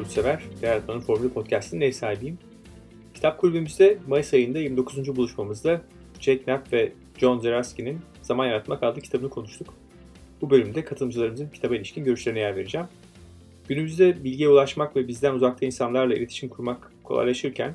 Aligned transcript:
Yurtsever, 0.00 0.42
Yaratmanın 0.62 1.00
Formülü 1.00 1.32
Podcast'ın 1.32 1.80
ev 1.80 1.92
sahibiyim. 1.92 2.38
Kitap 3.14 3.38
kulübümüzde 3.38 3.98
Mayıs 4.08 4.34
ayında 4.34 4.58
29. 4.58 5.16
buluşmamızda 5.16 5.82
Jack 6.20 6.44
Knapp 6.44 6.72
ve 6.72 6.92
John 7.18 7.38
Zeraski'nin 7.38 8.00
Zaman 8.22 8.46
Yaratmak 8.46 8.82
adlı 8.82 9.00
kitabını 9.00 9.30
konuştuk. 9.30 9.74
Bu 10.40 10.50
bölümde 10.50 10.84
katılımcılarımızın 10.84 11.48
kitaba 11.48 11.76
ilişkin 11.76 12.04
görüşlerine 12.04 12.40
yer 12.40 12.56
vereceğim. 12.56 12.86
Günümüzde 13.68 14.24
bilgiye 14.24 14.48
ulaşmak 14.48 14.96
ve 14.96 15.08
bizden 15.08 15.34
uzakta 15.34 15.66
insanlarla 15.66 16.14
iletişim 16.14 16.48
kurmak 16.48 16.92
kolaylaşırken 17.04 17.74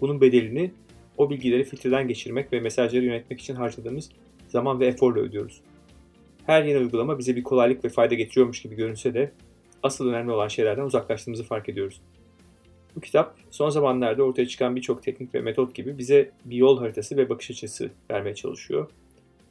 bunun 0.00 0.20
bedelini 0.20 0.70
o 1.16 1.30
bilgileri 1.30 1.64
filtreden 1.64 2.08
geçirmek 2.08 2.52
ve 2.52 2.60
mesajları 2.60 3.04
yönetmek 3.04 3.40
için 3.40 3.54
harcadığımız 3.54 4.10
zaman 4.48 4.80
ve 4.80 4.86
eforla 4.86 5.20
ödüyoruz. 5.20 5.60
Her 6.46 6.64
yeni 6.64 6.78
uygulama 6.78 7.18
bize 7.18 7.36
bir 7.36 7.42
kolaylık 7.42 7.84
ve 7.84 7.88
fayda 7.88 8.14
getiriyormuş 8.14 8.62
gibi 8.62 8.76
görünse 8.76 9.14
de 9.14 9.32
asıl 9.84 10.08
önemli 10.08 10.32
olan 10.32 10.48
şeylerden 10.48 10.82
uzaklaştığımızı 10.82 11.44
fark 11.44 11.68
ediyoruz. 11.68 12.00
Bu 12.96 13.00
kitap 13.00 13.36
son 13.50 13.70
zamanlarda 13.70 14.22
ortaya 14.22 14.48
çıkan 14.48 14.76
birçok 14.76 15.02
teknik 15.02 15.34
ve 15.34 15.40
metot 15.40 15.74
gibi 15.74 15.98
bize 15.98 16.30
bir 16.44 16.56
yol 16.56 16.78
haritası 16.78 17.16
ve 17.16 17.28
bakış 17.28 17.50
açısı 17.50 17.90
vermeye 18.10 18.34
çalışıyor. 18.34 18.90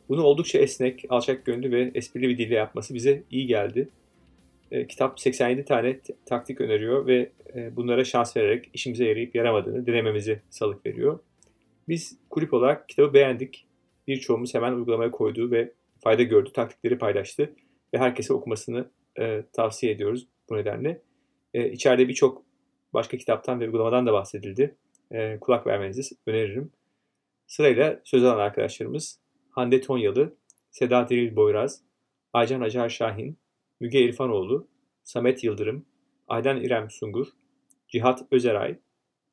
Bunu 0.09 0.23
oldukça 0.23 0.59
esnek, 0.59 1.05
alçak 1.09 1.45
gönlü 1.45 1.71
ve 1.71 1.91
esprili 1.95 2.29
bir 2.29 2.37
dille 2.37 2.55
yapması 2.55 2.93
bize 2.93 3.23
iyi 3.31 3.47
geldi. 3.47 3.89
E, 4.71 4.87
kitap 4.87 5.19
87 5.19 5.65
tane 5.65 5.99
taktik 6.25 6.61
öneriyor 6.61 7.07
ve 7.07 7.29
e, 7.55 7.75
bunlara 7.75 8.03
şans 8.03 8.37
vererek 8.37 8.69
işimize 8.73 9.05
yarayıp 9.05 9.35
yaramadığını 9.35 9.85
denememizi 9.85 10.41
salık 10.49 10.85
veriyor. 10.85 11.19
Biz 11.87 12.17
kulüp 12.29 12.53
olarak 12.53 12.89
kitabı 12.89 13.13
beğendik. 13.13 13.65
Birçoğumuz 14.07 14.53
hemen 14.53 14.73
uygulamaya 14.73 15.11
koyduğu 15.11 15.51
ve 15.51 15.71
fayda 16.03 16.23
gördü 16.23 16.51
taktikleri 16.53 16.97
paylaştı 16.97 17.53
ve 17.93 17.97
herkese 17.97 18.33
okumasını 18.33 18.89
e, 19.19 19.43
tavsiye 19.53 19.91
ediyoruz 19.91 20.27
bu 20.49 20.57
nedenle. 20.57 21.01
E, 21.53 21.71
içeride 21.71 22.07
birçok 22.07 22.43
başka 22.93 23.17
kitaptan 23.17 23.59
ve 23.59 23.65
uygulamadan 23.65 24.05
da 24.05 24.13
bahsedildi. 24.13 24.75
E, 25.11 25.39
kulak 25.39 25.67
vermenizi 25.67 26.15
öneririm. 26.25 26.71
Sırayla 27.47 28.01
söz 28.03 28.23
alan 28.23 28.39
arkadaşlarımız 28.39 29.19
Hande 29.49 29.81
Tonyalı, 29.81 30.35
Seda 30.71 31.09
Diril 31.09 31.35
Boyraz, 31.35 31.81
Aycan 32.33 32.61
Acar 32.61 32.89
Şahin, 32.89 33.37
Müge 33.79 34.01
İrfanoğlu, 34.01 34.67
Samet 35.03 35.43
Yıldırım, 35.43 35.85
Aydan 36.27 36.61
İrem 36.61 36.89
Sungur, 36.89 37.27
Cihat 37.87 38.21
Özeray, 38.31 38.79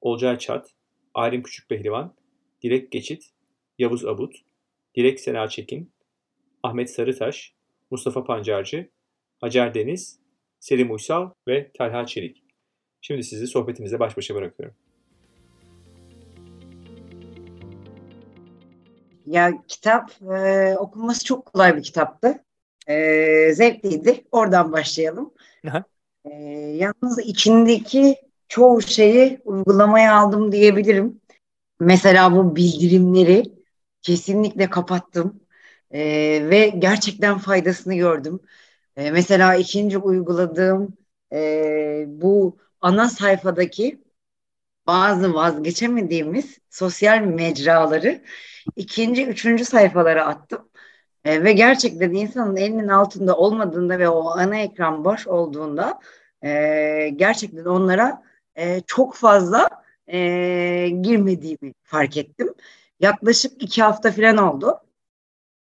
Olcay 0.01 0.39
Çat, 0.39 0.75
Alim 1.15 1.43
Küçükpehlivan, 1.43 2.15
Dilek 2.63 2.93
Geçit, 2.93 3.31
Yavuz 3.79 4.07
Abut, 4.07 4.35
Dilek 4.95 5.21
Sena 5.21 5.49
Çekin, 5.49 5.93
Ahmet 6.63 6.91
Sarıtaş, 6.91 7.55
Mustafa 7.91 8.25
Pancarcı, 8.25 8.91
Hacer 9.41 9.75
Deniz, 9.75 10.19
Selim 10.61 10.93
Uysal 10.93 11.31
ve 11.49 11.71
Talha 11.79 12.07
Çelik. 12.07 12.45
Şimdi 13.01 13.25
sizi 13.25 13.47
sohbetimizle 13.47 14.01
baş 14.01 14.17
başa 14.17 14.35
bırakıyorum. 14.35 14.77
Ya 19.27 19.53
kitap 19.69 20.23
e, 20.23 20.77
okunması 20.79 21.25
çok 21.25 21.47
kolay 21.47 21.77
bir 21.77 21.83
kitaptı. 21.83 22.45
E, 22.87 23.53
zevkliydi. 23.53 24.25
Oradan 24.33 24.73
başlayalım. 24.73 25.35
E, 26.25 26.31
yalnız 26.77 27.19
içindeki 27.19 28.17
çoğu 28.49 28.83
şeyi 28.83 29.41
uygulamaya 29.45 30.15
aldım 30.15 30.53
diyebilirim. 30.53 31.21
Mesela 31.81 32.37
bu 32.37 32.57
bildirimleri 32.57 33.43
kesinlikle 34.03 34.71
kapattım. 34.71 35.41
E, 35.91 36.01
ve 36.51 36.69
gerçekten 36.79 37.39
faydasını 37.39 37.95
gördüm. 37.95 38.41
E, 38.97 39.11
mesela 39.11 39.55
ikinci 39.55 39.99
uyguladığım 39.99 40.97
e, 41.33 42.05
bu 42.09 42.59
ana 42.81 43.09
sayfadaki 43.09 44.01
bazı 44.87 45.35
vazgeçemediğimiz 45.35 46.59
sosyal 46.71 47.21
mecraları 47.21 48.23
ikinci, 48.77 49.27
üçüncü 49.27 49.65
sayfalara 49.65 50.27
attım. 50.27 50.69
E, 51.25 51.45
ve 51.45 51.53
gerçekten 51.53 52.13
insanın 52.13 52.57
elinin 52.57 52.89
altında 52.89 53.37
olmadığında 53.37 53.99
ve 53.99 54.09
o 54.09 54.31
ana 54.31 54.57
ekran 54.57 55.05
boş 55.05 55.27
olduğunda 55.27 56.01
e, 56.45 57.11
gerçekten 57.17 57.65
onlara 57.65 58.23
e, 58.57 58.81
çok 58.87 59.15
fazla 59.15 59.69
e, 60.13 60.89
girmediğimi 61.03 61.75
fark 61.83 62.17
ettim. 62.17 62.55
Yaklaşık 63.01 63.63
iki 63.63 63.83
hafta 63.83 64.13
falan 64.13 64.37
oldu. 64.37 64.81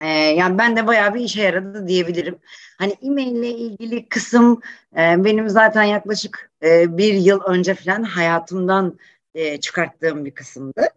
E, 0.00 0.09
yani 0.09 0.59
ben 0.59 0.76
de 0.76 0.86
bayağı 0.86 1.14
bir 1.14 1.20
işe 1.20 1.42
yaradı 1.42 1.88
diyebilirim. 1.88 2.38
Hani 2.78 2.97
e-mail 3.03 3.36
ile 3.36 3.48
ilgili 3.50 4.09
kısım 4.09 4.60
e, 4.97 5.25
benim 5.25 5.48
zaten 5.48 5.82
yaklaşık 5.82 6.50
e, 6.62 6.98
bir 6.98 7.14
yıl 7.14 7.41
önce 7.41 7.75
falan 7.75 8.03
hayatımdan 8.03 8.98
e, 9.34 9.60
çıkarttığım 9.60 10.25
bir 10.25 10.31
kısımdı. 10.31 10.88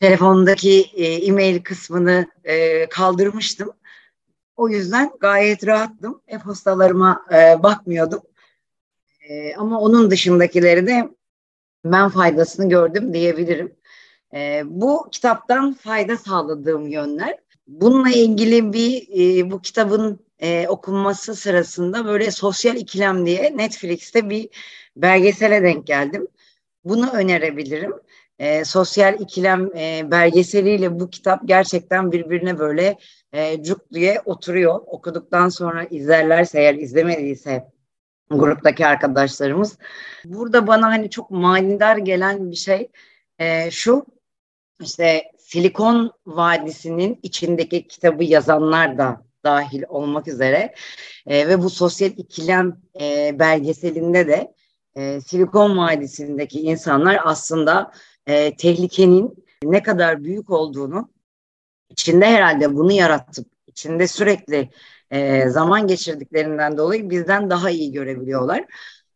Telefondaki 0.00 0.90
e, 0.94 1.04
e-mail 1.04 1.62
kısmını 1.62 2.26
e, 2.44 2.86
kaldırmıştım. 2.88 3.72
O 4.56 4.68
yüzden 4.68 5.10
gayet 5.20 5.66
rahattım. 5.66 6.22
E-postalarıma 6.28 7.26
e, 7.32 7.62
bakmıyordum. 7.62 8.22
E, 9.28 9.54
ama 9.54 9.80
onun 9.80 10.10
dışındakileri 10.10 10.86
de 10.86 11.08
ben 11.84 12.08
faydasını 12.08 12.68
gördüm 12.68 13.14
diyebilirim. 13.14 13.76
E, 14.34 14.62
bu 14.66 15.08
kitaptan 15.12 15.74
fayda 15.74 16.16
sağladığım 16.16 16.88
yönler. 16.88 17.38
Bununla 17.66 18.10
ilgili 18.10 18.72
bir 18.72 19.08
e, 19.18 19.50
bu 19.50 19.62
kitabın 19.62 20.20
e, 20.38 20.68
okunması 20.68 21.34
sırasında 21.34 22.04
böyle 22.04 22.30
sosyal 22.30 22.76
ikilem 22.76 23.26
diye 23.26 23.56
Netflix'te 23.56 24.30
bir 24.30 24.48
belgesele 24.96 25.62
denk 25.62 25.86
geldim. 25.86 26.28
Bunu 26.84 27.10
önerebilirim. 27.10 27.92
E, 28.38 28.64
sosyal 28.64 29.20
ikilem 29.20 29.76
e, 29.76 30.10
belgeseliyle 30.10 31.00
bu 31.00 31.10
kitap 31.10 31.40
gerçekten 31.44 32.12
birbirine 32.12 32.58
böyle 32.58 32.98
e, 33.32 33.62
cuk 33.62 33.92
diye 33.92 34.22
oturuyor. 34.24 34.80
Okuduktan 34.86 35.48
sonra 35.48 35.84
izlerlerse 35.84 36.60
eğer 36.60 36.74
izlemediyse 36.74 37.64
gruptaki 38.30 38.86
arkadaşlarımız. 38.86 39.78
Burada 40.24 40.66
bana 40.66 40.86
hani 40.86 41.10
çok 41.10 41.30
manidar 41.30 41.96
gelen 41.96 42.50
bir 42.50 42.56
şey 42.56 42.88
e, 43.38 43.70
şu 43.70 44.06
işte 44.80 45.32
Silikon 45.46 46.12
Vadisi'nin 46.26 47.20
içindeki 47.22 47.88
kitabı 47.88 48.24
yazanlar 48.24 48.98
da 48.98 49.22
dahil 49.44 49.82
olmak 49.88 50.28
üzere 50.28 50.74
e, 51.26 51.48
ve 51.48 51.62
bu 51.62 51.70
sosyal 51.70 52.10
ikilem 52.10 52.80
e, 53.00 53.38
belgeselinde 53.38 54.26
de 54.26 54.54
e, 54.96 55.20
Silikon 55.20 55.78
Vadisi'ndeki 55.78 56.60
insanlar 56.60 57.20
aslında 57.24 57.92
e, 58.26 58.56
tehlikenin 58.56 59.44
ne 59.62 59.82
kadar 59.82 60.24
büyük 60.24 60.50
olduğunu 60.50 61.10
içinde 61.90 62.26
herhalde 62.26 62.74
bunu 62.74 62.92
yaratıp 62.92 63.46
içinde 63.66 64.08
sürekli 64.08 64.70
e, 65.10 65.48
zaman 65.48 65.86
geçirdiklerinden 65.86 66.78
dolayı 66.78 67.10
bizden 67.10 67.50
daha 67.50 67.70
iyi 67.70 67.92
görebiliyorlar. 67.92 68.64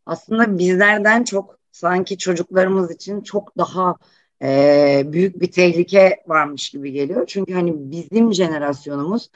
Aslında 0.06 0.58
bizlerden 0.58 1.24
çok 1.24 1.58
sanki 1.72 2.18
çocuklarımız 2.18 2.90
için 2.90 3.20
çok 3.20 3.58
daha 3.58 3.96
e, 4.42 5.02
büyük 5.06 5.40
bir 5.40 5.52
tehlike 5.52 6.22
varmış 6.26 6.70
gibi 6.70 6.92
geliyor. 6.92 7.26
Çünkü 7.26 7.54
hani 7.54 7.90
bizim 7.90 8.34
jenerasyonumuz 8.34 9.30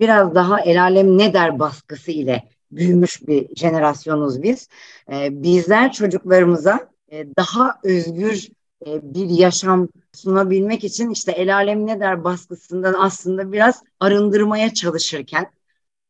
biraz 0.00 0.34
daha 0.34 0.60
el 0.60 0.82
alem 0.82 1.18
ne 1.18 1.34
der 1.34 1.58
baskısı 1.58 2.10
ile 2.10 2.48
büyümüş 2.72 3.28
bir 3.28 3.56
jenerasyonuz 3.56 4.42
biz. 4.42 4.68
E, 5.12 5.42
bizler 5.42 5.92
çocuklarımıza 5.92 6.90
e, 7.12 7.26
daha 7.36 7.80
özgür 7.84 8.48
e, 8.86 9.14
bir 9.14 9.28
yaşam 9.30 9.88
sunabilmek 10.14 10.84
için 10.84 11.10
işte 11.10 11.32
el 11.32 11.54
alem 11.54 11.86
ne 11.86 12.00
der 12.00 12.24
baskısından 12.24 12.94
aslında 12.98 13.52
biraz 13.52 13.82
arındırmaya 14.00 14.74
çalışırken 14.74 15.46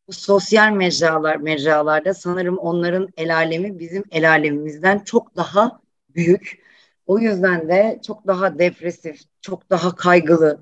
bu 0.08 0.12
sosyal 0.12 0.72
mecralar 0.72 1.36
mecralarda 1.36 2.14
sanırım 2.14 2.58
onların 2.58 3.08
el 3.16 3.36
alemi 3.36 3.78
bizim 3.78 4.04
el 4.10 4.30
alemimizden 4.30 4.98
çok 4.98 5.36
daha 5.36 5.80
büyük. 6.14 6.67
O 7.08 7.18
yüzden 7.18 7.68
de 7.68 8.00
çok 8.06 8.26
daha 8.26 8.58
depresif, 8.58 9.20
çok 9.40 9.70
daha 9.70 9.96
kaygılı, 9.96 10.60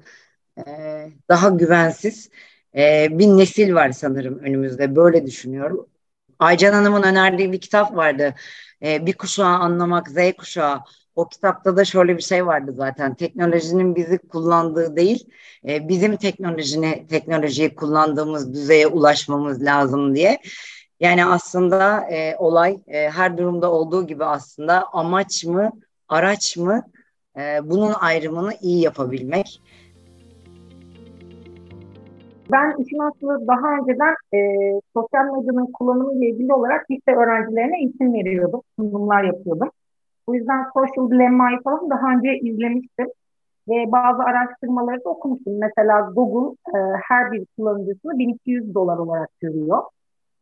e, 0.58 0.62
daha 1.28 1.48
güvensiz 1.48 2.31
e, 2.76 3.08
bir 3.10 3.26
nesil 3.28 3.75
var 3.75 3.93
sanırım 3.93 4.38
önümüzde. 4.38 4.96
Böyle 4.96 5.26
düşünüyorum. 5.26 5.87
Aycan 6.38 6.72
Hanım'ın 6.72 7.02
önerdiği 7.02 7.52
bir 7.52 7.60
kitap 7.60 7.96
vardı. 7.96 8.34
E, 8.82 9.06
bir 9.06 9.12
kuşağı 9.12 9.58
anlamak, 9.58 10.08
Z 10.10 10.16
kuşağı. 10.38 10.81
O 11.16 11.28
kitapta 11.28 11.76
da 11.76 11.84
şöyle 11.84 12.16
bir 12.16 12.22
şey 12.22 12.46
vardı 12.46 12.72
zaten. 12.76 13.14
Teknolojinin 13.14 13.96
bizi 13.96 14.19
kullandığı 14.19 14.96
değil, 14.96 15.28
bizim 15.64 16.16
teknolojini 16.16 17.06
teknolojiyi 17.06 17.75
kullandığımız 17.75 18.54
düzeye 18.54 18.87
ulaşmamız 18.87 19.62
lazım 19.64 20.14
diye. 20.14 20.38
Yani 21.00 21.25
aslında 21.26 22.00
e, 22.10 22.37
olay 22.37 22.78
e, 22.87 23.10
her 23.10 23.38
durumda 23.38 23.72
olduğu 23.72 24.06
gibi 24.06 24.25
aslında 24.25 24.88
amaç 24.93 25.44
mı, 25.44 25.72
araç 26.08 26.56
mı 26.56 26.82
e, 27.37 27.41
bunun 27.70 27.93
ayrımını 28.00 28.53
iyi 28.61 28.82
yapabilmek. 28.82 29.62
Ben 32.53 32.82
işin 32.82 32.99
aslında 32.99 33.47
daha 33.47 33.79
önceden 33.79 34.14
e, 34.35 34.38
sosyal 34.94 35.25
medyanın 35.25 35.73
kullanımı 35.73 36.14
ile 36.14 36.29
ilgili 36.29 36.53
olarak 36.53 36.91
lise 36.91 37.17
öğrencilerine 37.17 37.79
eğitim 37.79 38.14
veriyordum, 38.14 38.61
sunumlar 38.79 39.25
yapıyordum. 39.25 39.70
O 40.26 40.35
yüzden 40.35 40.64
Social 40.75 41.11
Dilemma'yı 41.11 41.62
falan 41.64 41.91
daha 41.91 42.17
önce 42.17 42.38
izlemiştim 42.38 43.06
ve 43.69 43.93
bazı 43.93 44.23
araştırmaları 44.23 45.05
da 45.05 45.08
okumuştum. 45.08 45.58
Mesela 45.58 46.00
Google 46.00 46.56
e, 46.75 46.79
her 47.08 47.32
bir 47.32 47.47
kullanıcısını 47.56 48.19
1200 48.19 48.75
dolar 48.75 48.99
olarak 48.99 49.41
görüyor. 49.41 49.82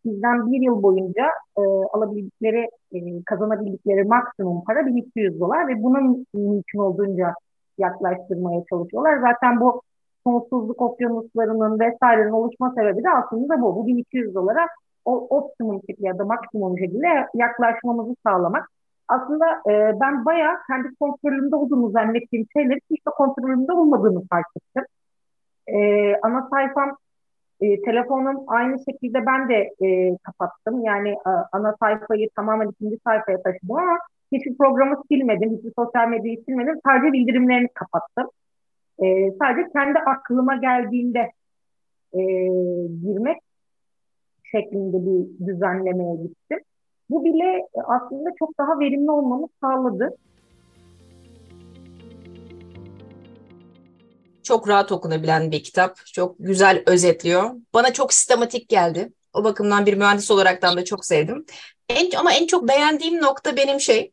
Bizden 0.04 0.52
bir 0.52 0.60
yıl 0.60 0.82
boyunca 0.82 1.24
e, 1.58 1.62
alabildikleri, 1.92 2.68
e, 2.92 3.22
kazanabildikleri 3.26 4.04
maksimum 4.04 4.64
para 4.64 4.86
1200 4.86 5.40
dolar 5.40 5.68
ve 5.68 5.82
bunun 5.82 6.26
mümkün 6.34 6.78
olduğunca 6.78 7.34
yaklaştırmaya 7.78 8.62
çalışıyorlar. 8.70 9.18
Zaten 9.20 9.60
bu 9.60 9.82
sonsuzluk 10.24 10.82
okyanuslarının 10.82 11.80
vesairenin 11.80 12.30
oluşma 12.30 12.74
sebebi 12.78 13.04
de 13.04 13.10
aslında 13.10 13.60
bu. 13.60 13.76
Bu 13.76 13.86
1200 13.86 14.34
dolara 14.34 14.68
o 15.04 15.36
optimum 15.36 15.80
şekilde 15.86 16.06
ya 16.06 16.18
da 16.18 16.24
maksimum 16.24 16.78
şekilde 16.78 17.06
yaklaşmamızı 17.34 18.14
sağlamak. 18.26 18.68
Aslında 19.08 19.46
e, 19.70 20.00
ben 20.00 20.24
bayağı 20.24 20.56
kendi 20.66 20.94
kontrolümde 21.00 21.56
olduğunu 21.56 21.90
zannettiğim 21.90 22.46
şeyleri 22.52 22.80
hiç 22.90 23.06
de 23.06 23.10
kontrolümde 23.10 23.72
olmadığını 23.72 24.22
fark 24.30 24.46
ettim. 24.56 24.84
E, 25.66 25.76
ana 26.22 26.48
sayfam 26.50 26.96
e, 27.64 27.82
telefonum 27.82 28.44
aynı 28.46 28.76
şekilde 28.84 29.26
ben 29.26 29.48
de 29.48 29.86
e, 29.86 30.16
kapattım. 30.22 30.84
Yani 30.84 31.08
e, 31.08 31.30
ana 31.52 31.76
sayfayı 31.80 32.28
tamamen 32.36 32.68
ikinci 32.68 32.98
sayfaya 33.04 33.42
taşıdım 33.42 33.76
ama 33.76 33.98
hiçbir 34.32 34.56
programı 34.56 35.02
silmedim, 35.08 35.56
hiçbir 35.56 35.72
sosyal 35.78 36.08
medyayı 36.08 36.44
silmedim. 36.44 36.80
Sadece 36.86 37.12
bildirimlerini 37.12 37.68
kapattım. 37.74 38.30
E, 39.02 39.32
sadece 39.32 39.68
kendi 39.72 39.98
aklıma 39.98 40.56
geldiğinde 40.56 41.30
e, 42.12 42.20
girmek 43.04 43.38
şeklinde 44.44 44.96
bir 45.06 45.46
düzenlemeye 45.46 46.16
gittim. 46.16 46.60
Bu 47.10 47.24
bile 47.24 47.66
aslında 47.86 48.30
çok 48.38 48.58
daha 48.58 48.80
verimli 48.80 49.10
olmamı 49.10 49.46
sağladı. 49.60 50.16
Çok 54.44 54.68
rahat 54.68 54.92
okunabilen 54.92 55.50
bir 55.50 55.62
kitap. 55.62 56.06
Çok 56.06 56.36
güzel 56.38 56.82
özetliyor. 56.86 57.50
Bana 57.74 57.92
çok 57.92 58.12
sistematik 58.14 58.68
geldi. 58.68 59.12
O 59.32 59.44
bakımdan 59.44 59.86
bir 59.86 59.94
mühendis 59.94 60.30
olaraktan 60.30 60.76
da 60.76 60.84
çok 60.84 61.04
sevdim. 61.04 61.46
En, 61.88 62.10
ama 62.10 62.32
en 62.32 62.46
çok 62.46 62.68
beğendiğim 62.68 63.22
nokta 63.22 63.56
benim 63.56 63.80
şey, 63.80 64.12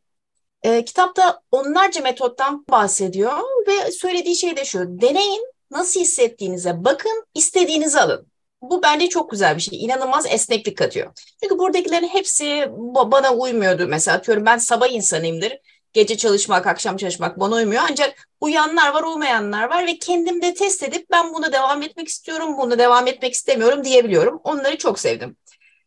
e, 0.63 0.85
kitapta 0.85 1.41
onlarca 1.51 2.01
metottan 2.01 2.65
bahsediyor 2.69 3.33
ve 3.67 3.91
söylediği 3.91 4.35
şey 4.35 4.57
de 4.57 4.65
şu. 4.65 4.79
Deneyin, 5.01 5.51
nasıl 5.71 5.99
hissettiğinize 5.99 6.83
bakın, 6.83 7.25
istediğinizi 7.35 7.99
alın. 7.99 8.27
Bu 8.61 8.83
bence 8.83 9.09
çok 9.09 9.31
güzel 9.31 9.55
bir 9.55 9.61
şey. 9.61 9.85
İnanılmaz 9.85 10.25
esneklik 10.29 10.77
katıyor. 10.77 11.11
Çünkü 11.41 11.59
buradakilerin 11.59 12.07
hepsi 12.07 12.65
bana 13.11 13.33
uymuyordu. 13.33 13.87
Mesela 13.87 14.17
atıyorum 14.17 14.45
ben 14.45 14.57
sabah 14.57 14.91
insanıyımdır. 14.91 15.53
Gece 15.93 16.17
çalışmak, 16.17 16.67
akşam 16.67 16.97
çalışmak 16.97 17.39
bana 17.39 17.55
uymuyor. 17.55 17.81
Ancak 17.91 18.29
uyanlar 18.41 18.93
var, 18.93 19.03
uymayanlar 19.03 19.69
var 19.69 19.88
ve 19.88 19.97
kendimde 19.97 20.53
test 20.53 20.83
edip 20.83 21.05
ben 21.11 21.33
buna 21.33 21.53
devam 21.53 21.81
etmek 21.81 22.07
istiyorum, 22.07 22.57
bunu 22.57 22.79
devam 22.79 23.07
etmek 23.07 23.33
istemiyorum 23.33 23.83
diyebiliyorum. 23.83 24.41
Onları 24.43 24.77
çok 24.77 24.99
sevdim. 24.99 25.38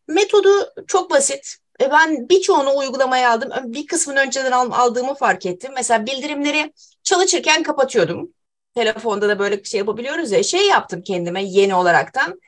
Metodu 0.07 0.49
çok 0.87 1.11
basit. 1.11 1.57
E 1.81 1.91
ben 1.91 2.29
birçoğunu 2.29 2.77
uygulamaya 2.77 3.31
aldım. 3.31 3.49
Bir 3.63 3.87
kısmını 3.87 4.19
önceden 4.19 4.51
aldığımı 4.51 5.15
fark 5.15 5.45
ettim. 5.45 5.71
Mesela 5.75 6.05
bildirimleri 6.05 6.73
çalışırken 7.03 7.63
kapatıyordum. 7.63 8.33
Telefonda 8.75 9.29
da 9.29 9.39
böyle 9.39 9.59
bir 9.59 9.69
şey 9.69 9.77
yapabiliyoruz 9.77 10.31
ya. 10.31 10.43
Şey 10.43 10.67
yaptım 10.67 11.01
kendime 11.01 11.43
yeni 11.43 11.75
olaraktan. 11.75 12.41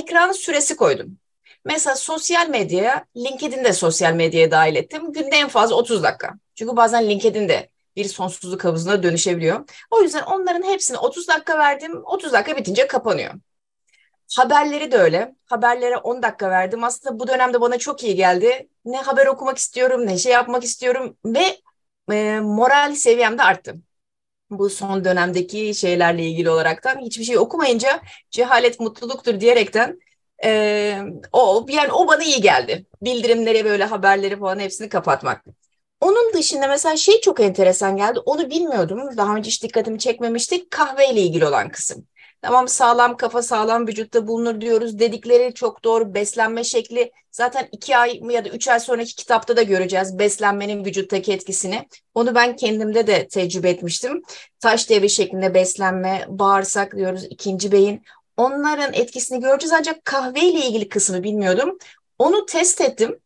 Ekran 0.00 0.32
süresi 0.32 0.76
koydum. 0.76 1.18
Mesela 1.64 1.96
sosyal 1.96 2.48
medyaya, 2.48 3.04
LinkedIn'de 3.16 3.72
sosyal 3.72 4.12
medyaya 4.12 4.50
dahil 4.50 4.76
ettim. 4.76 5.12
Günde 5.12 5.36
en 5.36 5.48
fazla 5.48 5.74
30 5.74 6.02
dakika. 6.02 6.34
Çünkü 6.54 6.76
bazen 6.76 7.08
LinkedIn'de 7.08 7.68
bir 7.96 8.04
sonsuzluk 8.04 8.64
havuzuna 8.64 9.02
dönüşebiliyor. 9.02 9.68
O 9.90 10.02
yüzden 10.02 10.22
onların 10.22 10.62
hepsini 10.62 10.98
30 10.98 11.28
dakika 11.28 11.58
verdim. 11.58 12.02
30 12.04 12.32
dakika 12.32 12.56
bitince 12.56 12.86
kapanıyor. 12.86 13.34
Haberleri 14.36 14.92
de 14.92 14.96
öyle. 14.96 15.34
Haberlere 15.44 15.96
10 15.96 16.22
dakika 16.22 16.50
verdim. 16.50 16.84
Aslında 16.84 17.18
bu 17.18 17.28
dönemde 17.28 17.60
bana 17.60 17.78
çok 17.78 18.04
iyi 18.04 18.16
geldi. 18.16 18.68
Ne 18.84 18.96
haber 18.96 19.26
okumak 19.26 19.58
istiyorum, 19.58 20.06
ne 20.06 20.18
şey 20.18 20.32
yapmak 20.32 20.64
istiyorum 20.64 21.16
ve 21.26 21.58
e, 22.12 22.40
moral 22.40 22.94
seviyem 22.94 23.38
de 23.38 23.42
arttı. 23.42 23.74
Bu 24.50 24.70
son 24.70 25.04
dönemdeki 25.04 25.74
şeylerle 25.74 26.26
ilgili 26.26 26.50
olaraktan 26.50 26.98
hiçbir 26.98 27.24
şey 27.24 27.38
okumayınca 27.38 28.00
cehalet 28.30 28.80
mutluluktur 28.80 29.40
diyerekten 29.40 30.00
e, 30.44 31.02
o 31.32 31.66
yani 31.68 31.92
o 31.92 32.08
bana 32.08 32.22
iyi 32.22 32.40
geldi. 32.40 32.86
Bildirimleri 33.02 33.64
böyle 33.64 33.84
haberleri 33.84 34.38
falan 34.38 34.58
hepsini 34.58 34.88
kapatmak. 34.88 35.44
Onun 36.02 36.32
dışında 36.32 36.68
mesela 36.68 36.96
şey 36.96 37.20
çok 37.20 37.40
enteresan 37.40 37.96
geldi. 37.96 38.18
Onu 38.18 38.50
bilmiyordum. 38.50 39.16
Daha 39.16 39.36
önce 39.36 39.48
hiç 39.48 39.62
dikkatimi 39.62 39.98
çekmemişti. 39.98 40.68
Kahve 40.68 41.08
ile 41.10 41.20
ilgili 41.20 41.46
olan 41.46 41.68
kısım. 41.68 42.06
Tamam 42.42 42.68
sağlam 42.68 43.16
kafa 43.16 43.42
sağlam 43.42 43.86
vücutta 43.86 44.26
bulunur 44.26 44.60
diyoruz. 44.60 44.98
Dedikleri 44.98 45.54
çok 45.54 45.84
doğru. 45.84 46.14
Beslenme 46.14 46.64
şekli 46.64 47.12
zaten 47.30 47.68
iki 47.72 47.96
ay 47.96 48.20
ya 48.30 48.44
da 48.44 48.48
üç 48.48 48.68
ay 48.68 48.80
sonraki 48.80 49.16
kitapta 49.16 49.56
da 49.56 49.62
göreceğiz. 49.62 50.18
Beslenmenin 50.18 50.84
vücuttaki 50.84 51.32
etkisini. 51.32 51.88
Onu 52.14 52.34
ben 52.34 52.56
kendimde 52.56 53.06
de 53.06 53.28
tecrübe 53.28 53.70
etmiştim. 53.70 54.22
Taş 54.60 54.90
devri 54.90 55.10
şeklinde 55.10 55.54
beslenme, 55.54 56.24
bağırsak 56.28 56.96
diyoruz, 56.96 57.24
ikinci 57.30 57.72
beyin. 57.72 58.02
Onların 58.36 58.92
etkisini 58.92 59.40
göreceğiz 59.40 59.72
ancak 59.72 60.04
kahve 60.04 60.40
ile 60.40 60.66
ilgili 60.66 60.88
kısmı 60.88 61.22
bilmiyordum. 61.22 61.78
Onu 62.18 62.46
test 62.46 62.80
ettim. 62.80 63.21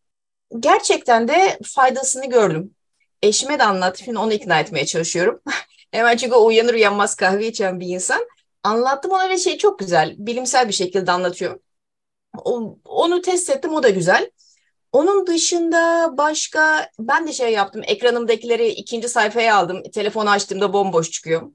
Gerçekten 0.61 1.29
de 1.29 1.59
faydasını 1.65 2.27
gördüm. 2.27 2.75
Eşime 3.23 3.59
de 3.59 3.65
anlattım. 3.65 4.17
Onu 4.17 4.33
ikna 4.33 4.61
etmeye 4.61 4.87
çalışıyorum. 4.87 5.41
Hemen 5.91 6.17
çünkü 6.17 6.35
o 6.35 6.47
uyanır 6.47 6.75
uyanmaz 6.75 7.15
kahve 7.15 7.47
içen 7.49 7.81
bir 7.81 7.87
insan. 7.87 8.27
Anlattım 8.63 9.11
ona 9.11 9.29
ve 9.29 9.39
şey 9.39 9.59
çok 9.59 9.79
güzel. 9.79 10.15
Bilimsel 10.19 10.69
bir 10.69 10.73
şekilde 10.73 11.13
anlatıyor. 11.13 11.61
O, 12.45 12.79
onu 12.85 13.23
test 13.23 13.51
ettim 13.51 13.75
o 13.75 13.83
da 13.83 13.89
güzel. 13.89 14.31
Onun 14.93 15.27
dışında 15.27 16.11
başka 16.19 16.91
ben 16.99 17.27
de 17.27 17.33
şey 17.33 17.53
yaptım. 17.53 17.83
Ekranımdakileri 17.85 18.69
ikinci 18.69 19.09
sayfaya 19.09 19.57
aldım. 19.57 19.83
Telefonu 19.95 20.31
açtığımda 20.31 20.73
bomboş 20.73 21.11
çıkıyor. 21.11 21.53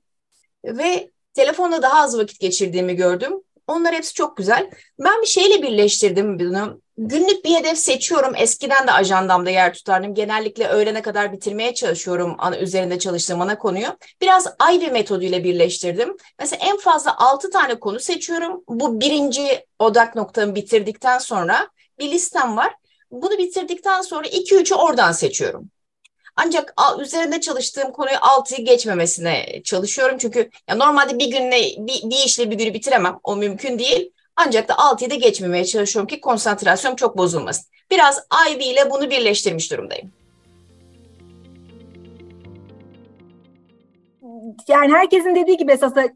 Ve 0.65 1.11
telefonla 1.33 1.81
daha 1.81 2.01
az 2.01 2.17
vakit 2.17 2.39
geçirdiğimi 2.39 2.95
gördüm. 2.95 3.33
Onlar 3.67 3.93
hepsi 3.95 4.13
çok 4.13 4.37
güzel. 4.37 4.71
Ben 4.99 5.21
bir 5.21 5.27
şeyle 5.27 5.61
birleştirdim 5.63 6.39
bunu. 6.39 6.81
Günlük 7.03 7.45
bir 7.45 7.55
hedef 7.55 7.77
seçiyorum. 7.77 8.33
Eskiden 8.37 8.87
de 8.87 8.91
ajandamda 8.91 9.49
yer 9.49 9.73
tutardım. 9.73 10.13
Genellikle 10.13 10.67
öğlene 10.67 11.01
kadar 11.01 11.33
bitirmeye 11.33 11.73
çalışıyorum 11.73 12.37
üzerinde 12.59 12.99
çalıştığım 12.99 13.41
ana 13.41 13.57
konuyu. 13.57 13.87
Biraz 14.21 14.47
Ivy 14.73 14.91
metoduyla 14.91 15.43
birleştirdim. 15.43 16.17
Mesela 16.39 16.65
en 16.65 16.77
fazla 16.77 17.17
6 17.17 17.49
tane 17.49 17.79
konu 17.79 17.99
seçiyorum. 17.99 18.63
Bu 18.67 18.99
birinci 18.99 19.65
odak 19.79 20.15
noktamı 20.15 20.55
bitirdikten 20.55 21.17
sonra 21.17 21.69
bir 21.99 22.11
listem 22.11 22.57
var. 22.57 22.73
Bunu 23.11 23.37
bitirdikten 23.37 24.01
sonra 24.01 24.27
2-3'ü 24.27 24.75
oradan 24.75 25.11
seçiyorum. 25.11 25.69
Ancak 26.35 26.73
üzerinde 26.99 27.41
çalıştığım 27.41 27.91
konuyu 27.91 28.15
6'yı 28.15 28.65
geçmemesine 28.65 29.61
çalışıyorum. 29.63 30.17
Çünkü 30.17 30.49
ya 30.69 30.75
normalde 30.75 31.19
bir 31.19 31.31
günle 31.31 31.61
bir, 31.77 32.09
bir 32.09 32.25
işle 32.25 32.51
bir 32.51 32.55
günü 32.55 32.73
bitiremem. 32.73 33.19
O 33.23 33.35
mümkün 33.35 33.79
değil. 33.79 34.11
Ancak 34.45 34.69
da 34.69 34.73
6'yı 34.73 35.09
da 35.09 35.15
geçmemeye 35.15 35.65
çalışıyorum 35.65 36.07
ki 36.07 36.21
konsantrasyon 36.21 36.95
çok 36.95 37.17
bozulmasın. 37.17 37.65
Biraz 37.91 38.27
Ivy 38.49 38.63
ile 38.63 38.91
bunu 38.91 39.09
birleştirmiş 39.09 39.71
durumdayım. 39.71 40.11
Yani 44.67 44.93
herkesin 44.93 45.35
dediği 45.35 45.57
gibi 45.57 45.71
esasında 45.71 46.09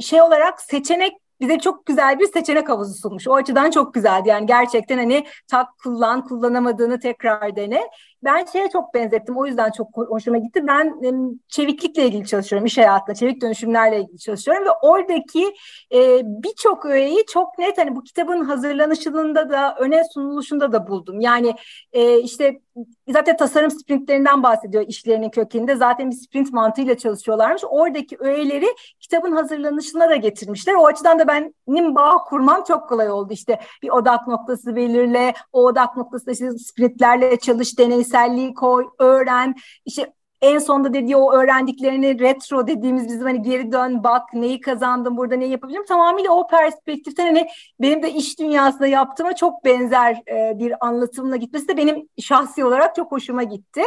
şey 0.00 0.22
olarak 0.22 0.60
seçenek 0.60 1.12
bize 1.40 1.58
çok 1.58 1.86
güzel 1.86 2.18
bir 2.18 2.26
seçenek 2.26 2.68
havuzu 2.68 2.94
sunmuş. 2.94 3.28
O 3.28 3.34
açıdan 3.34 3.70
çok 3.70 3.94
güzeldi. 3.94 4.28
Yani 4.28 4.46
gerçekten 4.46 4.98
hani 4.98 5.26
tak 5.48 5.78
kullan, 5.78 6.24
kullanamadığını 6.24 7.00
tekrar 7.00 7.56
dene. 7.56 7.80
Ben 8.24 8.44
şeye 8.52 8.68
çok 8.70 8.94
benzettim. 8.94 9.36
O 9.36 9.46
yüzden 9.46 9.70
çok 9.70 9.88
hoşuma 9.96 10.38
gitti. 10.38 10.66
Ben 10.66 11.00
çeviklikle 11.48 12.06
ilgili 12.06 12.26
çalışıyorum. 12.26 12.66
iş 12.66 12.78
hayatında 12.78 13.14
çevik 13.14 13.42
dönüşümlerle 13.42 14.00
ilgili 14.00 14.18
çalışıyorum 14.18 14.64
ve 14.64 14.70
oradaki 14.82 15.54
e, 15.94 16.20
birçok 16.24 16.86
öğeyi 16.86 17.24
çok 17.32 17.58
net 17.58 17.78
hani 17.78 17.96
bu 17.96 18.02
kitabın 18.02 18.44
hazırlanışında 18.44 19.50
da 19.50 19.76
öne 19.78 20.02
sunuluşunda 20.14 20.72
da 20.72 20.88
buldum. 20.88 21.20
Yani 21.20 21.54
e, 21.92 22.20
işte 22.20 22.60
zaten 23.08 23.36
tasarım 23.36 23.70
sprintlerinden 23.70 24.42
bahsediyor 24.42 24.84
işlerinin 24.88 25.30
kökeninde. 25.30 25.76
Zaten 25.76 26.10
bir 26.10 26.16
sprint 26.16 26.52
mantığıyla 26.52 26.96
çalışıyorlarmış. 26.98 27.62
Oradaki 27.68 28.16
öğeleri 28.18 28.66
kitabın 29.00 29.32
hazırlanışına 29.32 30.10
da 30.10 30.16
getirmişler. 30.16 30.74
O 30.74 30.86
açıdan 30.86 31.18
da 31.18 31.27
benim 31.28 31.94
bağ 31.94 32.18
kurmam 32.18 32.64
çok 32.68 32.88
kolay 32.88 33.10
oldu. 33.10 33.32
İşte 33.32 33.60
bir 33.82 33.88
odak 33.88 34.28
noktası 34.28 34.76
belirle, 34.76 35.34
o 35.52 35.64
odak 35.64 35.96
noktası 35.96 36.30
işte 36.30 36.50
sprintlerle 36.50 37.38
çalış, 37.38 37.78
deneyselliği 37.78 38.54
koy, 38.54 38.86
öğren. 38.98 39.54
İşte 39.84 40.12
en 40.40 40.58
sonda 40.58 40.94
dediği 40.94 41.16
o 41.16 41.32
öğrendiklerini 41.32 42.20
retro 42.20 42.66
dediğimiz 42.66 43.08
bizim 43.08 43.22
hani 43.22 43.42
geri 43.42 43.72
dön 43.72 44.04
bak 44.04 44.34
neyi 44.34 44.60
kazandım 44.60 45.16
burada 45.16 45.36
neyi 45.36 45.50
yapabilirim 45.50 45.84
tamamıyla 45.84 46.30
o 46.30 46.46
perspektiften 46.46 47.26
hani 47.26 47.48
benim 47.80 48.02
de 48.02 48.12
iş 48.12 48.38
dünyasında 48.38 48.86
yaptığıma 48.86 49.36
çok 49.36 49.64
benzer 49.64 50.22
e, 50.28 50.58
bir 50.58 50.86
anlatımla 50.86 51.36
gitmesi 51.36 51.68
de 51.68 51.76
benim 51.76 52.08
şahsi 52.20 52.64
olarak 52.64 52.94
çok 52.94 53.12
hoşuma 53.12 53.42
gitti. 53.42 53.82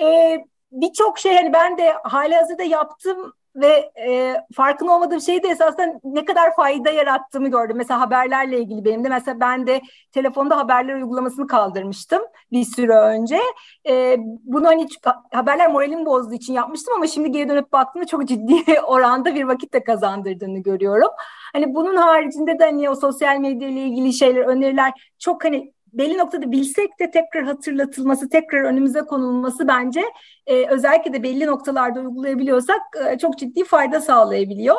E, 0.00 0.38
Birçok 0.72 1.18
şey 1.18 1.36
hani 1.36 1.52
ben 1.52 1.78
de 1.78 1.92
hali 2.02 2.34
hazırda 2.34 2.62
yaptım 2.62 3.32
ve 3.56 3.92
e, 4.08 4.36
farkında 4.54 4.92
olmadığım 4.94 5.20
şeyi 5.20 5.42
de 5.42 5.48
esasında 5.48 6.00
ne 6.04 6.24
kadar 6.24 6.56
fayda 6.56 6.90
yarattığımı 6.90 7.48
gördüm. 7.48 7.76
Mesela 7.76 8.00
haberlerle 8.00 8.60
ilgili 8.60 8.84
benim 8.84 9.04
de 9.04 9.08
mesela 9.08 9.40
ben 9.40 9.66
de 9.66 9.80
telefonda 10.12 10.56
haberler 10.56 10.94
uygulamasını 10.94 11.46
kaldırmıştım 11.46 12.22
bir 12.52 12.64
süre 12.64 12.94
önce. 12.94 13.40
E, 13.88 14.16
bunu 14.44 14.66
hani 14.66 14.86
haberler 15.32 15.72
moralimi 15.72 16.06
bozduğu 16.06 16.34
için 16.34 16.52
yapmıştım 16.52 16.94
ama 16.94 17.06
şimdi 17.06 17.32
geri 17.32 17.48
dönüp 17.48 17.72
baktığımda 17.72 18.06
çok 18.06 18.28
ciddi 18.28 18.80
oranda 18.86 19.34
bir 19.34 19.44
vakit 19.44 19.72
de 19.74 19.84
kazandırdığını 19.84 20.58
görüyorum. 20.58 21.10
Hani 21.52 21.74
bunun 21.74 21.96
haricinde 21.96 22.58
de 22.58 22.64
hani 22.64 22.90
o 22.90 22.94
sosyal 22.94 23.38
medya 23.38 23.68
ile 23.68 23.80
ilgili 23.80 24.12
şeyler, 24.12 24.40
öneriler 24.40 24.92
çok 25.18 25.44
hani 25.44 25.72
belli 25.98 26.18
noktada 26.18 26.52
bilsek 26.52 27.00
de 27.00 27.10
tekrar 27.10 27.44
hatırlatılması, 27.44 28.28
tekrar 28.28 28.62
önümüze 28.64 29.00
konulması 29.00 29.68
bence 29.68 30.02
e, 30.46 30.66
özellikle 30.66 31.12
de 31.12 31.22
belli 31.22 31.46
noktalarda 31.46 32.00
uygulayabiliyorsak 32.00 32.80
e, 33.10 33.18
çok 33.18 33.38
ciddi 33.38 33.64
fayda 33.64 34.00
sağlayabiliyor. 34.00 34.76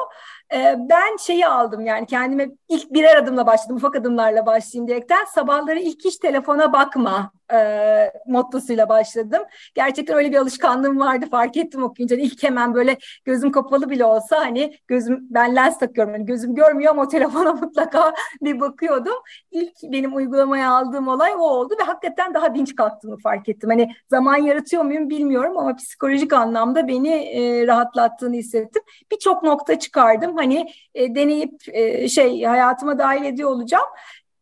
E, 0.54 0.76
ben 0.80 1.18
şeyi 1.18 1.48
aldım 1.48 1.86
yani 1.86 2.06
kendime 2.06 2.50
ilk 2.70 2.94
birer 2.94 3.16
adımla 3.16 3.48
başladım, 3.48 3.76
ufak 3.76 3.96
adımlarla 3.96 4.46
başlayayım 4.46 4.88
diyerekten 4.88 5.26
sabahları 5.26 5.80
ilk 5.80 6.06
iş 6.06 6.18
telefona 6.18 6.74
bakma 6.74 7.32
e, 7.54 8.12
mottosuyla 8.28 8.90
başladım. 8.90 9.42
Gerçekten 9.76 10.18
öyle 10.18 10.32
bir 10.32 10.38
alışkanlığım 10.38 11.00
vardı 11.00 11.26
fark 11.32 11.58
ettim 11.58 11.84
okuyunca. 11.84 12.16
İlk 12.16 12.44
hemen 12.44 12.74
böyle 12.74 12.98
gözüm 13.26 13.52
kapalı 13.52 13.90
bile 13.90 14.06
olsa 14.06 14.40
hani 14.40 14.76
gözüm 14.88 15.28
ben 15.30 15.56
lens 15.56 15.80
takıyorum. 15.80 16.14
Hani 16.14 16.26
gözüm 16.26 16.56
görmüyor 16.56 16.92
ama 16.92 17.02
o 17.02 17.08
telefona 17.08 17.54
mutlaka 17.62 18.14
bir 18.42 18.60
bakıyordum. 18.60 19.16
İlk 19.52 19.74
benim 19.84 20.16
uygulamaya 20.16 20.72
aldığım 20.72 21.08
olay 21.08 21.32
o 21.36 21.40
oldu 21.40 21.74
ve 21.82 21.84
hakikaten 21.84 22.34
daha 22.34 22.56
dinç 22.56 22.76
kalktığımı 22.76 23.18
fark 23.18 23.50
ettim. 23.50 23.70
Hani 23.70 23.92
zaman 24.10 24.38
yaratıyor 24.38 24.84
muyum 24.84 25.10
bilmiyorum 25.10 25.58
ama 25.58 25.76
psikolojik 25.76 26.34
anlamda 26.34 26.88
beni 26.88 27.10
e, 27.10 27.68
rahatlattığını 27.68 28.36
hissettim. 28.36 28.82
Birçok 29.12 29.44
nokta 29.44 29.80
çıkardım. 29.80 30.38
Hani 30.40 30.74
e, 30.96 31.16
deneyip 31.16 31.62
e, 31.68 32.10
şey 32.10 32.44
hayatıma 32.44 33.00
dahil 33.00 33.24
ediyor 33.26 33.50
olacağım. 33.50 33.88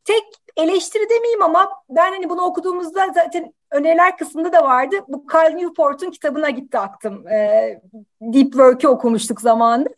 Tek 0.03 0.23
eleştiri 0.57 1.09
demeyeyim 1.09 1.41
ama 1.41 1.69
ben 1.89 2.11
hani 2.11 2.29
bunu 2.29 2.41
okuduğumuzda 2.41 3.07
zaten 3.13 3.53
öneriler 3.71 4.17
kısmında 4.17 4.53
da 4.53 4.63
vardı. 4.63 4.95
Bu 5.07 5.25
Carl 5.33 5.53
Newport'un 5.53 6.11
kitabına 6.11 6.49
gitti 6.49 6.77
aktım. 6.77 7.27
E, 7.27 7.79
Deep 8.21 8.51
Work'ü 8.51 8.87
okumuştuk 8.87 9.41
zamanında. 9.41 9.89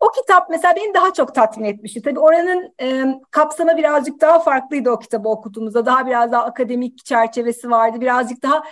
O 0.00 0.10
kitap 0.10 0.50
mesela 0.50 0.76
beni 0.76 0.94
daha 0.94 1.12
çok 1.12 1.34
tatmin 1.34 1.64
etmişti. 1.64 2.02
Tabii 2.02 2.20
oranın 2.20 2.74
e, 2.80 3.04
kapsamı 3.30 3.76
birazcık 3.76 4.20
daha 4.20 4.38
farklıydı 4.38 4.90
o 4.90 4.98
kitabı 4.98 5.28
okuduğumuzda. 5.28 5.86
Daha 5.86 6.06
biraz 6.06 6.32
daha 6.32 6.44
akademik 6.44 7.04
çerçevesi 7.04 7.70
vardı. 7.70 8.00
Birazcık 8.00 8.42
daha 8.42 8.62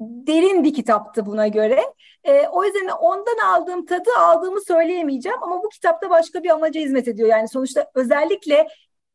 derin 0.00 0.64
bir 0.64 0.74
kitaptı 0.74 1.26
buna 1.26 1.48
göre. 1.48 1.80
E, 2.24 2.48
o 2.48 2.64
yüzden 2.64 2.88
ondan 2.88 3.38
aldığım 3.46 3.86
tadı 3.86 4.10
aldığımı 4.18 4.60
söyleyemeyeceğim 4.60 5.38
ama 5.42 5.62
bu 5.62 5.68
kitapta 5.68 6.10
başka 6.10 6.42
bir 6.42 6.50
amaca 6.50 6.80
hizmet 6.80 7.08
ediyor. 7.08 7.28
Yani 7.28 7.48
sonuçta 7.48 7.90
özellikle 7.94 8.68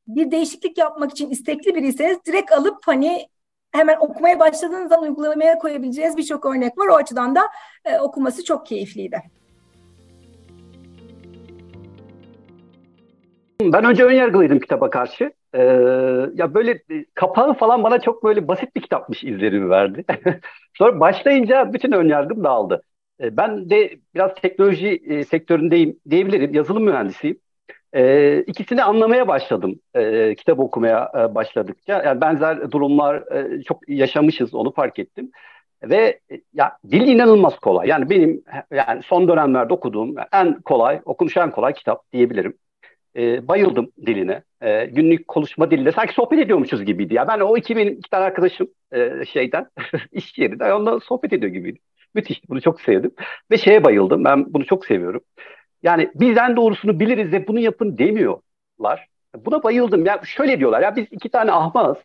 bir 0.08 0.32
değişiklik 0.32 0.78
yapmak 0.78 1.12
için 1.12 1.30
istekli 1.30 1.76
biriyseniz 1.76 2.18
direkt 2.26 2.52
alıp 2.52 2.78
hani 2.86 3.28
hemen 3.72 3.98
okumaya 4.00 4.40
başladığınız 4.40 4.90
zaman 4.90 5.10
uygulamaya 5.10 5.58
koyabileceğiniz 5.58 6.18
birçok 6.18 6.46
örnek 6.46 6.78
var. 6.78 6.88
O 6.88 6.96
açıdan 6.96 7.36
da 7.36 7.42
e, 7.86 8.00
okuması 8.00 8.44
çok 8.44 8.66
keyifliydi. 8.66 9.22
Ben 13.62 13.86
önce 13.86 14.04
ön 14.04 14.14
yargılıydım 14.14 14.60
kitaba 14.60 14.90
karşı. 14.90 15.34
Ee, 15.54 15.60
ya 16.34 16.54
böyle 16.54 16.72
e, 16.72 17.06
kapağı 17.14 17.54
falan 17.54 17.84
bana 17.84 18.02
çok 18.02 18.24
böyle 18.24 18.48
basit 18.48 18.76
bir 18.76 18.82
kitapmış 18.82 19.24
izlerimi 19.24 19.70
verdi. 19.70 20.06
Sonra 20.78 21.00
başlayınca 21.00 21.74
bütün 21.74 21.92
ön 21.92 22.08
yargım 22.10 22.44
dağıldı. 22.44 22.84
Ee, 23.22 23.38
ben 23.38 23.70
de 23.70 23.98
biraz 24.16 24.36
teknoloji 24.36 25.02
e, 25.08 25.24
sektöründeyim 25.24 26.00
diyebilirim. 26.10 26.54
Yazılım 26.54 26.84
mühendisiyim. 26.84 27.40
E, 27.94 28.40
ikisini 28.48 28.84
anlamaya 28.84 29.28
başladım 29.28 29.80
e, 29.96 30.36
kitap 30.36 30.60
okumaya 30.60 31.12
e, 31.16 31.36
başladıkça. 31.36 32.04
Yani 32.04 32.22
benzer 32.22 32.72
durumlar 32.72 33.32
e, 33.32 33.64
çok 33.64 33.90
yaşamışız 33.90 34.54
onu 34.56 34.74
fark 34.74 35.00
ettim. 35.00 35.32
Ve 35.84 36.20
e, 36.32 36.42
ya 36.54 36.78
dil 36.92 37.08
inanılmaz 37.08 37.60
kolay. 37.60 37.88
Yani 37.88 38.10
benim 38.10 38.44
yani 38.72 39.04
son 39.04 39.28
dönemlerde 39.28 39.74
okuduğum 39.74 40.16
en 40.34 40.62
kolay, 40.62 41.02
okunuş 41.06 41.38
en 41.38 41.52
kolay 41.52 41.74
kitap 41.74 42.12
diyebilirim. 42.14 42.58
E, 43.16 43.48
bayıldım 43.48 43.92
diline. 44.06 44.44
E, 44.62 44.86
günlük 44.86 45.28
konuşma 45.28 45.72
diliyle 45.72 45.92
sanki 45.92 46.14
sohbet 46.14 46.40
ediyormuşuz 46.40 46.86
gibiydi. 46.86 47.14
Ya 47.14 47.28
ben 47.28 47.40
o 47.40 47.58
iki 47.58 47.76
benim 47.78 47.94
iki 47.94 48.10
tane 48.10 48.24
arkadaşım 48.26 48.68
e, 48.94 49.26
şeyden 49.26 49.70
iş 50.12 50.38
yerinden 50.38 50.72
onunla 50.72 51.00
sohbet 51.00 51.34
ediyor 51.34 51.52
gibiydi. 51.52 51.80
Müthiş. 52.16 52.50
Bunu 52.50 52.62
çok 52.62 52.82
sevdim. 52.82 53.12
Ve 53.52 53.58
şeye 53.58 53.84
bayıldım. 53.84 54.24
Ben 54.26 54.54
bunu 54.54 54.66
çok 54.66 54.86
seviyorum. 54.86 55.22
Yani 55.84 56.12
bizden 56.16 56.56
doğrusunu 56.56 57.00
biliriz 57.00 57.32
ve 57.32 57.48
bunu 57.48 57.60
yapın 57.60 57.98
demiyorlar. 57.98 59.08
Buna 59.36 59.64
bayıldım. 59.64 60.06
Ya 60.06 60.22
şöyle 60.26 60.60
diyorlar 60.60 60.82
ya 60.82 60.96
biz 60.96 61.06
iki 61.12 61.30
tane 61.30 61.52
ahmaz 61.52 61.98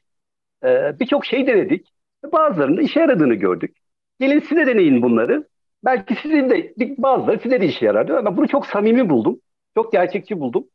e, 0.65 1.01
birçok 1.01 1.27
şey 1.27 1.47
denedik. 1.47 1.87
Bazılarının 2.33 2.83
işe 2.83 3.01
yaradığını 3.01 3.35
gördük. 3.35 3.77
Gelin 4.21 4.41
size 4.41 4.67
deneyin 4.67 5.03
bunları. 5.03 5.49
Belki 5.85 6.15
sizin 6.15 6.51
de 6.51 6.75
bazıları 6.99 7.39
size 7.41 7.61
de 7.61 7.67
işe 7.67 7.87
yarar 7.87 8.09
diyor. 8.09 8.25
Ben 8.25 8.37
bunu 8.37 8.49
çok 8.49 8.67
samimi 8.67 9.11
buldum. 9.11 9.41
Çok 9.77 9.93
gerçekçi 9.93 10.41
buldum. 10.41 10.69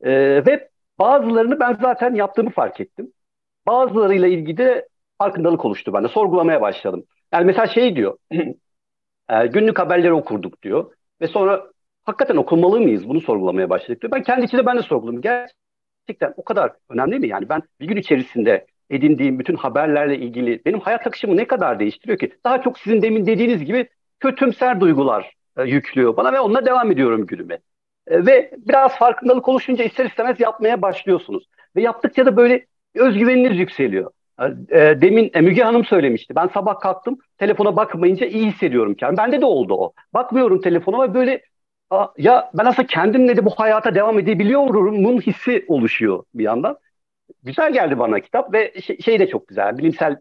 E, 0.00 0.10
ve 0.46 0.68
bazılarını 0.98 1.60
ben 1.60 1.78
zaten 1.82 2.14
yaptığımı 2.14 2.50
fark 2.50 2.80
ettim. 2.80 3.12
Bazılarıyla 3.66 4.28
ilgili 4.28 4.56
de 4.56 4.88
farkındalık 5.18 5.64
oluştu 5.64 5.92
bende. 5.92 6.08
Sorgulamaya 6.08 6.60
başladım. 6.60 7.04
Yani 7.32 7.44
mesela 7.44 7.66
şey 7.66 7.96
diyor. 7.96 8.18
e, 9.30 9.46
günlük 9.46 9.78
haberleri 9.78 10.12
okurduk 10.12 10.62
diyor. 10.62 10.92
Ve 11.20 11.28
sonra 11.28 11.66
hakikaten 12.04 12.36
okunmalı 12.36 12.80
mıyız? 12.80 13.08
Bunu 13.08 13.20
sorgulamaya 13.20 13.70
başladık. 13.70 14.04
Ben 14.12 14.22
kendi 14.22 14.44
içinde 14.44 14.66
ben 14.66 14.78
de 14.78 14.82
sorguladım. 14.82 15.20
Gerçekten 15.20 16.34
o 16.36 16.44
kadar 16.44 16.72
önemli 16.88 17.18
mi? 17.18 17.28
Yani 17.28 17.48
ben 17.48 17.62
bir 17.80 17.86
gün 17.88 17.96
içerisinde 17.96 18.66
edindiğim 18.90 19.38
bütün 19.38 19.56
haberlerle 19.56 20.18
ilgili 20.18 20.64
benim 20.64 20.80
hayat 20.80 21.06
akışımı 21.06 21.36
ne 21.36 21.46
kadar 21.46 21.80
değiştiriyor 21.80 22.18
ki? 22.18 22.32
Daha 22.44 22.62
çok 22.62 22.78
sizin 22.78 23.02
demin 23.02 23.26
dediğiniz 23.26 23.64
gibi 23.64 23.88
kötümser 24.20 24.80
duygular 24.80 25.34
e, 25.56 25.62
yüklüyor 25.62 26.16
bana 26.16 26.32
ve 26.32 26.40
onunla 26.40 26.66
devam 26.66 26.92
ediyorum 26.92 27.26
günüme. 27.26 27.58
E, 28.06 28.26
ve 28.26 28.50
biraz 28.56 28.96
farkındalık 28.96 29.48
oluşunca 29.48 29.84
ister 29.84 30.04
istemez 30.04 30.40
yapmaya 30.40 30.82
başlıyorsunuz. 30.82 31.48
Ve 31.76 31.82
yaptıkça 31.82 32.26
da 32.26 32.36
böyle 32.36 32.66
özgüveniniz 32.94 33.58
yükseliyor. 33.58 34.10
E, 34.40 34.44
e 34.70 35.00
demin 35.00 35.30
Müge 35.42 35.62
Hanım 35.62 35.84
söylemişti. 35.84 36.34
Ben 36.34 36.46
sabah 36.46 36.80
kalktım 36.80 37.18
telefona 37.38 37.76
bakmayınca 37.76 38.26
iyi 38.26 38.46
hissediyorum 38.46 38.94
kendimi. 38.94 39.18
Bende 39.18 39.40
de 39.40 39.46
oldu 39.46 39.74
o. 39.74 39.92
Bakmıyorum 40.14 40.60
telefona 40.60 41.02
ve 41.02 41.14
böyle 41.14 41.42
ya 42.18 42.50
ben 42.54 42.64
aslında 42.64 42.86
kendimle 42.86 43.36
de 43.36 43.44
bu 43.44 43.50
hayata 43.50 43.94
devam 43.94 44.18
edebiliyorumun 44.18 45.20
hissi 45.20 45.64
oluşuyor 45.68 46.24
bir 46.34 46.44
yandan. 46.44 46.78
Güzel 47.42 47.72
geldi 47.72 47.98
bana 47.98 48.20
kitap 48.20 48.54
ve 48.54 48.80
şey, 48.80 48.98
şey 48.98 49.18
de 49.18 49.28
çok 49.28 49.48
güzel. 49.48 49.78
Bilimsel 49.78 50.16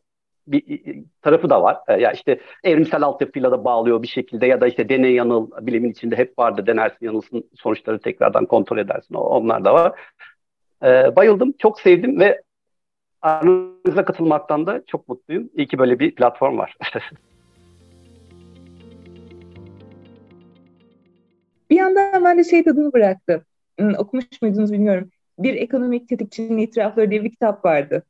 bir 0.52 1.04
tarafı 1.22 1.50
da 1.50 1.64
var. 1.64 1.78
E, 1.88 1.94
ya 1.94 2.12
işte 2.12 2.40
evrimsel 2.64 3.04
altyapıyla 3.04 3.52
da 3.52 3.66
bağlıyor 3.66 4.02
bir 4.02 4.08
şekilde 4.08 4.46
ya 4.46 4.62
da 4.62 4.68
işte 4.68 4.90
deney 4.90 5.14
yanıl 5.14 5.52
bilimin 5.62 5.92
içinde 5.92 6.18
hep 6.18 6.40
vardı. 6.40 6.68
Denersin 6.68 7.06
yanılsın 7.06 7.50
sonuçları 7.56 8.00
tekrardan 8.00 8.46
kontrol 8.46 8.78
edersin. 8.78 9.16
Onlar 9.16 9.66
da 9.66 9.74
var. 9.74 10.00
E, 10.84 11.16
bayıldım. 11.16 11.54
Çok 11.60 11.82
sevdim 11.82 12.20
ve 12.20 12.42
aranıza 13.22 14.06
katılmaktan 14.06 14.68
da 14.68 14.82
çok 14.88 15.10
mutluyum. 15.10 15.50
İyi 15.56 15.68
ki 15.68 15.80
böyle 15.80 16.00
bir 16.00 16.16
platform 16.16 16.58
var. 16.58 16.78
Bir 21.70 21.76
yandan 21.76 22.24
ben 22.24 22.38
de 22.38 22.44
şey 22.44 22.64
tadını 22.64 22.94
bıraktı. 22.94 23.46
Hmm, 23.80 23.94
okumuş 23.98 24.26
muydunuz 24.42 24.74
bilmiyorum. 24.74 25.10
Bir 25.40 25.54
ekonomik 25.54 26.10
tetikçinin 26.10 26.58
itirafları 26.58 27.12
diye 27.12 27.24
bir 27.24 27.32
kitap 27.32 27.66
vardı. 27.66 28.04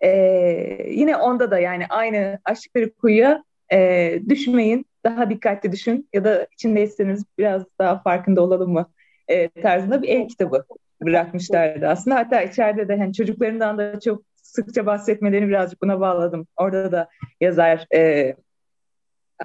Ee, 0.00 0.86
yine 0.90 1.16
onda 1.16 1.50
da 1.50 1.58
yani 1.58 1.86
aynı 1.88 2.38
açtıkları 2.44 2.94
kuyuya 2.94 3.44
e, 3.72 4.20
düşmeyin, 4.28 4.86
daha 5.04 5.30
dikkatli 5.30 5.72
düşün 5.72 6.08
ya 6.12 6.24
da 6.24 6.46
içindeyseniz 6.52 7.24
biraz 7.38 7.62
daha 7.78 8.02
farkında 8.02 8.42
olalım 8.42 8.72
mı 8.72 8.90
e, 9.28 9.48
tarzında 9.48 10.02
bir 10.02 10.08
el 10.08 10.28
kitabı 10.28 10.64
bırakmışlardı 11.02 11.86
aslında. 11.86 12.16
Hatta 12.16 12.42
içeride 12.42 12.88
de 12.88 12.96
hani 12.96 13.14
çocuklarından 13.14 13.78
da 13.78 14.00
çok 14.00 14.22
sıkça 14.42 14.86
bahsetmelerini 14.86 15.48
birazcık 15.48 15.82
buna 15.82 16.00
bağladım. 16.00 16.46
Orada 16.56 16.92
da 16.92 17.08
yazar 17.40 17.86
e, 17.94 18.34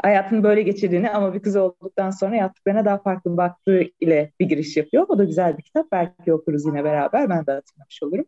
hayatını 0.01 0.43
böyle 0.43 0.61
geçirdiğini 0.61 1.09
ama 1.09 1.33
bir 1.33 1.39
kız 1.39 1.55
olduktan 1.55 2.09
sonra 2.09 2.35
yaptıklarına 2.35 2.85
daha 2.85 2.97
farklı 2.97 3.37
baktığı 3.37 3.83
ile 3.99 4.31
bir 4.39 4.45
giriş 4.45 4.77
yapıyor. 4.77 5.05
O 5.09 5.17
da 5.17 5.23
güzel 5.23 5.57
bir 5.57 5.63
kitap. 5.63 5.91
Belki 5.91 6.33
okuruz 6.33 6.65
yine 6.65 6.83
beraber. 6.83 7.29
Ben 7.29 7.45
de 7.47 7.51
hatırlamış 7.51 8.03
olurum. 8.03 8.25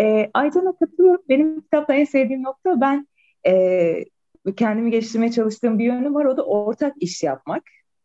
E, 0.00 0.30
Aycan'a 0.34 0.76
katılıyorum. 0.76 1.22
Benim 1.28 1.60
kitapta 1.60 1.94
en 1.94 2.04
sevdiğim 2.04 2.42
nokta 2.42 2.80
ben 2.80 3.06
e, 3.46 4.04
kendimi 4.56 4.90
geliştirmeye 4.90 5.32
çalıştığım 5.32 5.78
bir 5.78 5.84
yönü 5.84 6.14
var. 6.14 6.24
O 6.24 6.36
da 6.36 6.46
ortak 6.46 6.94
iş 7.00 7.22
yapmak 7.22 7.62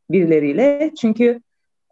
birileriyle. 0.10 0.92
Çünkü 1.02 1.42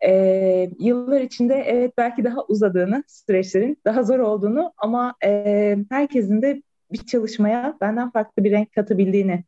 e, 0.06 0.70
yıllar 0.80 1.22
içinde 1.22 1.56
evet 1.56 1.94
belki 1.98 2.24
daha 2.24 2.46
uzadığını, 2.46 3.04
süreçlerin 3.08 3.78
daha 3.86 4.04
zor 4.04 4.20
olduğunu 4.20 4.74
ama 4.78 5.16
e, 5.24 5.78
herkesin 5.90 6.42
de 6.42 6.64
bir 6.92 6.98
çalışmaya 6.98 7.78
benden 7.82 8.12
farklı 8.12 8.44
bir 8.44 8.52
renk 8.52 8.74
katabildiğini 8.74 9.44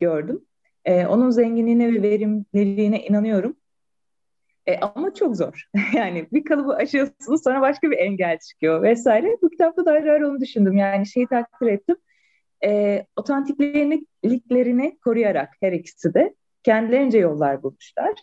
gördüm. 0.00 0.44
E, 0.84 1.06
onun 1.06 1.30
zenginliğine 1.30 1.94
ve 1.94 2.02
verimliliğine 2.02 3.06
inanıyorum. 3.06 3.56
E, 4.68 4.78
ama 4.80 5.14
çok 5.14 5.36
zor. 5.36 5.64
yani 5.94 6.26
bir 6.32 6.44
kalıbı 6.44 6.74
aşıyorsunuz 6.74 7.42
sonra 7.44 7.60
başka 7.60 7.90
bir 7.90 7.98
engel 7.98 8.38
çıkıyor 8.38 8.82
vesaire. 8.82 9.36
Bu 9.42 9.50
kitapta 9.50 9.86
da 9.86 9.90
ayrı 9.90 10.12
ayrı 10.12 10.28
onu 10.28 10.40
düşündüm. 10.40 10.76
Yani 10.76 11.06
şeyi 11.06 11.26
takdir 11.26 11.66
ettim. 11.66 11.96
E, 12.64 13.06
otantikliklerini 13.16 14.98
koruyarak 15.04 15.48
her 15.60 15.72
ikisi 15.72 16.14
de 16.14 16.34
kendilerince 16.62 17.18
yollar 17.18 17.62
bulmuşlar. 17.62 18.14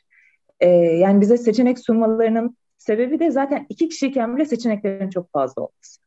E, 0.59 0.67
yani 0.69 1.21
bize 1.21 1.37
seçenek 1.37 1.79
sunmalarının 1.79 2.57
sebebi 2.77 3.19
de 3.19 3.31
zaten 3.31 3.65
iki 3.69 3.89
kişiyken 3.89 4.35
bile 4.35 4.45
seçeneklerin 4.45 5.09
çok 5.09 5.31
fazla 5.31 5.61
olması. 5.61 6.01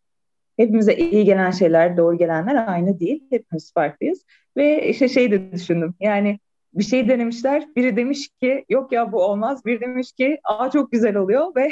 Hepimize 0.56 0.94
iyi 0.96 1.24
gelen 1.24 1.50
şeyler, 1.50 1.96
doğru 1.96 2.18
gelenler 2.18 2.68
aynı 2.68 3.00
değil. 3.00 3.24
Hepimiz 3.30 3.72
farklıyız. 3.72 4.24
Ve 4.56 4.88
işte 4.88 5.08
şey 5.08 5.30
de 5.30 5.52
düşündüm. 5.52 5.94
Yani 6.00 6.38
bir 6.78 6.84
şey 6.84 7.08
denemişler. 7.08 7.68
Biri 7.76 7.96
demiş 7.96 8.28
ki 8.40 8.64
yok 8.68 8.92
ya 8.92 9.12
bu 9.12 9.22
olmaz. 9.22 9.64
Biri 9.66 9.80
demiş 9.80 10.12
ki 10.12 10.38
aa 10.44 10.70
çok 10.70 10.92
güzel 10.92 11.16
oluyor 11.16 11.54
ve 11.56 11.70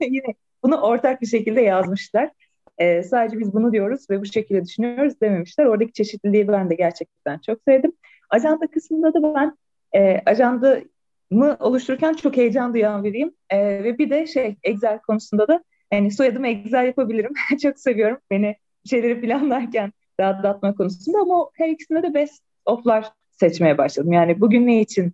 yine 0.00 0.34
bunu 0.62 0.80
ortak 0.80 1.20
bir 1.20 1.26
şekilde 1.26 1.60
yazmışlar. 1.60 2.30
Ee, 2.78 3.02
sadece 3.02 3.38
biz 3.38 3.52
bunu 3.54 3.72
diyoruz 3.72 4.10
ve 4.10 4.20
bu 4.20 4.26
şekilde 4.26 4.64
düşünüyoruz 4.64 5.20
dememişler. 5.20 5.66
Oradaki 5.66 5.92
çeşitliliği 5.92 6.48
ben 6.48 6.70
de 6.70 6.74
gerçekten 6.74 7.38
çok 7.38 7.58
sevdim. 7.68 7.92
Ajanda 8.30 8.66
kısmında 8.66 9.14
da 9.14 9.34
ben 9.34 9.58
e, 9.96 10.22
ajandamı 10.26 11.56
oluştururken 11.60 12.12
çok 12.12 12.36
heyecan 12.36 12.74
duyan 12.74 13.04
biriyim. 13.04 13.34
E, 13.50 13.84
ve 13.84 13.98
bir 13.98 14.10
de 14.10 14.26
şey 14.26 14.56
Excel 14.62 14.98
konusunda 14.98 15.48
da 15.48 15.64
yani 15.92 16.10
soyadımı 16.10 16.48
Excel 16.48 16.86
yapabilirim. 16.86 17.32
çok 17.62 17.78
seviyorum 17.78 18.18
beni 18.30 18.56
şeyleri 18.84 19.20
planlarken 19.20 19.92
rahatlatma 20.20 20.74
konusunda 20.74 21.18
ama 21.18 21.50
her 21.54 21.68
ikisinde 21.68 22.02
de 22.02 22.14
best 22.14 22.42
of'lar 22.66 23.12
seçmeye 23.40 23.78
başladım. 23.78 24.12
Yani 24.12 24.40
bugün 24.40 24.66
ne 24.66 24.80
için 24.80 25.12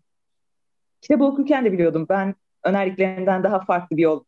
kitabı 1.00 1.24
okurken 1.24 1.64
de 1.64 1.72
biliyordum 1.72 2.06
ben 2.08 2.34
öneriklerinden 2.64 3.42
daha 3.42 3.60
farklı 3.60 3.96
bir 3.96 4.02
yol 4.02 4.24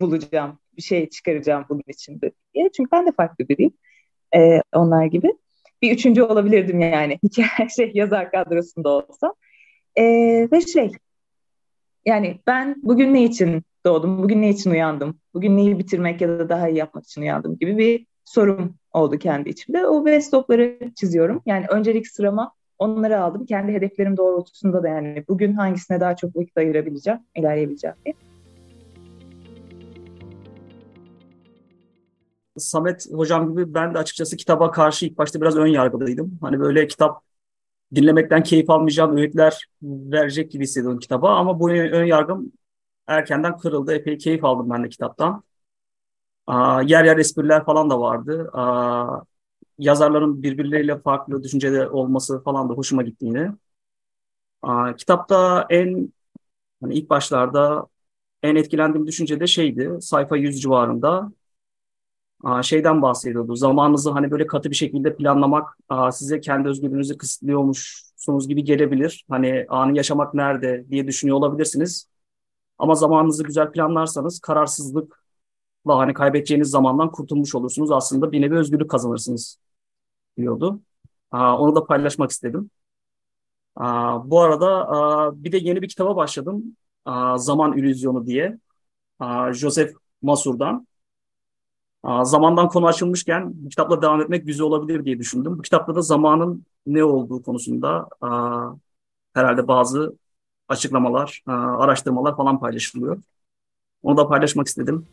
bulacağım, 0.00 0.58
bir 0.76 0.82
şey 0.82 1.08
çıkaracağım 1.08 1.64
bunun 1.68 1.82
için 1.88 2.20
diye. 2.54 2.70
Çünkü 2.76 2.90
ben 2.92 3.06
de 3.06 3.12
farklı 3.12 3.48
biriyim 3.48 3.72
ee, 4.34 4.62
onlar 4.74 5.04
gibi. 5.04 5.32
Bir 5.82 5.92
üçüncü 5.92 6.22
olabilirdim 6.22 6.80
yani 6.80 7.18
hikaye 7.24 7.68
şey 7.68 7.90
yazar 7.94 8.30
kadrosunda 8.30 8.88
olsam. 8.88 9.34
Ee, 9.98 10.48
ve 10.52 10.60
şey 10.60 10.92
yani 12.06 12.40
ben 12.46 12.76
bugün 12.82 13.14
ne 13.14 13.24
için 13.24 13.62
doğdum, 13.86 14.22
bugün 14.22 14.42
ne 14.42 14.48
için 14.48 14.70
uyandım, 14.70 15.20
bugün 15.34 15.56
neyi 15.56 15.78
bitirmek 15.78 16.20
ya 16.20 16.28
da 16.28 16.48
daha 16.48 16.68
iyi 16.68 16.78
yapmak 16.78 17.04
için 17.04 17.22
uyandım 17.22 17.58
gibi 17.58 17.78
bir 17.78 18.06
sorum 18.24 18.74
oldu 18.92 19.18
kendi 19.18 19.48
içimde. 19.48 19.86
O 19.86 20.06
best 20.06 20.34
of'ları 20.34 20.78
çiziyorum. 20.96 21.42
Yani 21.46 21.66
öncelik 21.66 22.08
sırama 22.08 22.52
onları 22.80 23.20
aldım. 23.20 23.46
Kendi 23.46 23.72
hedeflerim 23.72 24.16
doğrultusunda 24.16 24.82
da 24.82 24.88
yani 24.88 25.24
bugün 25.28 25.52
hangisine 25.52 26.00
daha 26.00 26.16
çok 26.16 26.36
vakit 26.36 26.58
ayırabileceğim, 26.58 27.20
ilerleyebileceğim 27.36 27.96
diye. 28.04 28.14
Samet 32.58 33.06
hocam 33.12 33.50
gibi 33.50 33.74
ben 33.74 33.94
de 33.94 33.98
açıkçası 33.98 34.36
kitaba 34.36 34.70
karşı 34.70 35.06
ilk 35.06 35.18
başta 35.18 35.40
biraz 35.40 35.56
ön 35.56 35.66
yargılıydım. 35.66 36.38
Hani 36.40 36.60
böyle 36.60 36.86
kitap 36.86 37.22
dinlemekten 37.94 38.42
keyif 38.42 38.70
almayacağım 38.70 39.16
öğütler 39.16 39.66
verecek 39.82 40.50
gibi 40.50 40.64
hissediyordum 40.64 41.00
kitaba 41.00 41.36
ama 41.36 41.60
bu 41.60 41.70
ön 41.70 42.04
yargım 42.04 42.52
erkenden 43.06 43.58
kırıldı. 43.58 43.94
Epey 43.94 44.18
keyif 44.18 44.44
aldım 44.44 44.70
ben 44.70 44.84
de 44.84 44.88
kitaptan. 44.88 45.42
Aa, 46.46 46.82
yer 46.82 47.04
yer 47.04 47.16
espriler 47.16 47.64
falan 47.64 47.90
da 47.90 48.00
vardı. 48.00 48.50
Aa, 48.52 49.20
yazarların 49.80 50.42
birbirleriyle 50.42 50.98
farklı 51.00 51.42
düşüncede 51.42 51.88
olması 51.90 52.42
falan 52.44 52.68
da 52.68 52.74
hoşuma 52.74 53.02
gittiğini. 53.02 53.50
Aa, 54.62 54.96
kitapta 54.96 55.66
en 55.70 56.12
hani 56.82 56.94
ilk 56.94 57.10
başlarda 57.10 57.86
en 58.44 58.56
etkilendiğim 58.56 59.06
düşünce 59.06 59.40
de 59.40 59.48
şeydi. 59.48 59.90
Sayfa 60.02 60.38
100 60.38 60.62
civarında 60.62 61.32
aa, 62.44 62.62
şeyden 62.62 63.02
bahsediyordu. 63.02 63.56
Zamanınızı 63.56 64.10
hani 64.10 64.30
böyle 64.30 64.46
katı 64.46 64.70
bir 64.70 64.76
şekilde 64.76 65.16
planlamak 65.16 65.78
aa, 65.88 66.12
size 66.12 66.40
kendi 66.40 66.68
özgürlüğünüzü 66.68 67.16
kısıtlıyormuşsunuz 67.18 68.48
gibi 68.48 68.64
gelebilir. 68.64 69.24
Hani 69.30 69.66
anı 69.68 69.96
yaşamak 69.96 70.34
nerede 70.34 70.84
diye 70.90 71.06
düşünüyor 71.06 71.36
olabilirsiniz. 71.38 72.08
Ama 72.78 72.96
zamanınızı 72.96 73.44
güzel 73.44 73.72
planlarsanız 73.72 74.40
kararsızlıkla 74.40 75.16
hani 75.86 76.14
kaybedeceğiniz 76.14 76.70
zamandan 76.70 77.12
kurtulmuş 77.12 77.54
olursunuz. 77.54 77.90
Aslında 77.92 78.32
bir 78.32 78.42
nevi 78.42 78.56
özgürlük 78.56 78.90
kazanırsınız 78.90 79.58
diyordu. 80.40 80.80
Onu 81.32 81.76
da 81.76 81.84
paylaşmak 81.84 82.30
istedim. 82.30 82.70
Bu 84.24 84.40
arada 84.40 84.90
bir 85.44 85.52
de 85.52 85.56
yeni 85.58 85.82
bir 85.82 85.88
kitaba 85.88 86.16
başladım. 86.16 86.76
Zaman 87.36 87.78
İllüzyonu 87.78 88.26
diye. 88.26 88.58
Aa, 89.18 89.52
Joseph 89.52 89.92
Masur'dan. 90.22 90.86
Zamandan 92.22 92.68
konu 92.68 92.86
açılmışken 92.86 93.52
bu 93.54 93.68
kitapla 93.68 94.02
devam 94.02 94.20
etmek 94.20 94.46
güzel 94.46 94.66
olabilir 94.66 95.04
diye 95.04 95.18
düşündüm. 95.18 95.58
Bu 95.58 95.62
kitapta 95.62 95.94
da 95.94 96.02
zamanın 96.02 96.66
ne 96.86 97.04
olduğu 97.04 97.42
konusunda 97.42 98.08
herhalde 99.34 99.68
bazı 99.68 100.16
açıklamalar, 100.68 101.42
araştırmalar 101.46 102.36
falan 102.36 102.60
paylaşılıyor. 102.60 103.22
Onu 104.02 104.16
da 104.16 104.28
paylaşmak 104.28 104.66
istedim. 104.66 105.06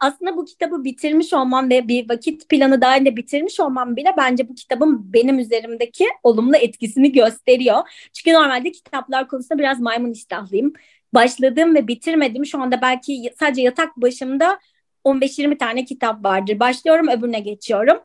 Aslında 0.00 0.36
bu 0.36 0.44
kitabı 0.44 0.84
bitirmiş 0.84 1.32
olmam 1.32 1.70
ve 1.70 1.88
bir 1.88 2.08
vakit 2.08 2.48
planı 2.48 2.80
dahilinde 2.80 3.16
bitirmiş 3.16 3.60
olmam 3.60 3.96
bile 3.96 4.14
bence 4.16 4.48
bu 4.48 4.54
kitabın 4.54 5.12
benim 5.12 5.38
üzerimdeki 5.38 6.06
olumlu 6.22 6.56
etkisini 6.56 7.12
gösteriyor. 7.12 8.08
Çünkü 8.12 8.32
normalde 8.32 8.72
kitaplar 8.72 9.28
konusunda 9.28 9.58
biraz 9.58 9.80
maymun 9.80 10.12
iştahlıyım. 10.12 10.72
Başladığım 11.14 11.74
ve 11.74 11.88
bitirmediğim 11.88 12.46
şu 12.46 12.62
anda 12.62 12.82
belki 12.82 13.32
sadece 13.38 13.62
yatak 13.62 13.96
başımda 13.96 14.58
15-20 15.04 15.58
tane 15.58 15.84
kitap 15.84 16.24
vardır. 16.24 16.60
Başlıyorum 16.60 17.08
öbürüne 17.08 17.40
geçiyorum. 17.40 17.98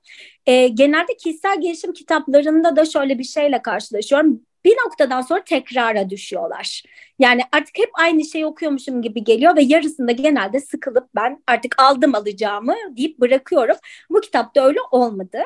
E, 0.45 0.67
genelde 0.67 1.17
kişisel 1.17 1.61
gelişim 1.61 1.93
kitaplarında 1.93 2.75
da 2.75 2.85
şöyle 2.85 3.19
bir 3.19 3.23
şeyle 3.23 3.61
karşılaşıyorum 3.61 4.41
bir 4.65 4.75
noktadan 4.85 5.21
sonra 5.21 5.43
tekrara 5.43 6.09
düşüyorlar. 6.09 6.83
Yani 7.19 7.41
artık 7.51 7.77
hep 7.77 7.89
aynı 7.93 8.25
şeyi 8.25 8.45
okuyormuşum 8.45 9.01
gibi 9.01 9.23
geliyor 9.23 9.55
ve 9.55 9.61
yarısında 9.63 10.11
genelde 10.11 10.59
sıkılıp 10.59 11.09
ben 11.15 11.43
artık 11.47 11.81
aldım 11.81 12.15
alacağımı 12.15 12.75
deyip 12.97 13.19
bırakıyorum. 13.19 13.75
Bu 14.09 14.21
kitapta 14.21 14.65
öyle 14.65 14.79
olmadı. 14.91 15.39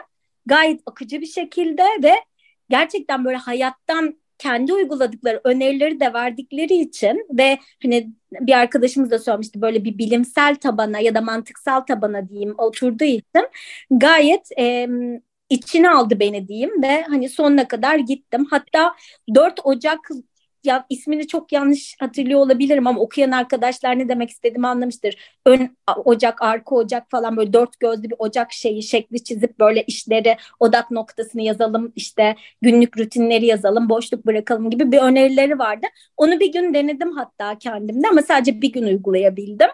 Gayet 0.46 0.82
akıcı 0.86 1.22
bir 1.22 1.26
şekilde 1.26 1.84
ve 2.04 2.14
gerçekten 2.70 3.26
böyle 3.26 3.38
hayattan 3.38 4.18
kendi 4.38 4.74
uyguladıkları 4.74 5.42
önerileri 5.44 6.00
de 6.00 6.14
verdikleri 6.14 6.74
için 6.74 7.28
ve 7.32 7.60
hani 7.84 8.12
bir 8.32 8.54
arkadaşımız 8.54 9.12
da 9.12 9.20
söylemişti 9.20 9.62
böyle 9.62 9.84
bir 9.84 9.98
bilimsel 9.98 10.56
tabana 10.56 11.00
ya 11.00 11.16
da 11.16 11.22
mantıksal 11.22 11.82
tabana 11.82 12.30
diyeyim 12.30 12.56
oturduğu 12.58 13.04
için 13.04 13.48
gayet 13.92 14.50
e, 14.60 14.88
içine 15.50 15.90
aldı 15.90 16.20
beni 16.20 16.48
diyeyim 16.48 16.82
ve 16.84 17.04
hani 17.04 17.30
sonuna 17.30 17.68
kadar 17.68 17.96
gittim. 17.96 18.48
Hatta 18.52 18.96
4 19.36 19.60
Ocak 19.64 20.00
ya 20.64 20.86
ismini 20.90 21.28
çok 21.28 21.52
yanlış 21.52 21.96
hatırlıyor 22.00 22.40
olabilirim 22.40 22.88
ama 22.88 23.00
okuyan 23.00 23.32
arkadaşlar 23.32 24.00
ne 24.00 24.10
demek 24.10 24.30
istediğimi 24.30 24.68
anlamıştır. 24.68 25.16
Ön 25.46 25.78
ocak, 26.06 26.42
arka 26.42 26.76
ocak 26.76 27.10
falan 27.12 27.38
böyle 27.38 27.54
dört 27.54 27.80
gözlü 27.80 28.04
bir 28.04 28.16
ocak 28.20 28.54
şeyi 28.54 28.84
şekli 28.84 29.24
çizip 29.24 29.60
böyle 29.60 29.84
işleri 29.84 30.38
odak 30.60 30.92
noktasını 30.92 31.42
yazalım 31.42 31.92
işte 31.96 32.36
günlük 32.62 32.98
rutinleri 33.00 33.46
yazalım 33.46 33.90
boşluk 33.90 34.26
bırakalım 34.26 34.70
gibi 34.70 34.92
bir 34.92 34.98
önerileri 34.98 35.60
vardı. 35.60 35.88
Onu 36.18 36.40
bir 36.40 36.52
gün 36.54 36.74
denedim 36.74 37.12
hatta 37.12 37.58
kendimde 37.58 38.08
ama 38.08 38.22
sadece 38.22 38.62
bir 38.62 38.72
gün 38.74 38.84
uygulayabildim. 38.84 39.70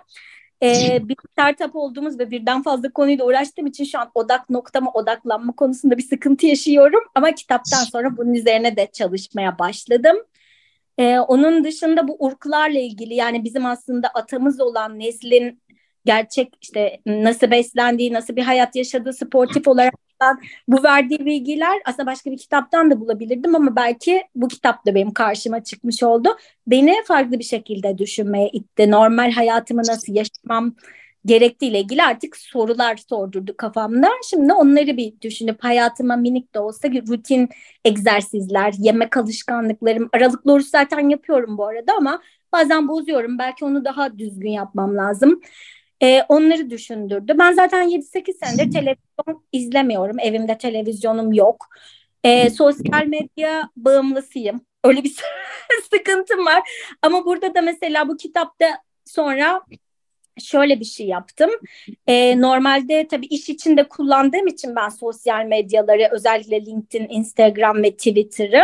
Ee, 0.64 1.00
bir 1.10 1.16
startup 1.32 1.76
olduğumuz 1.76 2.20
ve 2.20 2.32
birden 2.32 2.64
fazla 2.64 2.92
konuyla 2.92 3.26
uğraştığım 3.26 3.66
için 3.66 3.84
şu 3.84 4.00
an 4.00 4.12
odak 4.16 4.50
noktama 4.50 4.92
odaklanma 4.92 5.54
konusunda 5.56 5.98
bir 5.98 6.04
sıkıntı 6.04 6.46
yaşıyorum. 6.46 7.04
Ama 7.16 7.32
kitaptan 7.32 7.84
sonra 7.84 8.18
bunun 8.18 8.34
üzerine 8.34 8.76
de 8.76 8.90
çalışmaya 8.94 9.60
başladım. 9.60 10.18
Ee, 10.98 11.20
onun 11.20 11.64
dışında 11.64 12.08
bu 12.08 12.16
urklarla 12.20 12.80
ilgili 12.80 13.14
yani 13.14 13.44
bizim 13.44 13.66
aslında 13.66 14.08
atamız 14.08 14.62
olan 14.62 15.00
neslin 15.00 15.62
gerçek 16.06 16.54
işte 16.62 17.00
nasıl 17.06 17.52
beslendiği, 17.52 18.14
nasıl 18.14 18.36
bir 18.36 18.44
hayat 18.44 18.76
yaşadığı 18.76 19.14
sportif 19.14 19.68
olarak 19.68 19.94
bu 20.68 20.84
verdiği 20.84 21.26
bilgiler 21.26 21.82
aslında 21.86 22.06
başka 22.06 22.32
bir 22.32 22.38
kitaptan 22.38 22.92
da 22.92 23.00
bulabilirdim 23.00 23.56
ama 23.56 23.76
belki 23.76 24.24
bu 24.36 24.48
kitap 24.48 24.86
da 24.86 24.96
benim 24.96 25.14
karşıma 25.14 25.64
çıkmış 25.64 26.04
oldu. 26.04 26.30
Beni 26.68 26.96
farklı 27.08 27.40
bir 27.40 27.44
şekilde 27.44 27.98
düşünmeye 27.98 28.50
itti. 28.50 28.92
Normal 28.92 29.32
hayatımı 29.32 29.82
nasıl 29.82 30.14
yaşamam 30.14 30.76
gerektiğiyle 31.26 31.80
ilgili 31.80 32.04
artık 32.04 32.38
sorular 32.38 32.98
sordurdu 32.98 33.54
kafamda. 33.58 34.10
Şimdi 34.30 34.54
onları 34.54 34.98
bir 34.98 35.22
düşünüp 35.22 35.64
hayatıma 35.64 36.16
minik 36.16 36.54
de 36.56 36.60
olsa 36.60 36.88
rutin 36.90 37.50
egzersizler, 37.86 38.74
yemek 38.80 39.18
alışkanlıklarım, 39.18 40.10
aralıklı 40.14 40.54
oruç 40.54 40.68
zaten 40.68 41.10
yapıyorum 41.10 41.58
bu 41.58 41.68
arada 41.68 41.94
ama 41.98 42.22
bazen 42.54 42.88
bozuyorum. 42.88 43.40
Belki 43.40 43.66
onu 43.66 43.86
daha 43.86 44.18
düzgün 44.20 44.50
yapmam 44.50 44.98
lazım. 44.98 45.42
Ee, 46.04 46.24
onları 46.30 46.70
düşündürdü. 46.70 47.34
Ben 47.40 47.54
zaten 47.54 47.90
7-8 47.90 48.34
senedir 48.34 48.72
televizyon 48.72 49.44
izlemiyorum. 49.52 50.20
Evimde 50.20 50.58
televizyonum 50.58 51.34
yok. 51.34 51.68
Ee, 52.24 52.50
sosyal 52.50 53.06
medya 53.06 53.70
bağımlısıyım. 53.76 54.62
Öyle 54.84 55.04
bir 55.04 55.16
sıkıntım 55.94 56.46
var. 56.46 56.70
Ama 57.02 57.26
burada 57.26 57.56
da 57.56 57.62
mesela 57.62 58.08
bu 58.08 58.18
kitapta 58.18 58.66
sonra 59.06 59.62
şöyle 60.40 60.80
bir 60.80 60.86
şey 60.86 61.08
yaptım. 61.08 61.50
Ee, 62.08 62.42
normalde 62.42 63.08
tabii 63.08 63.26
iş 63.26 63.50
içinde 63.50 63.88
kullandığım 63.88 64.48
için 64.48 64.76
ben 64.76 64.90
sosyal 64.90 65.46
medyaları 65.46 66.10
özellikle 66.12 66.66
LinkedIn, 66.66 67.08
Instagram 67.10 67.84
ve 67.84 67.92
Twitter'ı 67.92 68.64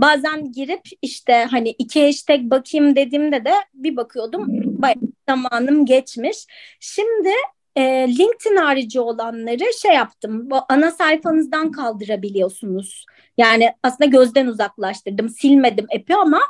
bazen 0.00 0.52
girip 0.52 0.80
işte 1.02 1.46
hani 1.50 1.70
iki 1.70 2.06
hashtag 2.06 2.40
bakayım 2.42 2.96
dediğimde 2.96 3.44
de 3.44 3.52
bir 3.74 3.96
bakıyordum 3.96 4.46
bayağı 4.82 4.96
zamanım 5.28 5.86
geçmiş. 5.86 6.46
Şimdi 6.80 7.30
e, 7.76 7.82
LinkedIn 8.08 8.56
harici 8.56 9.00
olanları 9.00 9.64
şey 9.82 9.94
yaptım. 9.94 10.50
Bu 10.50 10.56
ana 10.68 10.90
sayfanızdan 10.90 11.70
kaldırabiliyorsunuz. 11.70 13.06
Yani 13.38 13.72
aslında 13.82 14.10
gözden 14.10 14.46
uzaklaştırdım. 14.46 15.28
Silmedim 15.28 15.86
app'i 15.96 16.14
ama 16.14 16.40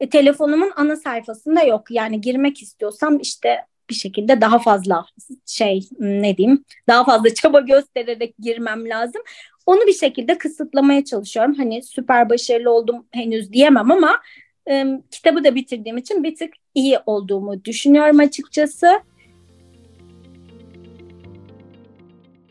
e, 0.00 0.08
telefonumun 0.08 0.72
ana 0.76 0.96
sayfasında 0.96 1.62
yok. 1.62 1.90
Yani 1.90 2.20
girmek 2.20 2.62
istiyorsam 2.62 3.18
işte 3.18 3.66
bir 3.90 3.94
şekilde 3.94 4.40
daha 4.40 4.58
fazla 4.58 5.04
şey 5.46 5.88
ne 5.98 6.36
diyeyim 6.36 6.64
daha 6.88 7.04
fazla 7.04 7.34
çaba 7.34 7.60
göstererek 7.60 8.34
girmem 8.38 8.88
lazım. 8.88 9.22
Onu 9.66 9.86
bir 9.86 9.92
şekilde 9.92 10.38
kısıtlamaya 10.38 11.04
çalışıyorum. 11.04 11.54
Hani 11.54 11.82
süper 11.82 12.30
başarılı 12.30 12.70
oldum 12.70 13.06
henüz 13.10 13.52
diyemem 13.52 13.90
ama 13.90 14.20
e, 14.70 14.84
kitabı 15.10 15.44
da 15.44 15.54
bitirdiğim 15.54 15.98
için 15.98 16.24
bir 16.24 16.36
tık 16.36 16.54
iyi 16.74 16.98
olduğumu 17.06 17.64
düşünüyorum 17.64 18.20
açıkçası. 18.20 18.86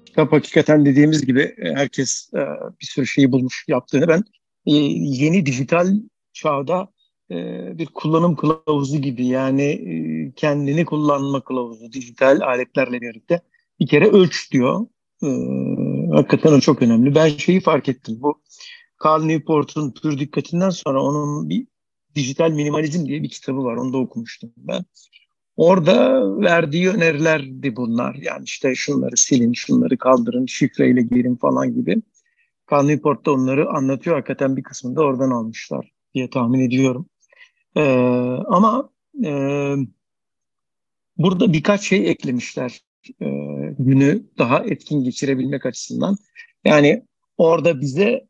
Kitap 0.06 0.32
hakikaten 0.32 0.86
dediğimiz 0.86 1.26
gibi 1.26 1.42
e, 1.42 1.74
herkes 1.74 2.30
e, 2.34 2.40
bir 2.82 2.86
sürü 2.86 3.08
şeyi 3.08 3.32
bulmuş 3.32 3.66
yaptığını 3.68 4.08
ben 4.08 4.24
e, 4.66 4.72
yeni 4.96 5.46
dijital 5.46 5.88
çağda 6.34 6.88
bir 7.78 7.86
kullanım 7.86 8.36
kılavuzu 8.36 8.98
gibi 8.98 9.26
yani 9.26 9.82
kendini 10.36 10.86
kullanma 10.86 11.42
kılavuzu 11.42 11.92
dijital 11.92 12.42
aletlerle 12.42 13.02
birlikte 13.02 13.42
bir 13.80 13.88
kere 13.88 14.08
ölç 14.08 14.52
diyor. 14.52 14.86
Hakikaten 16.12 16.54
o 16.54 16.60
çok 16.60 16.82
önemli. 16.82 17.16
Ben 17.16 17.28
şeyi 17.28 17.60
fark 17.60 17.90
ettim. 17.90 18.18
Bu 18.22 18.42
Carl 19.06 19.24
Newport'un 19.24 19.92
pür 19.92 20.20
dikkatinden 20.20 20.70
sonra 20.70 21.04
onun 21.04 21.50
bir 21.50 21.68
dijital 22.16 22.52
minimalizm 22.52 23.06
diye 23.06 23.24
bir 23.24 23.30
kitabı 23.30 23.64
var. 23.64 23.76
Onu 23.76 23.94
da 23.94 23.98
okumuştum 23.98 24.54
ben. 24.58 24.86
Orada 25.56 26.22
verdiği 26.42 26.90
önerilerdi 26.90 27.76
bunlar. 27.76 28.16
Yani 28.16 28.44
işte 28.44 28.76
şunları 28.76 29.18
silin, 29.18 29.54
şunları 29.54 29.98
kaldırın, 29.98 30.46
şifreyle 30.46 31.02
girin 31.02 31.36
falan 31.36 31.74
gibi. 31.74 32.02
Carl 32.72 32.84
Newport 32.84 33.26
da 33.26 33.32
onları 33.34 33.70
anlatıyor. 33.70 34.16
Hakikaten 34.16 34.58
bir 34.58 34.64
kısmını 34.64 34.96
da 34.96 35.02
oradan 35.02 35.32
almışlar 35.32 35.92
diye 36.14 36.30
tahmin 36.30 36.60
ediyorum. 36.60 37.10
Ee, 37.76 37.82
ama 38.48 38.90
e, 39.26 39.32
burada 41.18 41.54
birkaç 41.54 41.82
şey 41.82 42.10
eklemişler 42.10 42.82
e, 43.10 43.28
günü 43.80 44.24
daha 44.38 44.64
etkin 44.64 45.04
geçirebilmek 45.04 45.66
açısından. 45.66 46.18
Yani 46.66 47.06
orada 47.38 47.82
bize 47.82 48.28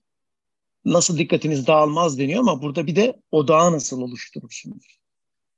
nasıl 0.86 1.18
dikkatiniz 1.18 1.68
dağılmaz 1.68 2.20
deniyor 2.20 2.40
ama 2.40 2.62
burada 2.62 2.88
bir 2.88 2.96
de 2.96 3.16
odağı 3.32 3.72
nasıl 3.72 4.02
oluşturursunuz 4.02 5.00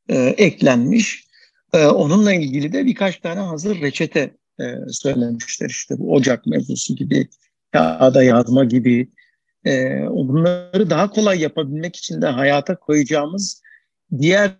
e, 0.10 0.18
eklenmiş. 0.18 1.28
E, 1.74 1.86
onunla 1.86 2.34
ilgili 2.34 2.74
de 2.74 2.86
birkaç 2.86 3.18
tane 3.18 3.40
hazır 3.40 3.82
reçete 3.82 4.38
e, 4.60 4.64
söylemişler. 4.90 5.70
İşte 5.70 6.00
bu 6.00 6.14
ocak 6.14 6.46
mevzusu 6.46 6.96
gibi, 6.96 7.28
kağıda 7.72 8.24
yazma 8.24 8.64
gibi. 8.64 9.10
E, 9.66 10.02
bunları 10.10 10.90
daha 10.90 11.10
kolay 11.10 11.42
yapabilmek 11.42 11.96
için 11.96 12.22
de 12.22 12.28
hayata 12.28 12.76
koyacağımız 12.76 13.62
diğer 14.20 14.52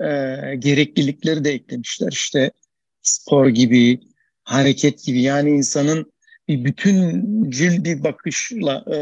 e, 0.00 0.56
gereklilikleri 0.58 1.44
de 1.44 1.50
eklemişler. 1.50 2.12
İşte 2.12 2.50
spor 3.10 3.48
gibi, 3.48 4.00
hareket 4.44 5.04
gibi 5.04 5.22
yani 5.22 5.50
insanın 5.50 6.12
bir 6.48 6.64
bütüncül 6.64 7.84
bir 7.84 8.04
bakışla 8.04 8.84
e, 8.94 8.96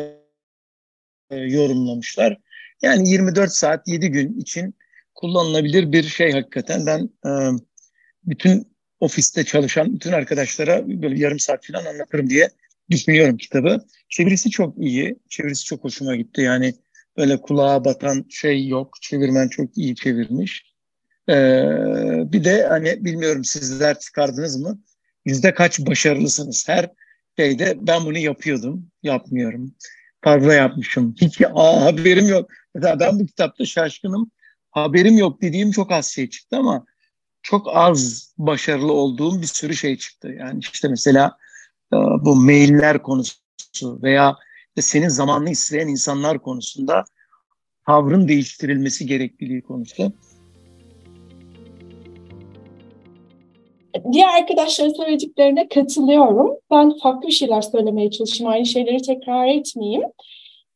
e, 1.31 1.37
yorumlamışlar. 1.37 2.38
Yani 2.83 3.09
24 3.09 3.53
saat 3.53 3.88
7 3.88 4.09
gün 4.09 4.40
için 4.40 4.75
kullanılabilir 5.14 5.92
bir 5.92 6.03
şey 6.03 6.33
hakikaten. 6.33 6.87
Ben 6.87 7.11
e, 7.27 7.31
bütün 8.25 8.68
ofiste 9.01 9.44
çalışan 9.44 9.94
bütün 9.94 10.12
arkadaşlara 10.12 10.88
böyle 10.88 11.21
yarım 11.21 11.38
saat 11.38 11.66
falan 11.66 11.85
anlatırım 11.85 12.31
diye 12.31 12.51
düşünüyorum 12.90 13.37
kitabı. 13.37 13.87
Çevirisi 14.09 14.51
çok 14.51 14.79
iyi. 14.79 15.16
Çevirisi 15.29 15.64
çok 15.64 15.85
hoşuma 15.85 16.16
gitti. 16.16 16.40
Yani 16.40 16.75
böyle 17.16 17.40
kulağa 17.40 17.85
batan 17.85 18.25
şey 18.31 18.66
yok. 18.66 18.97
Çevirmen 19.01 19.49
çok 19.49 19.79
iyi 19.79 19.94
çevirmiş. 19.94 20.67
Ee, 21.29 22.33
bir 22.33 22.45
de 22.45 22.67
hani 22.67 23.05
bilmiyorum 23.05 23.45
sizler 23.45 23.99
çıkardınız 23.99 24.57
mı? 24.57 24.79
Yüzde 25.25 25.55
kaç 25.55 25.81
başarılısınız? 25.81 26.69
Her 26.69 26.91
şeyde 27.38 27.79
ben 27.81 28.05
bunu 28.05 28.19
yapıyordum, 28.19 28.91
yapmıyorum. 29.03 29.75
Fazla 30.25 30.55
yapmışım. 30.55 31.14
Hiç 31.21 31.41
aa, 31.55 31.85
haberim 31.85 32.29
yok. 32.29 32.51
Mesela 32.75 33.01
ben 33.01 33.21
bu 33.21 33.27
kitapta 33.27 33.64
şaşkınım. 33.64 34.31
Haberim 34.71 35.19
yok 35.19 35.43
dediğim 35.43 35.71
çok 35.71 35.93
az 35.93 36.07
şey 36.07 36.31
çıktı 36.31 36.57
ama 36.57 36.85
çok 37.43 37.77
az 37.77 38.33
başarılı 38.38 38.93
olduğum 38.93 39.43
bir 39.43 39.47
sürü 39.47 39.77
şey 39.77 39.97
çıktı. 39.99 40.29
Yani 40.29 40.59
işte 40.59 40.88
mesela 40.88 41.37
e, 41.93 41.97
bu 41.97 42.37
mailler 42.37 43.03
konusu 43.03 44.03
veya 44.03 44.37
senin 44.81 45.09
zamanını 45.09 45.51
isteyen 45.51 45.88
insanlar 45.88 46.38
konusunda 46.38 47.05
tavrın 47.87 48.29
değiştirilmesi 48.29 49.07
gerekliliği 49.07 49.62
konusu. 49.62 50.12
Diğer 54.12 54.28
arkadaşların 54.28 54.92
söylediklerine 54.92 55.68
katılıyorum. 55.68 56.56
Ben 56.70 56.98
farklı 56.98 57.28
bir 57.28 57.32
şeyler 57.32 57.62
söylemeye 57.62 58.11
çalışayım. 58.11 58.52
Aynı 58.52 58.66
şeyleri 58.66 59.02
tekrar 59.02 59.46
etmeyeyim. 59.46 60.02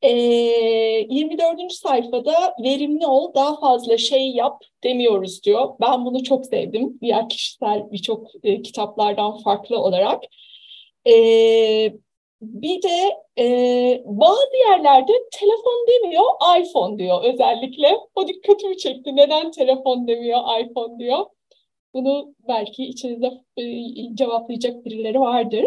E, 0.02 0.10
ee, 0.10 1.06
24. 1.10 1.72
sayfada 1.72 2.54
verimli 2.62 3.06
ol, 3.06 3.34
daha 3.34 3.60
fazla 3.60 3.98
şey 3.98 4.30
yap 4.30 4.62
demiyoruz 4.84 5.42
diyor. 5.44 5.68
Ben 5.80 6.04
bunu 6.04 6.22
çok 6.22 6.46
sevdim. 6.46 6.98
Diğer 7.02 7.28
kişisel 7.28 7.92
birçok 7.92 8.26
e, 8.44 8.62
kitaplardan 8.62 9.38
farklı 9.38 9.78
olarak. 9.78 10.22
E, 11.06 11.12
bir 12.42 12.82
de 12.82 13.16
e, 13.38 14.02
bazı 14.04 14.56
yerlerde 14.68 15.12
telefon 15.32 15.86
demiyor, 15.88 16.24
iPhone 16.60 16.98
diyor 16.98 17.24
özellikle. 17.24 17.98
O 18.14 18.28
dikkatimi 18.28 18.78
çekti. 18.78 19.16
Neden 19.16 19.50
telefon 19.50 20.08
demiyor, 20.08 20.40
iPhone 20.60 20.98
diyor? 20.98 21.26
Bunu 21.94 22.34
belki 22.48 22.84
içinizde 22.84 23.30
e, 23.56 23.64
cevaplayacak 24.14 24.84
birileri 24.84 25.20
vardır. 25.20 25.64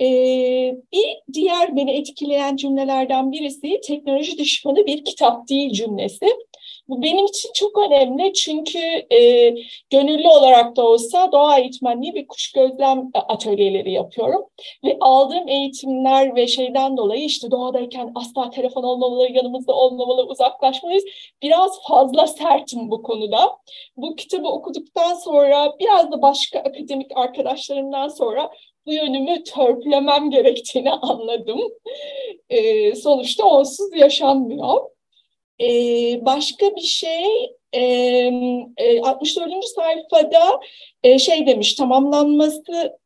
Ee, 0.00 0.74
bir 0.92 1.34
diğer 1.34 1.76
beni 1.76 1.90
etkileyen 1.90 2.56
cümlelerden 2.56 3.32
birisi 3.32 3.80
teknoloji 3.86 4.38
düşmanı 4.38 4.86
bir 4.86 5.04
kitap 5.04 5.48
değil 5.48 5.72
cümlesi. 5.72 6.26
Bu 6.88 7.02
benim 7.02 7.26
için 7.26 7.50
çok 7.54 7.78
önemli 7.78 8.32
çünkü 8.32 8.78
e, 9.10 9.50
gönüllü 9.90 10.28
olarak 10.28 10.76
da 10.76 10.86
olsa 10.86 11.32
doğa 11.32 11.58
eğitmenliği 11.58 12.14
ve 12.14 12.26
kuş 12.26 12.52
gözlem 12.52 13.10
atölyeleri 13.14 13.92
yapıyorum. 13.92 14.44
Ve 14.84 14.96
aldığım 15.00 15.48
eğitimler 15.48 16.36
ve 16.36 16.46
şeyden 16.46 16.96
dolayı 16.96 17.24
işte 17.24 17.50
doğadayken 17.50 18.12
asla 18.14 18.50
telefon 18.50 18.82
olmamalı, 18.82 19.32
yanımızda 19.32 19.72
olmamalı, 19.72 20.22
uzaklaşmalıyız. 20.26 21.04
Biraz 21.42 21.82
fazla 21.88 22.26
sertim 22.26 22.90
bu 22.90 23.02
konuda. 23.02 23.58
Bu 23.96 24.16
kitabı 24.16 24.48
okuduktan 24.48 25.14
sonra 25.14 25.74
biraz 25.80 26.12
da 26.12 26.22
başka 26.22 26.58
akademik 26.58 27.10
arkadaşlarımdan 27.14 28.08
sonra 28.08 28.50
bu 28.86 28.92
yönümü 28.92 29.44
törpülemem 29.44 30.30
gerektiğini 30.30 30.92
anladım. 30.92 31.60
E, 32.48 32.94
sonuçta 32.94 33.44
onsuz 33.44 33.96
yaşanmıyor. 33.96 34.97
E, 35.60 35.66
başka 36.24 36.76
bir 36.76 36.80
şey 36.80 37.24
e, 37.72 39.00
64. 39.02 39.50
sayfada 39.64 40.60
e, 41.02 41.18
şey 41.18 41.46
demiş 41.46 41.74
tamamlanması 41.74 42.98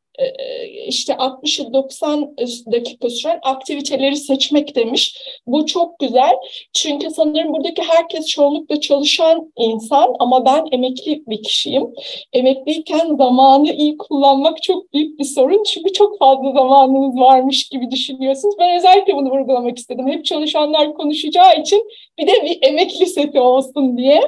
işte 0.87 1.17
60 1.17 1.61
90 1.73 2.37
dakika 2.73 3.11
süren 3.11 3.39
aktiviteleri 3.43 4.17
seçmek 4.17 4.77
demiş. 4.77 5.17
Bu 5.47 5.67
çok 5.67 5.99
güzel. 5.99 6.33
Çünkü 6.73 7.11
sanırım 7.11 7.53
buradaki 7.53 7.83
herkes 7.83 8.27
çoğunlukla 8.27 8.81
çalışan 8.81 9.53
insan 9.57 10.15
ama 10.19 10.45
ben 10.45 10.67
emekli 10.73 11.23
bir 11.27 11.43
kişiyim. 11.43 11.87
Emekliyken 12.33 13.17
zamanı 13.17 13.73
iyi 13.73 13.99
kullanmak 13.99 14.63
çok 14.63 14.93
büyük 14.93 15.19
bir 15.19 15.25
sorun. 15.25 15.63
Çünkü 15.63 15.93
çok 15.93 16.19
fazla 16.19 16.53
zamanınız 16.53 17.21
varmış 17.21 17.69
gibi 17.69 17.91
düşünüyorsunuz. 17.91 18.55
Ben 18.59 18.77
özellikle 18.77 19.17
bunu 19.17 19.31
vurgulamak 19.31 19.79
istedim. 19.79 20.09
Hep 20.09 20.25
çalışanlar 20.25 20.95
konuşacağı 20.95 21.61
için 21.61 21.89
bir 22.19 22.27
de 22.27 22.33
bir 22.45 22.59
emekli 22.63 23.07
seti 23.07 23.41
olsun 23.41 23.99
diye. 23.99 24.21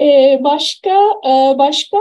Ee, 0.00 0.40
başka 0.44 1.00
başka 1.58 1.98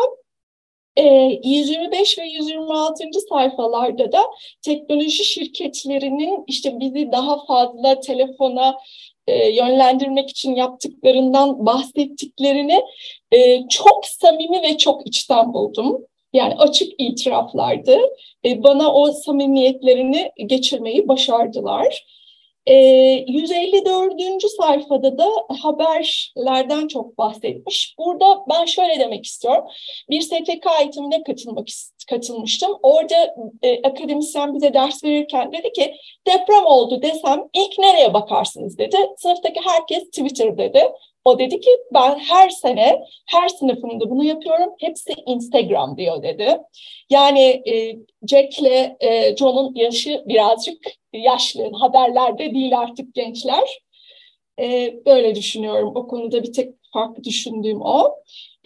125 0.98 2.20
ve 2.20 2.24
126. 2.26 3.04
sayfalarda 3.30 4.12
da 4.12 4.22
teknoloji 4.62 5.26
şirketlerinin 5.26 6.44
işte 6.48 6.80
bizi 6.80 7.12
daha 7.12 7.46
fazla 7.46 8.00
telefona 8.00 8.76
yönlendirmek 9.28 10.30
için 10.30 10.56
yaptıklarından 10.56 11.66
bahsettiklerini 11.66 12.82
çok 13.70 14.06
samimi 14.06 14.62
ve 14.62 14.78
çok 14.78 15.08
içten 15.08 15.54
buldum. 15.54 16.06
Yani 16.34 16.56
açık 16.56 16.94
itiraflardı. 16.98 17.98
bana 18.46 18.94
o 18.94 19.12
samimiyetlerini 19.12 20.32
geçirmeyi 20.46 21.08
başardılar. 21.08 22.06
E, 22.66 22.76
154. 23.28 24.50
sayfada 24.58 25.18
da 25.18 25.28
haberlerden 25.62 26.88
çok 26.88 27.18
bahsetmiş. 27.18 27.96
Burada 28.00 28.46
ben 28.50 28.66
şöyle 28.66 29.00
demek 29.00 29.26
istiyorum. 29.26 29.64
Bir 30.10 30.22
STK 30.22 30.68
eğitimine 30.82 31.24
katılmak 31.24 31.68
katılmıştım. 32.10 32.72
Orada 32.84 33.36
e, 33.62 33.82
akademisyen 33.82 34.56
bize 34.56 34.74
ders 34.74 35.04
verirken 35.04 35.52
dedi 35.52 35.72
ki 35.72 35.96
deprem 36.28 36.66
oldu 36.66 37.02
desem 37.02 37.50
ilk 37.54 37.80
nereye 37.80 38.14
bakarsınız 38.14 38.78
dedi. 38.78 38.98
Sınıftaki 39.18 39.60
herkes 39.66 40.04
Twitter 40.04 40.58
dedi. 40.58 40.84
O 41.26 41.40
dedi 41.40 41.60
ki 41.60 41.72
ben 41.94 42.20
her 42.20 42.50
sene 42.50 43.00
her 43.26 43.50
sınıfımda 43.50 44.10
bunu 44.10 44.24
yapıyorum. 44.24 44.70
Hepsi 44.80 45.14
Instagram 45.26 45.98
diyor 45.98 46.24
dedi. 46.24 46.58
Yani 47.10 47.64
e, 47.66 47.96
Jack'le 48.28 48.96
e, 49.00 49.36
John'un 49.36 49.76
yaşı 49.76 50.24
birazcık 50.28 50.78
yaşlı. 51.14 51.72
Haberlerde 51.80 52.54
değil 52.54 52.80
artık 52.80 53.16
gençler. 53.16 53.80
E, 54.60 55.00
böyle 55.06 55.36
düşünüyorum. 55.36 55.92
O 55.96 56.08
konuda 56.08 56.44
bir 56.44 56.54
tek 56.54 56.74
farklı 56.94 57.24
düşündüğüm 57.24 57.82
o. 57.82 58.16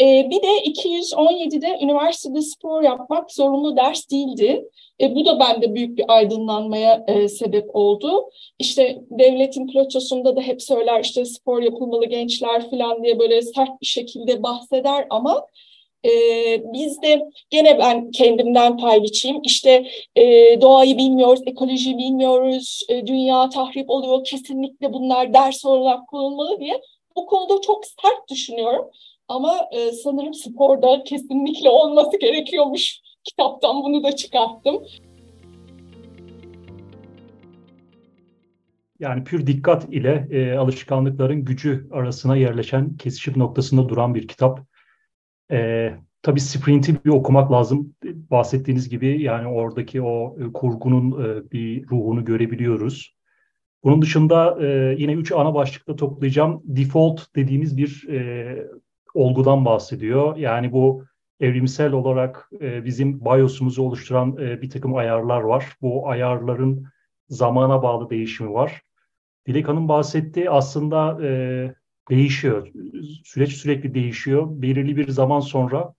E, 0.02 0.30
bir 0.30 0.41
de 0.41 0.63
217'de 0.65 1.80
üniversitede 1.82 2.41
spor 2.41 2.84
yapmak 2.84 3.32
zorunlu 3.32 3.78
ders 3.78 4.12
değildi. 4.12 4.69
E, 5.02 5.15
bu 5.15 5.26
da 5.26 5.39
bende 5.39 5.76
büyük 5.76 5.97
bir 5.97 6.06
aydınlanmaya 6.08 7.06
e, 7.08 7.28
sebep 7.28 7.76
oldu. 7.76 8.30
İşte 8.60 9.02
devletin 9.10 9.67
plotosunda 9.67 10.36
da 10.36 10.41
hep 10.41 10.62
söyler 10.62 11.04
işte 11.04 11.26
spor 11.26 11.62
yapılmalı 11.62 12.06
gençler 12.06 12.69
falan 12.69 13.04
diye 13.04 13.19
böyle 13.19 13.41
sert 13.41 13.82
bir 13.82 13.86
şekilde 13.86 14.43
bahseder 14.43 15.08
ama 15.10 15.45
e, 16.08 16.12
biz 16.74 17.02
de 17.02 17.26
gene 17.50 17.80
ben 17.80 18.12
kendimden 18.12 18.78
pay 18.78 19.04
biçeyim. 19.04 19.38
İşte 19.43 19.88
e, 20.15 20.22
doğayı 20.62 20.98
bilmiyoruz, 20.98 21.41
ekolojiyi 21.46 21.98
bilmiyoruz, 21.98 22.82
e, 22.89 23.08
dünya 23.08 23.50
tahrip 23.50 23.89
oluyor. 23.89 24.24
Kesinlikle 24.24 24.93
bunlar 24.93 25.34
ders 25.34 25.65
olarak 25.65 26.08
kullanılmalı 26.08 26.60
diye. 26.60 26.82
Bu 27.15 27.26
konuda 27.26 27.62
çok 27.62 27.86
sert 27.86 28.30
düşünüyorum. 28.30 28.86
Ama 29.28 29.56
e, 29.72 29.91
sanırım 29.91 30.34
sporda 30.34 31.04
kesinlikle 31.04 31.70
olması 31.70 32.20
gerekiyormuş. 32.20 33.00
Kitaptan 33.24 33.84
bunu 33.84 34.04
da 34.04 34.15
çıkarttım. 34.15 34.84
Yani 39.00 39.24
pür 39.24 39.48
dikkat 39.48 39.93
ile 39.93 40.28
e, 40.32 40.58
alışkanlıkların 40.58 41.46
gücü 41.46 41.88
arasına 41.91 42.36
yerleşen 42.36 42.98
kesişim 42.98 43.39
noktasında 43.39 43.89
duran 43.89 44.15
bir 44.15 44.28
kitap. 44.28 44.60
E, 45.52 45.94
tabii 46.22 46.40
Sprint'i 46.40 47.06
bir 47.06 47.10
okumak 47.10 47.52
lazım. 47.52 47.96
Bahsettiğiniz 48.04 48.90
gibi 48.90 49.22
yani 49.22 49.48
oradaki 49.48 50.02
o 50.02 50.38
e, 50.40 50.54
kurgunun 50.54 51.24
e, 51.24 51.52
bir 51.52 51.88
ruhunu 51.88 52.26
görebiliyoruz. 52.26 53.18
Bunun 53.84 54.02
dışında 54.02 54.58
e, 54.66 54.96
yine 54.98 55.14
üç 55.14 55.32
ana 55.32 55.54
başlıkta 55.54 55.96
toplayacağım. 55.96 56.62
Default 56.64 57.36
dediğimiz 57.36 57.78
bir 57.78 58.08
e, 58.10 58.68
olgudan 59.14 59.66
bahsediyor. 59.66 60.38
Yani 60.38 60.72
bu 60.72 61.04
evrimsel 61.40 61.92
olarak 61.92 62.50
e, 62.62 62.86
bizim 62.86 63.26
BIOS'umuzu 63.26 63.84
oluşturan 63.84 64.38
e, 64.38 64.62
bir 64.62 64.70
takım 64.70 64.96
ayarlar 64.96 65.42
var. 65.42 65.66
Bu 65.82 66.10
ayarların 66.10 66.86
zamana 67.30 67.84
bağlı 67.84 68.10
değişimi 68.10 68.54
var. 68.54 68.82
Dilek 69.48 69.68
Hanım 69.68 69.90
bahsetti 69.90 70.50
aslında 70.50 71.26
e, 71.26 71.30
değişiyor. 72.10 72.67
Süreç 73.24 73.54
sürekli 73.54 73.93
değişiyor. 73.93 74.48
Belirli 74.50 74.98
bir 74.98 75.08
zaman 75.08 75.39
sonra 75.39 75.93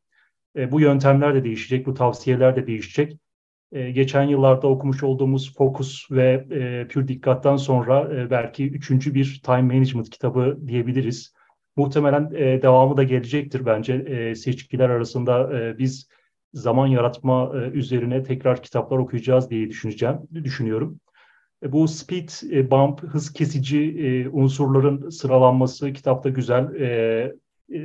e, 0.57 0.73
bu 0.73 0.81
yöntemler 0.81 1.35
de 1.35 1.45
değişecek, 1.45 1.87
bu 1.87 1.95
tavsiyeler 1.95 2.57
de 2.57 2.67
değişecek. 2.67 3.19
E, 3.73 3.91
geçen 3.91 4.23
yıllarda 4.23 4.67
okumuş 4.67 5.03
olduğumuz 5.03 5.57
Focus 5.57 6.11
ve 6.11 6.47
e, 6.51 6.89
Pür 6.89 7.09
Dikkat'tan 7.09 7.57
sonra 7.57 8.15
e, 8.15 8.31
belki 8.31 8.71
üçüncü 8.71 9.15
bir 9.15 9.41
time 9.45 9.63
management 9.63 10.11
kitabı 10.11 10.59
diyebiliriz. 10.67 11.35
Muhtemelen 11.77 12.31
e, 12.35 12.63
devamı 12.63 12.97
da 12.97 13.03
gelecektir 13.03 13.67
bence. 13.67 13.95
E, 13.95 14.35
seçkiler 14.35 14.91
arasında 14.91 15.61
e, 15.61 15.79
biz 15.79 16.09
zaman 16.53 16.87
yaratma 16.87 17.53
e, 17.55 17.71
üzerine 17.71 18.23
tekrar 18.23 18.63
kitaplar 18.63 18.99
okuyacağız 18.99 19.51
diye 19.51 19.69
düşüneceğim, 19.69 20.17
düşünüyorum. 20.35 21.01
E, 21.63 21.73
bu 21.73 21.89
speed 21.89 22.29
e, 22.53 22.71
bump, 22.71 23.03
hız 23.03 23.33
kesici 23.33 23.79
e, 23.99 24.29
unsurların 24.29 25.11
sıralanması 25.11 25.93
kitapta 25.93 26.29
güzel. 26.29 26.69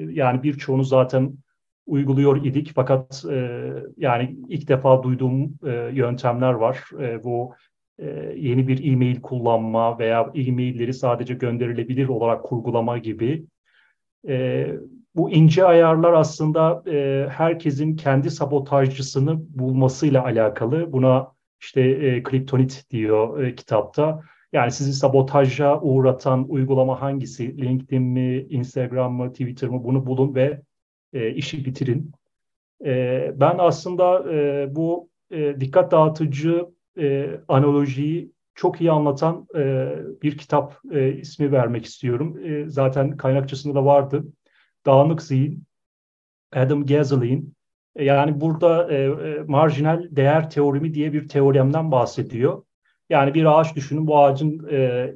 Yani 0.09 0.43
birçoğunu 0.43 0.83
zaten 0.83 1.33
uyguluyor 1.85 2.45
idik 2.45 2.71
fakat 2.75 3.25
yani 3.97 4.35
ilk 4.49 4.67
defa 4.67 5.03
duyduğum 5.03 5.53
yöntemler 5.91 6.53
var. 6.53 6.83
Bu 7.23 7.53
yeni 8.35 8.67
bir 8.67 8.91
e-mail 8.91 9.21
kullanma 9.21 9.99
veya 9.99 10.31
e-mailleri 10.35 10.93
sadece 10.93 11.33
gönderilebilir 11.33 12.07
olarak 12.07 12.43
kurgulama 12.43 12.97
gibi 12.97 13.45
bu 15.15 15.31
ince 15.31 15.65
ayarlar 15.65 16.13
aslında 16.13 16.83
herkesin 17.29 17.95
kendi 17.95 18.31
sabotajcısını 18.31 19.59
bulmasıyla 19.59 20.23
alakalı. 20.23 20.93
Buna 20.93 21.32
işte 21.63 21.81
e, 21.81 22.23
kriptonit 22.23 22.85
diyor 22.91 23.43
e, 23.43 23.55
kitapta. 23.55 24.21
Yani 24.53 24.71
sizi 24.71 24.93
sabotaja 24.93 25.81
uğratan 25.81 26.45
uygulama 26.49 27.01
hangisi? 27.01 27.57
LinkedIn 27.57 28.03
mi, 28.03 28.41
Instagram 28.49 29.13
mı, 29.13 29.31
Twitter 29.31 29.69
mı? 29.69 29.83
Bunu 29.83 30.05
bulun 30.05 30.35
ve 30.35 30.61
e, 31.13 31.31
işi 31.31 31.65
bitirin. 31.65 32.11
E, 32.85 33.31
ben 33.35 33.55
aslında 33.59 34.33
e, 34.33 34.67
bu 34.75 35.09
e, 35.31 35.59
dikkat 35.59 35.91
dağıtıcı 35.91 36.65
e, 36.97 37.29
analojiyi 37.47 38.31
çok 38.55 38.81
iyi 38.81 38.91
anlatan 38.91 39.47
e, 39.55 39.93
bir 40.21 40.37
kitap 40.37 40.79
e, 40.91 41.13
ismi 41.13 41.51
vermek 41.51 41.85
istiyorum. 41.85 42.39
E, 42.45 42.69
zaten 42.69 43.17
kaynakçasında 43.17 43.75
da 43.75 43.85
vardı. 43.85 44.25
Dağınık 44.85 45.21
Zihin, 45.21 45.63
Adam 46.51 46.85
Gazelin. 46.85 47.53
E, 47.95 48.03
yani 48.03 48.41
burada 48.41 48.93
e, 48.93 49.03
e, 49.03 49.43
marjinal 49.47 50.07
değer 50.11 50.49
teoremi 50.49 50.93
diye 50.93 51.13
bir 51.13 51.27
teoremden 51.27 51.91
bahsediyor. 51.91 52.63
Yani 53.09 53.33
bir 53.33 53.59
ağaç 53.59 53.75
düşünün, 53.75 54.07
bu 54.07 54.19
ağacın 54.19 54.67
e, 54.69 54.75
e, 54.75 55.13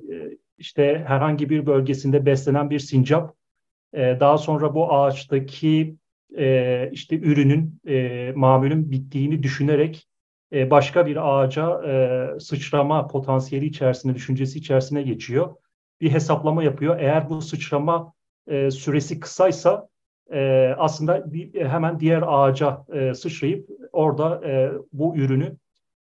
işte 0.58 1.04
herhangi 1.08 1.50
bir 1.50 1.66
bölgesinde 1.66 2.26
beslenen 2.26 2.70
bir 2.70 2.80
sincap. 2.80 3.36
E, 3.94 4.18
daha 4.20 4.38
sonra 4.38 4.76
bu 4.76 4.94
ağaçtaki 4.94 5.96
e, 6.38 6.90
işte 6.92 7.20
ürünün, 7.20 7.82
e, 7.88 8.32
mamulün 8.36 8.92
bittiğini 8.92 9.44
düşünerek 9.44 10.08
e, 10.54 10.72
başka 10.72 11.06
bir 11.06 11.30
ağaca 11.30 11.84
e, 11.88 12.40
sıçrama 12.40 13.08
potansiyeli 13.08 13.66
içerisinde, 13.66 14.16
düşüncesi 14.16 14.60
içerisine 14.60 15.02
geçiyor. 15.02 15.56
Bir 16.02 16.12
hesaplama 16.12 16.63
yapıyor. 16.63 17.00
Eğer 17.00 17.30
bu 17.30 17.42
sıçrama 17.42 18.13
e, 18.48 18.72
süresi 18.72 19.20
kısaysa 19.20 19.90
e, 20.34 20.74
aslında 20.78 21.34
bir, 21.34 21.66
hemen 21.66 22.00
diğer 22.00 22.24
ağaca 22.28 22.86
e, 22.94 23.13
sıçrayıp 23.13 23.70
orada 23.92 24.48
e, 24.48 24.72
bu 24.94 25.18
ürünü 25.18 25.58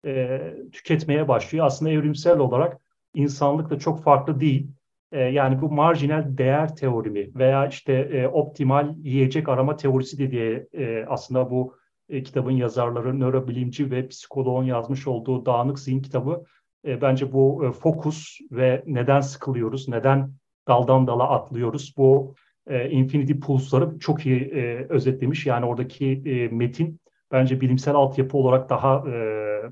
e, 0.06 0.40
tüketmeye 0.72 1.28
başlıyor. 1.28 1.66
Aslında 1.66 1.90
evrimsel 1.90 2.38
olarak 2.38 2.78
insanlık 3.14 3.70
da 3.70 3.78
çok 3.78 4.02
farklı 4.02 4.40
değil. 4.40 4.68
E, 5.12 5.20
yani 5.20 5.62
bu 5.62 5.72
marjinal 5.72 6.24
değer 6.38 6.76
teorimi 6.76 7.34
veya 7.34 7.66
işte 7.66 7.92
e, 7.92 8.28
optimal 8.28 8.94
yiyecek 8.96 9.48
arama 9.48 9.76
teorisi 9.76 10.30
diye 10.30 10.66
e, 10.72 11.04
aslında 11.08 11.50
bu 11.50 11.76
e, 12.08 12.22
kitabın 12.22 12.50
yazarları 12.50 13.20
nörobilimci 13.20 13.90
ve 13.90 14.08
psikoloğun 14.08 14.64
yazmış 14.64 15.06
olduğu 15.06 15.46
Dağınık 15.46 15.78
Zihin 15.78 16.02
kitabı 16.02 16.44
e, 16.86 17.00
bence 17.00 17.32
bu 17.32 17.64
e, 17.64 17.72
fokus 17.72 18.38
ve 18.50 18.82
neden 18.86 19.20
sıkılıyoruz, 19.20 19.88
neden 19.88 20.32
daldan 20.68 21.06
dala 21.06 21.30
atlıyoruz 21.30 21.94
bu 21.96 22.34
e, 22.66 22.90
Infinity 22.90 23.32
Pulse'ları 23.32 23.98
çok 23.98 24.26
iyi 24.26 24.40
e, 24.40 24.86
özetlemiş. 24.88 25.46
Yani 25.46 25.66
oradaki 25.66 26.22
e, 26.26 26.48
metin 26.48 27.00
bence 27.32 27.60
bilimsel 27.60 27.94
altyapı 27.94 28.38
olarak 28.38 28.70
daha 28.70 28.98
e, 29.08 29.12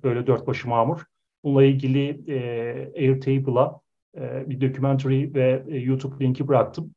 böyle 0.03 0.27
dört 0.27 0.47
başı 0.47 0.69
mamur. 0.69 1.01
Bununla 1.45 1.65
ilgili 1.65 2.21
e, 2.29 2.39
Airtable'a 2.97 3.81
e, 4.17 4.51
bir 4.51 4.61
documentary 4.61 5.35
ve 5.35 5.63
e, 5.69 5.79
YouTube 5.79 6.25
linki 6.25 6.49
bıraktım. 6.49 6.95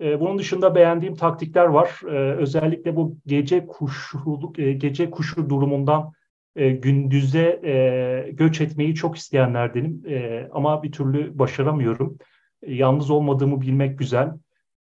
E, 0.00 0.20
bunun 0.20 0.38
dışında 0.38 0.74
beğendiğim 0.74 1.14
taktikler 1.14 1.64
var. 1.64 2.00
E, 2.06 2.34
özellikle 2.34 2.96
bu 2.96 3.16
gece 3.26 3.66
kuşu 3.66 4.52
e, 4.58 4.72
gece 4.72 5.10
kuşu 5.10 5.50
durumundan 5.50 6.12
e, 6.56 6.70
gündüze 6.70 7.60
e, 7.64 8.30
göç 8.32 8.60
etmeyi 8.60 8.94
çok 8.94 9.16
isteyenlerdenim. 9.16 10.02
E, 10.08 10.48
ama 10.52 10.82
bir 10.82 10.92
türlü 10.92 11.38
başaramıyorum. 11.38 12.18
E, 12.62 12.74
yalnız 12.74 13.10
olmadığımı 13.10 13.60
bilmek 13.60 13.98
güzel. 13.98 14.32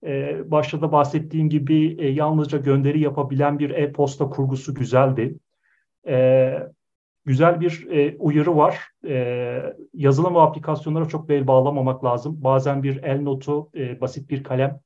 E, 0.05 0.41
başta 0.51 0.81
da 0.81 0.91
bahsettiğim 0.91 1.49
gibi 1.49 1.95
e, 1.99 2.07
yalnızca 2.07 2.57
gönderi 2.57 2.99
yapabilen 2.99 3.59
bir 3.59 3.69
e-posta 3.69 4.29
kurgusu 4.29 4.75
güzeldi. 4.75 5.35
E, 6.07 6.53
güzel 7.25 7.61
bir 7.61 7.87
e, 7.91 8.17
uyarı 8.17 8.57
var. 8.57 8.79
E, 9.07 9.75
yazılım 9.93 10.35
ve 10.35 10.39
aplikasyonlara 10.39 11.05
çok 11.05 11.29
bel 11.29 11.47
bağlamamak 11.47 12.03
lazım. 12.03 12.43
Bazen 12.43 12.83
bir 12.83 13.03
el 13.03 13.21
notu, 13.21 13.69
e, 13.75 14.01
basit 14.01 14.29
bir 14.29 14.43
kalem 14.43 14.79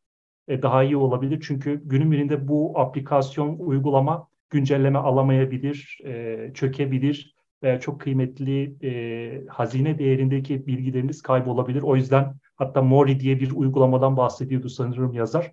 e, 0.48 0.62
daha 0.62 0.84
iyi 0.84 0.98
olabilir. 0.98 1.44
Çünkü 1.48 1.82
günün 1.86 2.12
birinde 2.12 2.48
bu 2.48 2.80
aplikasyon, 2.80 3.56
uygulama 3.60 4.28
güncelleme 4.50 5.00
alamayabilir, 5.00 6.00
e, 6.06 6.52
çökebilir 6.54 7.36
veya 7.64 7.80
çok 7.80 8.02
kıymetli 8.02 8.76
e, 8.84 9.48
hazine 9.48 10.00
değerindeki 10.00 10.68
bilgileriniz 10.68 11.22
kaybolabilir. 11.22 11.82
O 11.82 11.96
yüzden 11.96 12.34
hatta 12.58 12.82
Mori 12.82 13.20
diye 13.20 13.40
bir 13.40 13.52
uygulamadan 13.52 14.18
bahsediyordu 14.18 14.70
sanırım 14.70 15.14
yazar. 15.14 15.52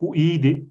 Bu 0.00 0.16
iyiydi. 0.16 0.66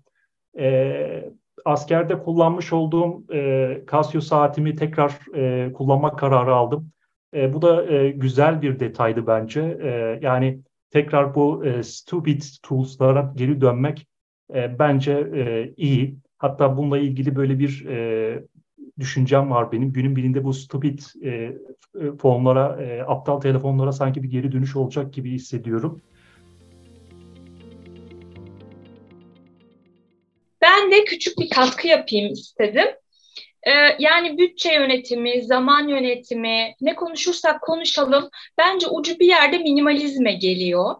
E, 0.60 1.32
askerde 1.65 2.20
kullanmış 2.20 2.74
olduğum 2.74 3.34
e, 3.34 3.84
Casio 3.91 4.22
saatimi 4.22 4.76
tekrar 4.76 5.20
e, 5.36 5.74
kullanma 5.74 6.15
kararı 6.15 6.56
aldım. 6.56 6.91
E, 7.34 7.54
bu 7.54 7.62
da 7.62 7.86
e, 7.94 8.10
güzel 8.10 8.62
bir 8.62 8.80
detaydı 8.80 9.28
bence. 9.28 9.78
E, 9.82 10.20
yani 10.22 10.62
tekrar 10.91 11.36
bu 11.36 11.65
e, 11.65 11.84
stupid 11.84 12.41
tools'lara 12.63 13.34
geri 13.36 13.62
dönmek 13.62 14.08
e, 14.54 14.80
bence 14.80 15.12
e, 15.12 15.74
iyi. 15.78 16.17
Hatta 16.38 16.78
bununla 16.78 16.98
ilgili 16.98 17.36
böyle 17.36 17.60
bir 17.60 17.86
e, 17.86 18.44
düşüncem 18.99 19.51
var 19.51 19.71
benim. 19.71 19.93
Günün 19.93 20.15
birinde 20.15 20.43
bu 20.43 20.54
stupid 20.54 20.99
e, 21.23 21.51
fonlara, 22.17 22.84
e, 22.84 23.01
aptal 23.01 23.39
telefonlara 23.39 23.91
sanki 23.91 24.23
bir 24.23 24.30
geri 24.30 24.51
dönüş 24.51 24.75
olacak 24.75 25.13
gibi 25.13 25.32
hissediyorum. 25.32 26.01
Ben 30.62 30.91
de 30.91 31.06
küçük 31.06 31.39
bir 31.39 31.49
katkı 31.49 31.88
yapayım 31.88 32.34
istedim. 32.34 32.88
Ee, 33.67 33.71
yani 33.99 34.38
bütçe 34.38 34.73
yönetimi, 34.73 35.41
zaman 35.41 35.88
yönetimi, 35.88 36.75
ne 36.82 36.95
konuşursak 36.95 37.62
konuşalım 37.62 38.30
bence 38.58 38.88
ucu 38.88 39.19
bir 39.19 39.27
yerde 39.27 39.58
minimalizme 39.58 40.34
geliyor. 40.34 40.95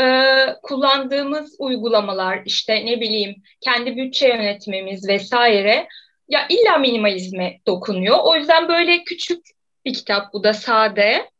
Ee, 0.00 0.46
kullandığımız 0.62 1.56
uygulamalar 1.58 2.42
işte 2.44 2.86
ne 2.86 3.00
bileyim 3.00 3.34
kendi 3.60 3.96
bütçe 3.96 4.28
yönetmemiz 4.28 5.08
vesaire 5.08 5.88
ya 6.28 6.46
illa 6.48 6.78
minimalizme 6.78 7.60
dokunuyor. 7.66 8.16
O 8.22 8.36
yüzden 8.36 8.68
böyle 8.68 9.04
küçük 9.04 9.46
bir 9.84 9.94
kitap 9.94 10.32
bu 10.32 10.44
da 10.44 10.54
sade. 10.54 11.30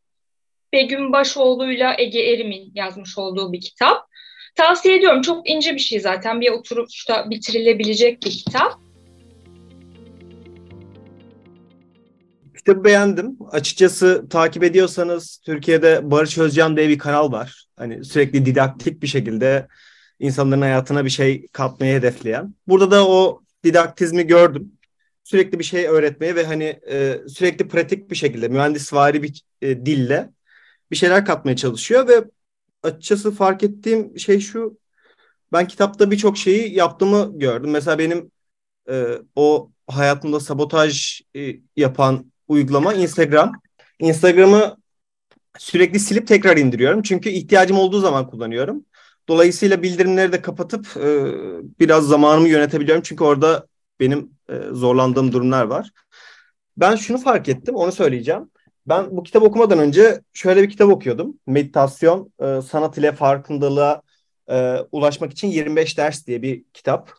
Begüm 0.73 1.13
Başoğlu'yla 1.13 1.95
Ege 1.99 2.33
Erim'in 2.33 2.73
yazmış 2.75 3.19
olduğu 3.19 3.53
bir 3.53 3.61
kitap. 3.61 4.09
Tavsiye 4.55 4.97
ediyorum. 4.97 5.23
Çok 5.23 5.51
ince 5.51 5.75
bir 5.75 5.79
şey 5.79 6.01
zaten. 6.01 6.41
Bir 6.41 6.51
oturuşta 6.51 7.31
bitirilebilecek 7.31 8.23
bir 8.23 8.31
kitap. 8.31 8.81
Kitabı 12.57 12.85
beğendim. 12.85 13.39
Açıkçası 13.51 14.29
takip 14.31 14.63
ediyorsanız 14.63 15.41
Türkiye'de 15.47 16.11
Barış 16.11 16.39
Özcan 16.39 16.77
diye 16.77 16.89
bir 16.89 16.99
kanal 16.99 17.33
var. 17.33 17.65
Hani 17.77 18.05
sürekli 18.05 18.47
didaktik 18.47 19.03
bir 19.03 19.07
şekilde 19.07 19.67
insanların 20.19 20.63
hayatına 20.63 21.05
bir 21.05 21.11
şey 21.11 21.49
katmayı 21.49 21.95
hedefleyen. 21.95 22.55
Burada 22.67 22.91
da 22.91 23.09
o 23.09 23.44
didaktizmi 23.65 24.27
gördüm. 24.27 24.73
Sürekli 25.25 25.59
bir 25.59 25.65
şey 25.65 25.87
öğretmeye 25.87 26.37
ve 26.37 26.45
hani 26.45 26.81
e, 26.91 27.21
sürekli 27.29 27.69
pratik 27.69 28.11
bir 28.11 28.17
şekilde 28.17 28.49
mühendisvari 28.49 29.23
bir 29.23 29.43
e, 29.63 29.87
dille 29.87 30.31
bir 30.91 30.97
şeyler 30.97 31.25
katmaya 31.25 31.57
çalışıyor 31.57 32.09
ve 32.09 32.25
açıkçası 32.83 33.33
fark 33.33 33.63
ettiğim 33.63 34.19
şey 34.19 34.41
şu. 34.41 34.79
Ben 35.53 35.67
kitapta 35.67 36.11
birçok 36.11 36.39
şeyi 36.39 36.75
yaptığımı 36.75 37.39
gördüm. 37.39 37.71
Mesela 37.71 37.99
benim 37.99 38.31
e, 38.91 39.19
o 39.37 39.71
hayatımda 39.87 40.41
sabotaj 40.41 41.21
e, 41.37 41.57
yapan 41.77 42.33
uygulama 42.49 42.95
Instagram. 42.95 43.53
Instagram'ı 43.99 44.77
sürekli 45.59 46.01
silip 46.01 46.27
tekrar 46.29 46.57
indiriyorum. 46.57 47.03
Çünkü 47.03 47.31
ihtiyacım 47.31 47.79
olduğu 47.79 48.01
zaman 48.01 48.31
kullanıyorum. 48.31 48.85
Dolayısıyla 49.29 49.83
bildirimleri 49.83 50.33
de 50.33 50.43
kapatıp 50.43 50.97
e, 50.97 51.25
biraz 51.81 52.07
zamanımı 52.07 52.49
yönetebiliyorum. 52.49 53.03
Çünkü 53.03 53.25
orada 53.25 53.67
benim 54.01 54.31
e, 54.49 54.55
zorlandığım 54.73 55.33
durumlar 55.33 55.65
var. 55.65 55.91
Ben 56.77 56.97
şunu 56.97 57.19
fark 57.19 57.49
ettim, 57.49 57.75
onu 57.75 57.93
söyleyeceğim. 57.93 58.51
Ben 58.87 59.17
bu 59.17 59.23
kitap 59.23 59.43
okumadan 59.43 59.79
önce 59.79 60.21
şöyle 60.33 60.63
bir 60.63 60.71
kitap 60.71 60.91
okuyordum. 60.91 61.39
Meditasyon, 61.47 62.33
e, 62.41 62.63
sanat 62.63 62.99
ile 62.99 63.13
farkındalığa 63.13 64.03
e, 64.51 64.77
ulaşmak 64.93 65.33
için 65.33 65.49
25 65.49 65.99
ders 65.99 66.27
diye 66.27 66.43
bir 66.43 66.65
kitap. 66.75 67.11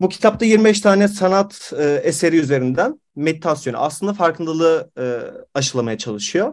Bu 0.00 0.08
kitapta 0.08 0.44
25 0.44 0.80
tane 0.80 1.08
sanat 1.08 1.72
e, 1.78 2.00
eseri 2.04 2.36
üzerinden 2.36 3.00
meditasyon 3.16 3.74
aslında 3.78 4.12
farkındalığı 4.12 4.90
e, 4.98 5.20
aşılamaya 5.54 5.98
çalışıyor. 5.98 6.52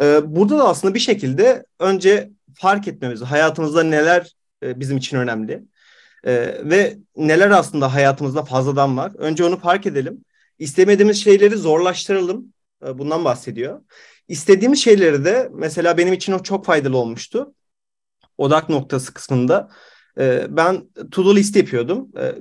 E, 0.00 0.36
burada 0.36 0.58
da 0.58 0.68
aslında 0.68 0.94
bir 0.94 1.00
şekilde 1.00 1.64
önce 1.78 2.30
fark 2.54 2.88
etmemiz, 2.88 3.22
hayatımızda 3.22 3.82
neler 3.82 4.30
e, 4.62 4.80
bizim 4.80 4.96
için 4.96 5.16
önemli 5.16 5.62
e, 6.24 6.60
ve 6.64 6.98
neler 7.16 7.50
aslında 7.50 7.94
hayatımızda 7.94 8.44
fazladan 8.44 8.96
var. 8.96 9.12
Önce 9.18 9.44
onu 9.44 9.58
fark 9.58 9.86
edelim. 9.86 10.24
İstemediğimiz 10.58 11.24
şeyleri 11.24 11.56
zorlaştıralım. 11.56 12.52
E, 12.86 12.98
bundan 12.98 13.24
bahsediyor. 13.24 13.80
İstediğimiz 14.28 14.78
şeyleri 14.78 15.24
de 15.24 15.50
mesela 15.52 15.98
benim 15.98 16.12
için 16.12 16.32
o 16.32 16.42
çok 16.42 16.64
faydalı 16.64 16.96
olmuştu. 16.96 17.54
Odak 18.38 18.68
noktası 18.68 19.14
kısmında. 19.14 19.68
Ben 20.48 20.88
to-do 21.10 21.36
list 21.36 21.56
yapıyordum. 21.56 22.08
E, 22.18 22.34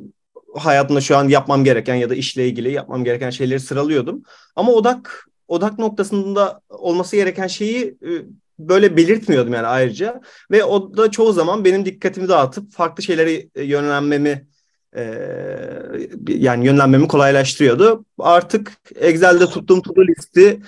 hayatımda 0.59 1.01
şu 1.01 1.17
an 1.17 1.27
yapmam 1.27 1.63
gereken 1.63 1.95
ya 1.95 2.09
da 2.09 2.15
işle 2.15 2.47
ilgili 2.47 2.71
yapmam 2.71 3.03
gereken 3.03 3.29
şeyleri 3.29 3.59
sıralıyordum. 3.59 4.23
Ama 4.55 4.71
odak 4.71 5.25
odak 5.47 5.79
noktasında 5.79 6.61
olması 6.69 7.15
gereken 7.15 7.47
şeyi 7.47 7.97
böyle 8.69 8.97
belirtmiyordum 8.97 9.53
yani 9.53 9.67
ayrıca 9.67 10.21
ve 10.51 10.63
o 10.63 10.97
da 10.97 11.11
çoğu 11.11 11.33
zaman 11.33 11.65
benim 11.65 11.85
dikkatimi 11.85 12.29
dağıtıp 12.29 12.71
farklı 12.71 13.03
şeylere 13.03 13.49
e, 13.55 13.63
yönlenmemi 13.63 14.47
e, 14.95 15.03
yani 16.27 16.65
yönlenmemi 16.65 17.07
kolaylaştırıyordu. 17.07 18.05
Artık 18.19 18.71
Excel'de 18.95 19.45
tuttuğum 19.45 19.81
to-do 19.81 20.07
listi 20.07 20.61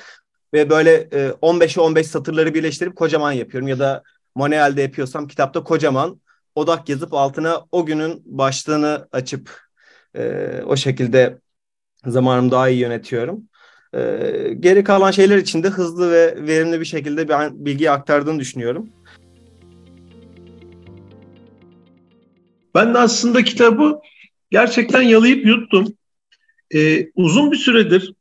ve 0.54 0.70
böyle 0.70 0.94
e, 1.12 1.34
15'e 1.42 1.82
15 1.82 2.08
satırları 2.08 2.54
birleştirip 2.54 2.96
kocaman 2.96 3.32
yapıyorum 3.32 3.68
ya 3.68 3.80
da 3.80 4.04
Monreal'de 4.36 4.82
yapıyorsam 4.82 5.28
kitapta 5.28 5.64
kocaman 5.64 6.22
odak 6.56 6.90
yazıp 6.90 7.14
altına 7.14 7.66
o 7.72 7.86
günün 7.86 8.22
başlığını 8.26 9.08
açıp 9.12 9.62
e, 10.16 10.62
o 10.66 10.76
şekilde 10.76 11.40
zamanımı 12.06 12.52
daha 12.52 12.70
iyi 12.70 12.80
yönetiyorum. 12.80 13.50
E, 13.94 14.00
geri 14.60 14.84
kalan 14.84 15.12
şeyler 15.12 15.38
için 15.38 15.64
de 15.64 15.70
hızlı 15.70 16.12
ve 16.12 16.48
verimli 16.48 16.80
bir 16.80 16.86
şekilde 16.86 17.30
ben 17.30 17.66
bilgiyi 17.66 17.92
aktardığını 17.92 18.40
düşünüyorum. 18.40 18.90
Ben 22.76 22.94
de 22.94 22.98
aslında 23.00 23.44
kitabı 23.44 24.00
gerçekten 24.52 25.02
yalayıp 25.02 25.46
yuttum. 25.46 25.94
Ee, 26.76 27.08
uzun 27.16 27.52
bir 27.52 27.58
süredir 27.58 28.14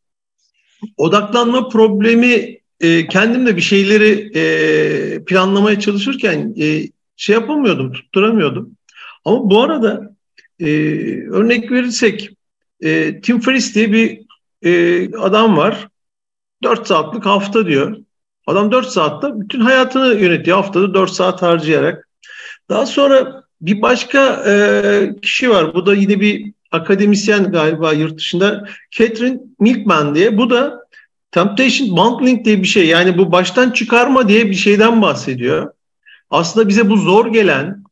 odaklanma 0.96 1.68
problemi 1.68 2.58
e, 2.80 3.06
kendim 3.06 3.46
de 3.46 3.56
bir 3.56 3.62
şeyleri 3.62 4.30
e, 4.34 5.24
planlamaya 5.24 5.80
çalışırken 5.80 6.54
e, 6.60 6.88
şey 7.16 7.34
yapamıyordum, 7.34 7.92
tutturamıyordum. 7.92 8.76
Ama 9.24 9.50
bu 9.50 9.62
arada 9.62 10.16
e, 10.60 10.66
örnek 11.30 11.72
verirsek 11.72 12.30
e, 12.80 13.20
Tim 13.20 13.40
Ferriss 13.40 13.74
diye 13.74 13.92
bir 13.92 14.21
e, 14.62 15.16
adam 15.16 15.56
var. 15.56 15.88
4 16.62 16.86
saatlik 16.86 17.26
hafta 17.26 17.66
diyor. 17.66 17.96
Adam 18.46 18.72
4 18.72 18.86
saatte 18.86 19.28
bütün 19.34 19.60
hayatını 19.60 20.14
yönetiyor. 20.14 20.56
Haftada 20.56 20.94
4 20.94 21.10
saat 21.10 21.42
harcayarak. 21.42 22.08
Daha 22.68 22.86
sonra 22.86 23.44
bir 23.60 23.82
başka 23.82 24.44
e, 24.46 25.14
kişi 25.22 25.50
var. 25.50 25.74
Bu 25.74 25.86
da 25.86 25.94
yine 25.94 26.20
bir 26.20 26.52
akademisyen 26.70 27.52
galiba 27.52 27.92
yurt 27.92 28.18
dışında. 28.18 28.68
Catherine 28.90 29.40
Milkman 29.60 30.14
diye. 30.14 30.38
Bu 30.38 30.50
da 30.50 30.82
Temptation 31.30 31.96
Bundling 31.96 32.44
diye 32.44 32.62
bir 32.62 32.66
şey. 32.66 32.86
Yani 32.86 33.18
bu 33.18 33.32
baştan 33.32 33.70
çıkarma 33.70 34.28
diye 34.28 34.46
bir 34.46 34.54
şeyden 34.54 35.02
bahsediyor. 35.02 35.72
Aslında 36.30 36.68
bize 36.68 36.90
bu 36.90 36.96
zor 36.96 37.26
gelen 37.26 37.84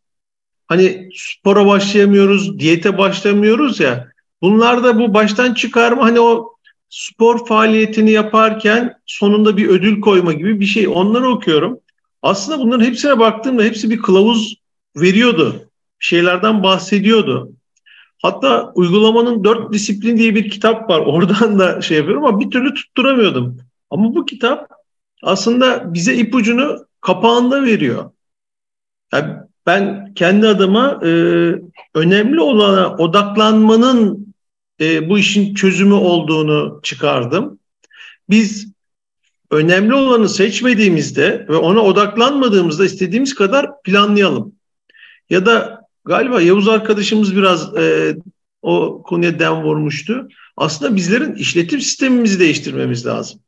hani 0.68 1.10
spora 1.14 1.66
başlayamıyoruz, 1.66 2.58
diyete 2.58 2.98
başlamıyoruz 2.98 3.80
ya. 3.80 4.08
bunlarda 4.42 4.98
bu 4.98 5.14
baştan 5.14 5.54
çıkarma 5.54 6.04
hani 6.04 6.20
o 6.20 6.54
spor 6.90 7.46
faaliyetini 7.46 8.10
yaparken 8.10 8.94
sonunda 9.06 9.56
bir 9.56 9.68
ödül 9.68 10.00
koyma 10.00 10.32
gibi 10.32 10.60
bir 10.60 10.66
şey. 10.66 10.88
Onları 10.88 11.28
okuyorum. 11.28 11.80
Aslında 12.22 12.58
bunların 12.58 12.84
hepsine 12.84 13.18
baktığımda 13.18 13.62
hepsi 13.62 13.90
bir 13.90 13.98
kılavuz 13.98 14.54
veriyordu. 14.96 15.70
Şeylerden 15.98 16.62
bahsediyordu. 16.62 17.52
Hatta 18.22 18.72
uygulamanın 18.74 19.44
dört 19.44 19.72
disiplin 19.72 20.16
diye 20.16 20.34
bir 20.34 20.50
kitap 20.50 20.90
var. 20.90 21.00
Oradan 21.06 21.58
da 21.58 21.80
şey 21.80 21.96
yapıyorum 21.96 22.24
ama 22.24 22.40
bir 22.40 22.50
türlü 22.50 22.74
tutturamıyordum. 22.74 23.58
Ama 23.90 24.14
bu 24.14 24.26
kitap 24.26 24.68
aslında 25.22 25.94
bize 25.94 26.14
ipucunu 26.14 26.86
kapağında 27.00 27.64
veriyor. 27.64 28.10
Yani 29.12 29.34
ben 29.66 30.14
kendi 30.14 30.48
adıma 30.48 31.00
e, 31.02 31.08
önemli 31.94 32.40
olana 32.40 32.96
odaklanmanın 32.96 34.29
e, 34.80 35.08
bu 35.08 35.18
işin 35.18 35.54
çözümü 35.54 35.94
olduğunu 35.94 36.80
çıkardım. 36.82 37.58
Biz 38.28 38.72
önemli 39.50 39.94
olanı 39.94 40.28
seçmediğimizde 40.28 41.46
ve 41.48 41.56
ona 41.56 41.80
odaklanmadığımızda 41.80 42.84
istediğimiz 42.84 43.34
kadar 43.34 43.82
planlayalım. 43.82 44.54
Ya 45.30 45.46
da 45.46 45.80
galiba 46.04 46.42
Yavuz 46.42 46.68
arkadaşımız 46.68 47.36
biraz 47.36 47.76
e, 47.76 48.16
o 48.62 49.02
konuya 49.02 49.38
dem 49.38 49.62
vurmuştu. 49.62 50.28
Aslında 50.56 50.96
bizlerin 50.96 51.34
işletim 51.34 51.80
sistemimizi 51.80 52.40
değiştirmemiz 52.40 53.06
lazım. 53.06 53.40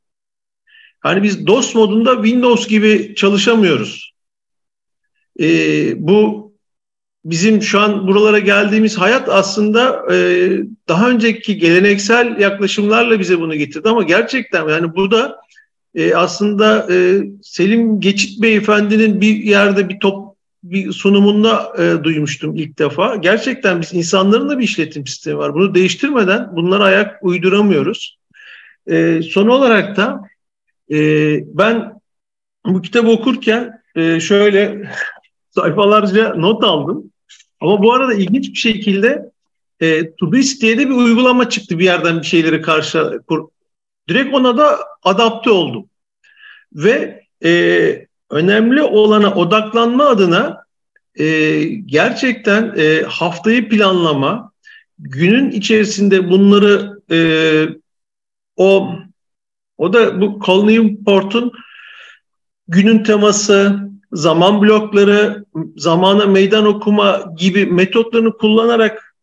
Hani 1.00 1.22
biz 1.22 1.46
DOS 1.46 1.74
modunda 1.74 2.14
Windows 2.14 2.68
gibi 2.68 3.14
çalışamıyoruz. 3.16 4.12
E, 5.40 5.46
bu 6.06 6.41
bizim 7.24 7.62
şu 7.62 7.80
an 7.80 8.06
buralara 8.06 8.38
geldiğimiz 8.38 8.98
hayat 8.98 9.28
aslında 9.28 10.14
e, 10.14 10.48
daha 10.88 11.10
önceki 11.10 11.58
geleneksel 11.58 12.40
yaklaşımlarla 12.40 13.20
bize 13.20 13.40
bunu 13.40 13.54
getirdi 13.54 13.88
ama 13.88 14.02
gerçekten 14.02 14.68
yani 14.68 14.96
bu 14.96 15.10
da 15.10 15.40
e, 15.94 16.14
aslında 16.14 16.86
e, 16.92 17.22
Selim 17.42 18.00
Geçit 18.00 18.42
Beyefendi'nin 18.42 19.20
bir 19.20 19.36
yerde 19.36 19.88
bir 19.88 20.00
top 20.00 20.32
bir 20.62 20.92
sunumunda 20.92 21.72
e, 21.78 22.04
duymuştum 22.04 22.56
ilk 22.56 22.78
defa. 22.78 23.16
Gerçekten 23.16 23.80
biz 23.80 23.94
insanların 23.94 24.48
da 24.48 24.58
bir 24.58 24.64
işletim 24.64 25.06
sistemi 25.06 25.38
var. 25.38 25.54
Bunu 25.54 25.74
değiştirmeden 25.74 26.56
bunlara 26.56 26.84
ayak 26.84 27.24
uyduramıyoruz. 27.24 28.18
E, 28.86 29.22
son 29.22 29.48
olarak 29.48 29.96
da 29.96 30.20
e, 30.90 30.98
ben 31.58 32.00
bu 32.66 32.82
kitabı 32.82 33.10
okurken 33.10 33.82
e, 33.96 34.20
şöyle 34.20 34.90
sayfalarca 35.50 36.34
not 36.34 36.64
aldım. 36.64 37.11
Ama 37.62 37.82
bu 37.82 37.92
arada 37.92 38.14
ilginç 38.14 38.48
bir 38.48 38.58
şekilde 38.58 39.30
e, 39.80 40.14
Todoist 40.14 40.62
diye 40.62 40.78
de 40.78 40.88
bir 40.88 40.94
uygulama 40.94 41.48
çıktı 41.48 41.78
bir 41.78 41.84
yerden 41.84 42.20
bir 42.20 42.26
şeyleri 42.26 42.62
karşı 42.62 43.20
kur, 43.26 43.48
direkt 44.08 44.34
ona 44.34 44.58
da 44.58 44.78
adapte 45.02 45.50
oldum. 45.50 45.86
Ve 46.72 47.22
e, 47.44 48.06
önemli 48.30 48.82
olana 48.82 49.34
odaklanma 49.34 50.04
adına 50.04 50.64
e, 51.14 51.64
gerçekten 51.64 52.74
e, 52.76 53.02
haftayı 53.02 53.68
planlama, 53.68 54.52
günün 54.98 55.50
içerisinde 55.50 56.30
bunları 56.30 57.00
e, 57.10 57.18
o 58.56 58.94
o 59.78 59.92
da 59.92 60.20
bu 60.20 60.40
Call 60.46 60.64
Newport'un 60.64 61.52
günün 62.68 63.04
teması, 63.04 63.91
zaman 64.12 64.62
blokları, 64.62 65.44
zamana 65.76 66.26
meydan 66.26 66.66
okuma 66.66 67.24
gibi 67.38 67.66
metotlarını 67.66 68.36
kullanarak 68.36 69.14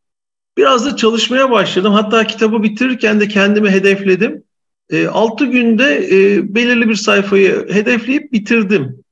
biraz 0.58 0.86
da 0.86 0.96
çalışmaya 0.96 1.52
başladım. 1.52 1.94
Hatta 1.94 2.28
kitabı 2.28 2.64
bitirirken 2.64 3.20
de 3.20 3.28
kendimi 3.28 3.70
hedefledim. 3.70 4.44
E, 4.90 5.08
6 5.08 5.46
günde 5.46 6.08
e, 6.12 6.56
belirli 6.56 6.90
bir 6.90 6.96
sayfayı 6.96 7.68
hedefleyip 7.72 8.34
bitirdim. 8.34 9.04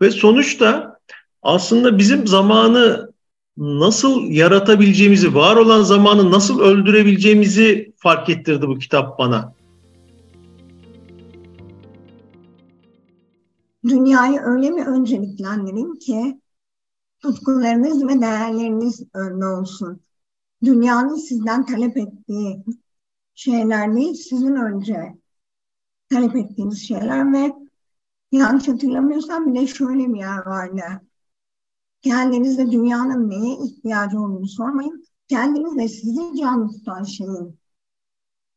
Ve 0.00 0.10
sonuçta 0.10 0.98
aslında 1.42 1.98
bizim 1.98 2.26
zamanı 2.26 3.12
nasıl 3.56 4.30
yaratabileceğimizi, 4.30 5.34
var 5.34 5.56
olan 5.56 5.82
zamanı 5.82 6.30
nasıl 6.30 6.60
öldürebileceğimizi 6.60 7.92
fark 7.96 8.28
ettirdi 8.28 8.68
bu 8.68 8.78
kitap 8.78 9.18
bana. 9.18 9.54
Dünyayı 13.84 14.40
öyle 14.40 14.76
bir 14.76 14.86
önceliklendirin 14.86 15.94
ki 15.94 16.40
tutkularınız 17.18 18.08
ve 18.08 18.20
değerleriniz 18.20 19.02
önde 19.14 19.46
olsun. 19.46 20.00
Dünyanın 20.64 21.16
sizden 21.16 21.66
talep 21.66 21.96
ettiği 21.96 22.64
şeyler 23.34 23.94
değil, 23.94 24.14
sizin 24.14 24.56
önce 24.56 25.14
talep 26.10 26.36
ettiğiniz 26.36 26.88
şeyler 26.88 27.32
ve 27.32 27.52
yanlış 28.32 28.68
hatırlamıyorsam 28.68 29.54
bir 29.54 29.60
de 29.60 29.66
şöyle 29.66 30.14
bir 30.14 30.18
yer 30.18 30.46
vardı. 30.46 30.82
Kendinizde 32.02 32.72
dünyanın 32.72 33.30
neye 33.30 33.56
ihtiyacı 33.64 34.20
olduğunu 34.20 34.48
sormayın. 34.48 35.04
Kendinizde 35.28 35.88
sizi 35.88 36.36
can 36.40 36.68
tutan 36.68 37.02
şeyin 37.02 37.58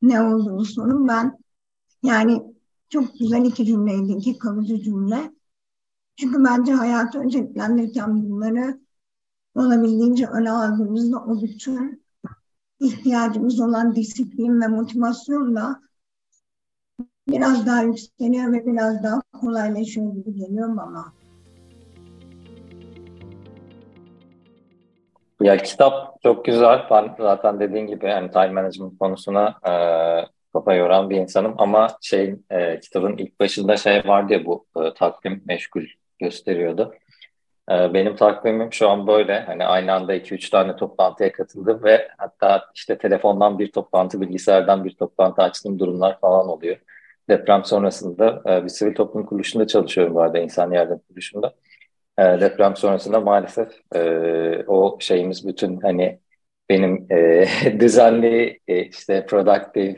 ne 0.02 0.22
olduğunu 0.22 0.66
sorun. 0.66 1.08
Ben 1.08 1.38
yani 2.04 2.47
çok 2.90 3.20
güzel 3.20 3.46
iki 3.46 3.66
cümleydi, 3.66 4.12
iki 4.12 4.38
kalıcı 4.38 4.82
cümle. 4.82 5.32
Çünkü 6.16 6.44
bence 6.44 6.74
hayatı 6.74 7.20
önceliklendirirken 7.20 8.30
bunları 8.30 8.80
olabildiğince 9.56 10.28
öne 10.28 10.52
aldığımızda 10.52 11.18
o 11.18 11.42
bütün 11.42 12.04
ihtiyacımız 12.80 13.60
olan 13.60 13.96
disiplin 13.96 14.62
ve 14.62 14.68
motivasyonla 14.68 15.82
biraz 17.28 17.68
daha 17.68 17.82
yükseliyor 17.82 18.54
ve 18.54 18.66
biraz 18.66 19.04
daha 19.04 19.22
kolaylaşıyor 19.42 20.14
gibi 20.14 20.34
geliyor 20.34 20.78
bana. 20.78 21.14
Ya 25.42 25.58
kitap 25.58 26.22
çok 26.24 26.46
güzel. 26.46 26.88
Ben 26.92 27.16
zaten 27.20 27.60
dediğin 27.60 27.88
gibi 27.88 28.06
yani 28.06 28.32
time 28.32 28.52
management 28.52 29.00
konusuna 29.00 29.56
e, 29.68 29.74
kafa 30.58 30.74
yoran 30.74 31.10
bir 31.10 31.16
insanım 31.18 31.56
ama 31.58 31.88
şey 32.02 32.36
e, 32.52 32.80
kitabın 32.80 33.18
ilk 33.18 33.40
başında 33.40 33.78
şey 33.78 34.04
vardı 34.06 34.34
ya 34.34 34.46
bu 34.46 34.66
e, 34.78 34.94
takvim 34.94 35.44
meşgul 35.46 35.84
gösteriyordu. 36.20 36.96
E, 37.72 37.94
benim 37.94 38.16
takvimim 38.16 38.74
şu 38.74 38.90
an 38.90 39.08
böyle 39.08 39.40
hani 39.40 39.66
aynı 39.66 39.94
anda 39.94 40.16
2-3 40.16 40.50
tane 40.50 40.76
toplantıya 40.76 41.32
katıldım 41.32 41.84
ve 41.84 42.08
hatta 42.18 42.66
işte 42.76 42.98
telefondan 42.98 43.60
bir 43.60 43.72
toplantı, 43.72 44.22
bilgisayardan 44.22 44.86
bir 44.86 44.96
toplantı 44.96 45.42
açtığım 45.42 45.80
durumlar 45.80 46.20
falan 46.20 46.48
oluyor. 46.50 46.78
Deprem 47.30 47.66
sonrasında 47.66 48.42
e, 48.48 48.64
bir 48.64 48.70
sivil 48.70 48.96
toplum 48.96 49.26
kuruluşunda 49.26 49.68
çalışıyorum 49.68 50.16
bu 50.16 50.22
arada 50.22 50.40
insan 50.40 50.72
yardım 50.72 51.00
kuruluşunda. 51.08 51.54
E, 52.20 52.24
deprem 52.24 52.76
sonrasında 52.76 53.20
maalesef 53.22 53.70
e, 53.96 54.00
o 54.68 54.98
şeyimiz 55.02 55.48
bütün 55.48 55.82
hani 55.82 56.20
benim 56.70 57.08
e, 57.12 57.46
düzenli 57.80 58.60
e, 58.68 58.86
işte 58.86 59.26
productive 59.26 59.96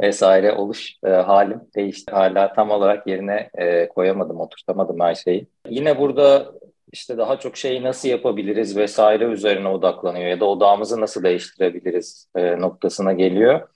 vesaire 0.00 0.52
oluş 0.52 0.94
e, 1.04 1.08
halim 1.08 1.60
değişti. 1.76 2.12
Hala 2.12 2.52
tam 2.52 2.70
olarak 2.70 3.06
yerine 3.06 3.50
e, 3.54 3.88
koyamadım, 3.88 4.40
oturtamadım 4.40 5.00
her 5.00 5.14
şeyi. 5.14 5.46
Yine 5.68 5.98
burada 5.98 6.52
işte 6.92 7.18
daha 7.18 7.38
çok 7.38 7.56
şeyi 7.56 7.82
nasıl 7.82 8.08
yapabiliriz 8.08 8.76
vesaire 8.76 9.24
üzerine 9.24 9.68
odaklanıyor 9.68 10.26
ya 10.26 10.40
da 10.40 10.44
odağımızı 10.44 11.00
nasıl 11.00 11.22
değiştirebiliriz 11.22 12.28
e, 12.36 12.60
noktasına 12.60 13.12
geliyor. 13.12 13.68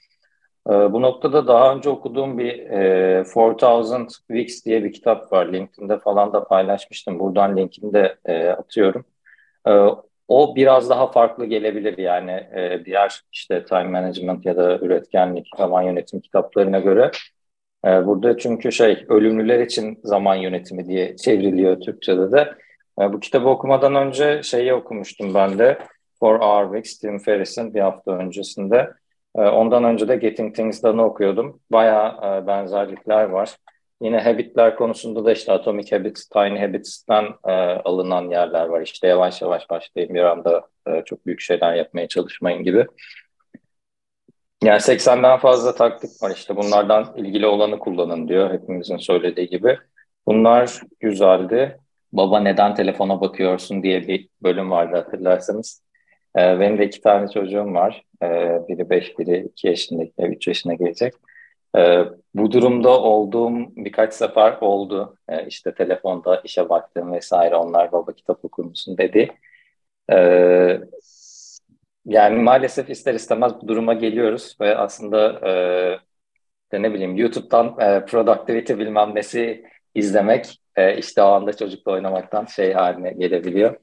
E, 0.70 0.70
bu 0.70 1.02
noktada 1.02 1.46
daha 1.46 1.74
önce 1.74 1.90
okuduğum 1.90 2.38
bir 2.38 2.70
e, 2.70 3.24
4000 3.24 4.08
Weeks 4.08 4.64
diye 4.64 4.84
bir 4.84 4.92
kitap 4.92 5.32
var. 5.32 5.52
LinkedIn'de 5.52 5.98
falan 5.98 6.32
da 6.32 6.44
paylaşmıştım. 6.44 7.18
Buradan 7.18 7.56
linkini 7.56 7.92
de 7.92 8.16
e, 8.24 8.48
atıyorum. 8.48 9.04
E, 9.68 9.72
o 10.32 10.56
biraz 10.56 10.90
daha 10.90 11.12
farklı 11.12 11.46
gelebilir 11.46 11.98
yani 11.98 12.30
e, 12.30 12.84
diğer 12.84 13.20
işte 13.32 13.64
time 13.64 13.84
management 13.84 14.46
ya 14.46 14.56
da 14.56 14.78
üretkenlik, 14.78 15.46
zaman 15.56 15.82
yönetim 15.82 16.20
kitaplarına 16.20 16.78
göre. 16.78 17.10
E, 17.86 18.06
burada 18.06 18.38
çünkü 18.38 18.72
şey 18.72 19.04
ölümlüler 19.08 19.60
için 19.60 20.00
zaman 20.04 20.34
yönetimi 20.34 20.88
diye 20.88 21.16
çevriliyor 21.16 21.80
Türkçe'de 21.80 22.32
de. 22.32 22.54
E, 23.00 23.12
bu 23.12 23.20
kitabı 23.20 23.48
okumadan 23.48 23.94
önce 23.94 24.42
şeyi 24.42 24.74
okumuştum 24.74 25.34
ben 25.34 25.58
de. 25.58 25.78
For 26.20 26.40
Our 26.40 26.64
Weeks, 26.64 26.98
Tim 26.98 27.18
Ferriss'in 27.18 27.74
bir 27.74 27.80
hafta 27.80 28.12
öncesinde. 28.12 28.90
E, 29.36 29.40
ondan 29.40 29.84
önce 29.84 30.08
de 30.08 30.16
Getting 30.16 30.56
Things 30.56 30.82
Done'ı 30.82 31.04
okuyordum. 31.04 31.60
Bayağı 31.72 32.08
e, 32.42 32.46
benzerlikler 32.46 33.24
var. 33.24 33.56
Yine 34.02 34.18
habitler 34.20 34.76
konusunda 34.76 35.24
da 35.24 35.32
işte 35.32 35.52
Atomic 35.52 35.96
Habits, 35.96 36.28
Tiny 36.28 36.58
Habits'ten 36.58 37.24
e, 37.48 37.52
alınan 37.84 38.30
yerler 38.30 38.66
var. 38.66 38.80
İşte 38.80 39.08
yavaş 39.08 39.42
yavaş 39.42 39.70
başlayın 39.70 40.14
bir 40.14 40.22
anda 40.22 40.68
e, 40.86 41.02
çok 41.04 41.26
büyük 41.26 41.40
şeyler 41.40 41.74
yapmaya 41.74 42.08
çalışmayın 42.08 42.64
gibi. 42.64 42.86
Yani 44.62 44.80
80'den 44.80 45.38
fazla 45.38 45.74
taktik 45.74 46.22
var 46.22 46.30
işte 46.36 46.56
bunlardan 46.56 47.14
ilgili 47.16 47.46
olanı 47.46 47.78
kullanın 47.78 48.28
diyor 48.28 48.52
hepimizin 48.52 48.96
söylediği 48.96 49.48
gibi. 49.48 49.78
Bunlar 50.26 50.80
güzeldi. 51.00 51.78
Baba 52.12 52.40
neden 52.40 52.74
telefona 52.74 53.20
bakıyorsun 53.20 53.82
diye 53.82 54.08
bir 54.08 54.28
bölüm 54.42 54.70
vardı 54.70 54.96
hatırlarsanız. 54.96 55.82
E, 56.38 56.60
benim 56.60 56.78
de 56.78 56.86
iki 56.86 57.00
tane 57.00 57.28
çocuğum 57.28 57.74
var. 57.74 58.02
E, 58.22 58.28
biri 58.68 58.90
beş, 58.90 59.18
biri 59.18 59.48
iki 59.52 59.66
yaşındaki, 59.66 60.12
üç 60.18 60.48
yaşına 60.48 60.74
gelecek. 60.74 61.14
E, 61.76 62.04
bu 62.34 62.52
durumda 62.52 63.00
olduğum 63.00 63.76
birkaç 63.76 64.14
sefer 64.14 64.58
oldu. 64.60 65.16
E, 65.28 65.46
işte 65.46 65.74
telefonda 65.74 66.40
işe 66.44 66.68
baktım 66.68 67.12
vesaire 67.12 67.56
onlar 67.56 67.92
baba 67.92 68.12
kitap 68.12 68.44
okur 68.44 68.64
musun 68.64 68.98
dedi. 68.98 69.30
E, 70.12 70.16
yani 72.06 72.42
maalesef 72.42 72.90
ister 72.90 73.14
istemez 73.14 73.52
bu 73.62 73.68
duruma 73.68 73.94
geliyoruz 73.94 74.56
ve 74.60 74.76
aslında 74.76 75.48
e, 75.48 75.52
de 76.72 76.82
ne 76.82 76.94
bileyim 76.94 77.16
YouTube'dan 77.16 77.80
e, 77.80 78.06
productivity 78.06 78.72
bilmem 78.74 79.14
nesi 79.14 79.64
izlemek 79.94 80.60
e, 80.76 80.98
işte 80.98 81.22
o 81.22 81.26
anda 81.26 81.56
çocukla 81.56 81.92
oynamaktan 81.92 82.44
şey 82.46 82.72
haline 82.72 83.12
gelebiliyor. 83.12 83.76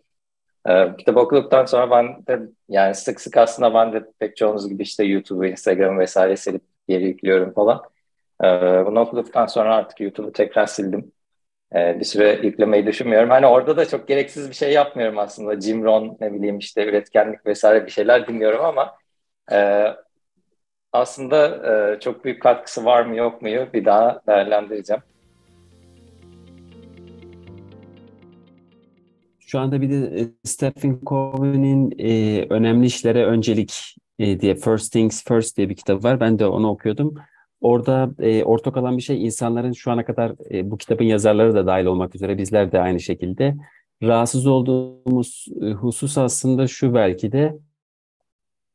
E, 0.70 0.96
kitap 0.98 1.18
okuduktan 1.18 1.66
sonra 1.66 1.92
ben 1.92 2.26
de 2.28 2.40
yani 2.70 2.96
sık 2.96 3.22
sık 3.22 3.38
aslında 3.38 3.74
ben 3.74 3.94
de 3.94 4.04
pek 4.20 4.38
çoğunuz 4.38 4.70
gibi 4.70 4.84
işte 4.84 5.04
YouTube'u, 5.04 5.46
Instagram 5.46 6.00
vesaire 6.00 6.38
silip 6.38 6.64
geri 6.90 7.06
yüklüyorum 7.06 7.54
falan. 7.54 7.84
E, 8.44 8.48
bunu 8.86 9.00
okuduktan 9.00 9.46
sonra 9.46 9.76
artık 9.76 10.02
YouTube'u 10.02 10.32
tekrar 10.32 10.66
sildim. 10.66 11.12
E, 11.76 12.00
bir 12.00 12.06
süre 12.06 12.40
yüklemeyi 12.44 12.86
düşünmüyorum. 12.86 13.30
Hani 13.30 13.48
orada 13.48 13.78
da 13.78 13.88
çok 13.88 14.08
gereksiz 14.08 14.50
bir 14.50 14.56
şey 14.56 14.74
yapmıyorum 14.74 15.20
aslında. 15.20 15.62
Jim 15.62 15.84
Rohn 15.84 16.18
ne 16.22 16.34
bileyim 16.34 16.58
işte 16.58 16.86
üretkenlik 16.86 17.46
vesaire 17.46 17.86
bir 17.86 17.92
şeyler 17.92 18.28
dinliyorum 18.28 18.66
ama 18.66 18.96
e, 19.52 19.88
aslında 20.94 21.70
e, 21.72 22.00
çok 22.00 22.26
büyük 22.26 22.42
katkısı 22.42 22.86
var 22.86 23.06
mı 23.06 23.16
yok 23.16 23.42
mu 23.42 23.50
bir 23.74 23.86
daha 23.86 24.22
değerlendireceğim. 24.28 25.02
Şu 29.40 29.60
anda 29.60 29.82
bir 29.82 29.90
de 29.90 30.22
e, 30.22 30.28
Stephen 30.44 31.00
Covey'nin 31.06 31.94
e, 32.00 32.46
Önemli 32.50 32.86
İşlere 32.86 33.26
Öncelik 33.26 33.96
e, 34.20 34.40
diye 34.40 34.56
First 34.56 34.94
Things 34.94 35.24
First 35.24 35.58
diye 35.58 35.70
bir 35.70 35.76
kitap 35.76 36.04
var. 36.04 36.20
Ben 36.20 36.40
de 36.40 36.46
onu 36.46 36.70
okuyordum. 36.70 37.16
Orada 37.62 38.12
e, 38.20 38.44
ortak 38.44 38.78
olan 38.78 38.98
bir 38.98 39.02
şey 39.02 39.26
insanların 39.26 39.72
şu 39.72 39.92
ana 39.92 40.06
kadar 40.06 40.32
e, 40.52 40.72
bu 40.72 40.78
kitabın 40.78 41.04
yazarları 41.04 41.56
da 41.56 41.68
dahil 41.68 41.86
olmak 41.86 42.16
üzere 42.16 42.38
bizler 42.38 42.72
de 42.72 42.80
aynı 42.80 43.00
şekilde 43.00 43.56
rahatsız 44.04 44.48
olduğumuz 44.48 45.46
e, 45.62 45.72
husus 45.72 46.18
aslında 46.18 46.68
şu 46.68 46.94
belki 46.94 47.32
de 47.32 47.58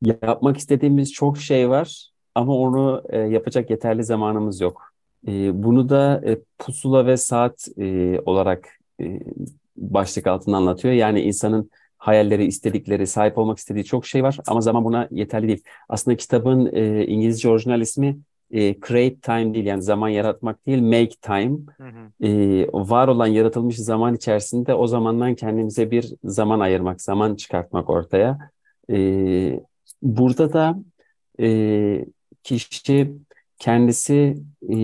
yapmak 0.03 0.57
istediğimiz 0.57 1.12
çok 1.12 1.38
şey 1.38 1.70
var 1.70 2.11
ama 2.34 2.57
onu 2.57 3.03
e, 3.09 3.18
yapacak 3.18 3.70
yeterli 3.70 4.05
zamanımız 4.05 4.61
yok. 4.61 4.82
E, 5.28 5.62
bunu 5.62 5.88
da 5.88 6.22
e, 6.26 6.38
pusula 6.59 7.07
ve 7.07 7.16
saat 7.16 7.68
e, 7.78 8.18
olarak 8.20 8.68
e, 9.01 9.20
başlık 9.76 10.26
altında 10.26 10.57
anlatıyor. 10.57 10.95
Yani 10.95 11.20
insanın 11.20 11.70
hayalleri, 12.05 12.44
istedikleri, 12.44 13.07
sahip 13.07 13.38
olmak 13.38 13.59
istediği 13.59 13.84
çok 13.84 14.07
şey 14.07 14.22
var 14.22 14.38
ama 14.46 14.61
zaman 14.61 14.84
buna 14.84 15.09
yeterli 15.11 15.48
değil. 15.48 15.62
Aslında 15.88 16.16
kitabın 16.16 16.70
e, 16.72 17.07
İngilizce 17.07 17.48
orijinal 17.48 17.80
ismi 17.80 18.18
e, 18.50 18.80
create 18.80 19.16
time 19.20 19.55
değil 19.55 19.66
yani 19.66 19.82
zaman 19.82 20.09
yaratmak 20.09 20.66
değil 20.66 20.82
make 20.82 21.16
time. 21.22 21.59
Hı 21.76 21.84
hı. 21.84 22.26
E, 22.26 22.66
var 22.72 23.09
olan 23.09 23.26
yaratılmış 23.26 23.76
zaman 23.76 24.14
içerisinde 24.14 24.74
o 24.74 24.86
zamandan 24.86 25.34
kendimize 25.34 25.90
bir 25.90 26.14
zaman 26.24 26.61
ayırmak, 26.61 27.02
zaman 27.02 27.34
çıkartmak 27.34 27.90
ortaya. 27.90 28.38
E, 28.90 29.61
burada 30.02 30.52
da 30.52 30.78
e, 31.40 32.05
kişi 32.42 33.12
kendisi 33.59 34.36
e, 34.72 34.76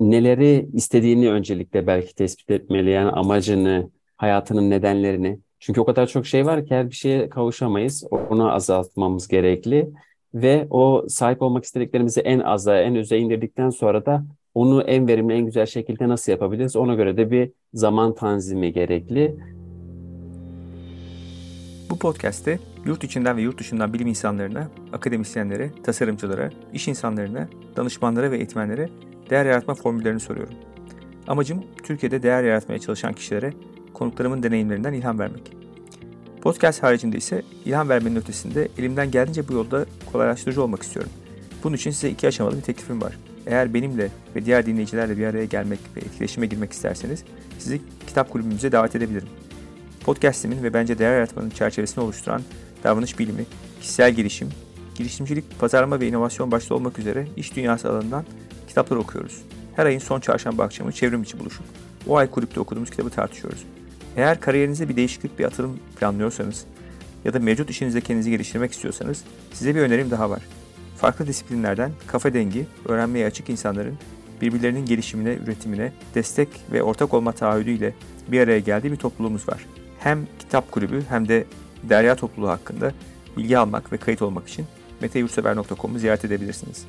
neleri 0.00 0.68
istediğini 0.72 1.30
öncelikle 1.30 1.86
belki 1.86 2.14
tespit 2.14 2.50
etmeli. 2.50 2.90
Yani 2.90 3.10
amacını, 3.10 3.90
hayatının 4.16 4.70
nedenlerini. 4.70 5.38
Çünkü 5.62 5.80
o 5.80 5.84
kadar 5.84 6.06
çok 6.06 6.26
şey 6.26 6.46
var 6.46 6.66
ki 6.66 6.74
her 6.74 6.90
bir 6.90 6.94
şeye 6.94 7.28
kavuşamayız. 7.28 8.04
Onu 8.30 8.52
azaltmamız 8.52 9.28
gerekli. 9.28 9.90
Ve 10.34 10.66
o 10.70 11.04
sahip 11.08 11.42
olmak 11.42 11.64
istediklerimizi 11.64 12.20
en 12.20 12.40
aza, 12.40 12.80
en 12.80 12.96
öze 12.96 13.18
indirdikten 13.18 13.70
sonra 13.70 14.06
da 14.06 14.24
onu 14.54 14.82
en 14.82 15.08
verimli, 15.08 15.34
en 15.34 15.46
güzel 15.46 15.66
şekilde 15.66 16.08
nasıl 16.08 16.32
yapabiliriz? 16.32 16.76
Ona 16.76 16.94
göre 16.94 17.16
de 17.16 17.30
bir 17.30 17.50
zaman 17.74 18.14
tanzimi 18.14 18.72
gerekli. 18.72 19.36
Bu 21.90 21.98
podcast'te 21.98 22.58
yurt 22.86 23.04
içinden 23.04 23.36
ve 23.36 23.42
yurt 23.42 23.60
dışından 23.60 23.92
bilim 23.92 24.06
insanlarına, 24.06 24.68
akademisyenlere, 24.92 25.70
tasarımcılara, 25.82 26.50
iş 26.72 26.88
insanlarına, 26.88 27.48
danışmanlara 27.76 28.30
ve 28.30 28.36
eğitmenlere 28.36 28.88
değer 29.30 29.46
yaratma 29.46 29.74
formüllerini 29.74 30.20
soruyorum. 30.20 30.54
Amacım 31.26 31.64
Türkiye'de 31.82 32.22
değer 32.22 32.44
yaratmaya 32.44 32.78
çalışan 32.78 33.12
kişilere 33.12 33.52
konuklarımın 33.94 34.42
deneyimlerinden 34.42 34.92
ilham 34.92 35.18
vermek. 35.18 35.56
Podcast 36.42 36.82
haricinde 36.82 37.16
ise 37.16 37.42
ilham 37.64 37.88
vermenin 37.88 38.16
ötesinde 38.16 38.68
elimden 38.78 39.10
geldiğince 39.10 39.48
bu 39.48 39.52
yolda 39.52 39.86
kolaylaştırıcı 40.12 40.62
olmak 40.62 40.82
istiyorum. 40.82 41.12
Bunun 41.64 41.76
için 41.76 41.90
size 41.90 42.10
iki 42.10 42.28
aşamalı 42.28 42.56
bir 42.56 42.62
teklifim 42.62 43.02
var. 43.02 43.18
Eğer 43.46 43.74
benimle 43.74 44.08
ve 44.36 44.44
diğer 44.44 44.66
dinleyicilerle 44.66 45.18
bir 45.18 45.26
araya 45.26 45.44
gelmek 45.44 45.78
ve 45.96 46.00
etkileşime 46.00 46.46
girmek 46.46 46.72
isterseniz 46.72 47.24
sizi 47.58 47.80
kitap 48.06 48.30
kulübümüze 48.30 48.72
davet 48.72 48.96
edebilirim. 48.96 49.28
Podcast'imin 50.04 50.62
ve 50.62 50.74
bence 50.74 50.98
değer 50.98 51.14
yaratmanın 51.14 51.50
çerçevesini 51.50 52.04
oluşturan 52.04 52.42
davranış 52.84 53.18
bilimi, 53.18 53.44
kişisel 53.80 54.12
gelişim, 54.12 54.48
girişimcilik, 54.94 55.58
pazarlama 55.58 56.00
ve 56.00 56.08
inovasyon 56.08 56.50
başta 56.50 56.74
olmak 56.74 56.98
üzere 56.98 57.26
iş 57.36 57.56
dünyası 57.56 57.90
alanından 57.90 58.24
kitaplar 58.68 58.96
okuyoruz. 58.96 59.42
Her 59.76 59.86
ayın 59.86 59.98
son 59.98 60.20
çarşamba 60.20 60.64
akşamı 60.64 60.92
çevrim 60.92 61.22
içi 61.22 61.38
buluşup 61.40 61.64
o 62.08 62.16
ay 62.16 62.30
kulüpte 62.30 62.60
okuduğumuz 62.60 62.90
kitabı 62.90 63.10
tartışıyoruz. 63.10 63.64
Eğer 64.16 64.40
kariyerinize 64.40 64.88
bir 64.88 64.96
değişiklik, 64.96 65.38
bir 65.38 65.44
atılım 65.44 65.78
planlıyorsanız 66.00 66.64
ya 67.24 67.34
da 67.34 67.38
mevcut 67.38 67.70
işinizde 67.70 68.00
kendinizi 68.00 68.30
geliştirmek 68.30 68.72
istiyorsanız 68.72 69.24
size 69.52 69.74
bir 69.74 69.80
önerim 69.80 70.10
daha 70.10 70.30
var. 70.30 70.42
Farklı 70.96 71.26
disiplinlerden 71.26 71.90
kafa 72.06 72.34
dengi, 72.34 72.66
öğrenmeye 72.88 73.26
açık 73.26 73.50
insanların 73.50 73.98
birbirlerinin 74.40 74.86
gelişimine, 74.86 75.34
üretimine 75.34 75.92
destek 76.14 76.48
ve 76.72 76.82
ortak 76.82 77.14
olma 77.14 77.32
taahhüdüyle 77.32 77.94
bir 78.28 78.40
araya 78.40 78.58
geldiği 78.58 78.92
bir 78.92 78.96
topluluğumuz 78.96 79.48
var. 79.48 79.66
Hem 79.98 80.26
kitap 80.38 80.72
kulübü 80.72 81.02
hem 81.08 81.28
de 81.28 81.44
derya 81.82 82.16
topluluğu 82.16 82.48
hakkında 82.48 82.92
bilgi 83.36 83.58
almak 83.58 83.92
ve 83.92 83.96
kayıt 83.96 84.22
olmak 84.22 84.48
için 84.48 84.66
meteyursever.com'u 85.00 85.98
ziyaret 85.98 86.24
edebilirsiniz. 86.24 86.84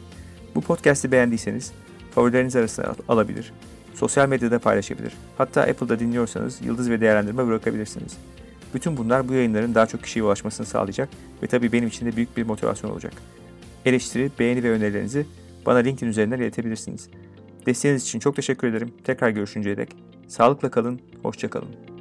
Bu 0.55 0.61
podcast'i 0.61 1.11
beğendiyseniz 1.11 1.71
favorileriniz 2.15 2.55
arasına 2.55 2.95
alabilir 3.07 3.53
Sosyal 4.03 4.29
medyada 4.29 4.59
paylaşabilir. 4.59 5.13
Hatta 5.37 5.61
Apple'da 5.61 5.99
dinliyorsanız 5.99 6.61
yıldız 6.61 6.89
ve 6.89 7.01
değerlendirme 7.01 7.47
bırakabilirsiniz. 7.47 8.17
Bütün 8.73 8.97
bunlar 8.97 9.27
bu 9.27 9.33
yayınların 9.33 9.75
daha 9.75 9.85
çok 9.85 10.03
kişiye 10.03 10.25
ulaşmasını 10.25 10.65
sağlayacak 10.65 11.09
ve 11.43 11.47
tabii 11.47 11.71
benim 11.71 11.87
için 11.87 12.05
de 12.05 12.15
büyük 12.15 12.37
bir 12.37 12.43
motivasyon 12.43 12.91
olacak. 12.91 13.13
Eleştiri, 13.85 14.31
beğeni 14.39 14.63
ve 14.63 14.71
önerilerinizi 14.71 15.25
bana 15.65 15.77
LinkedIn 15.77 16.07
üzerinden 16.07 16.39
iletebilirsiniz. 16.39 17.09
Desteğiniz 17.65 18.03
için 18.03 18.19
çok 18.19 18.35
teşekkür 18.35 18.67
ederim. 18.67 18.93
Tekrar 19.03 19.29
görüşünceye 19.29 19.77
dek. 19.77 19.95
Sağlıkla 20.27 20.71
kalın, 20.71 20.99
hoşça 21.21 21.49
kalın. 21.49 21.92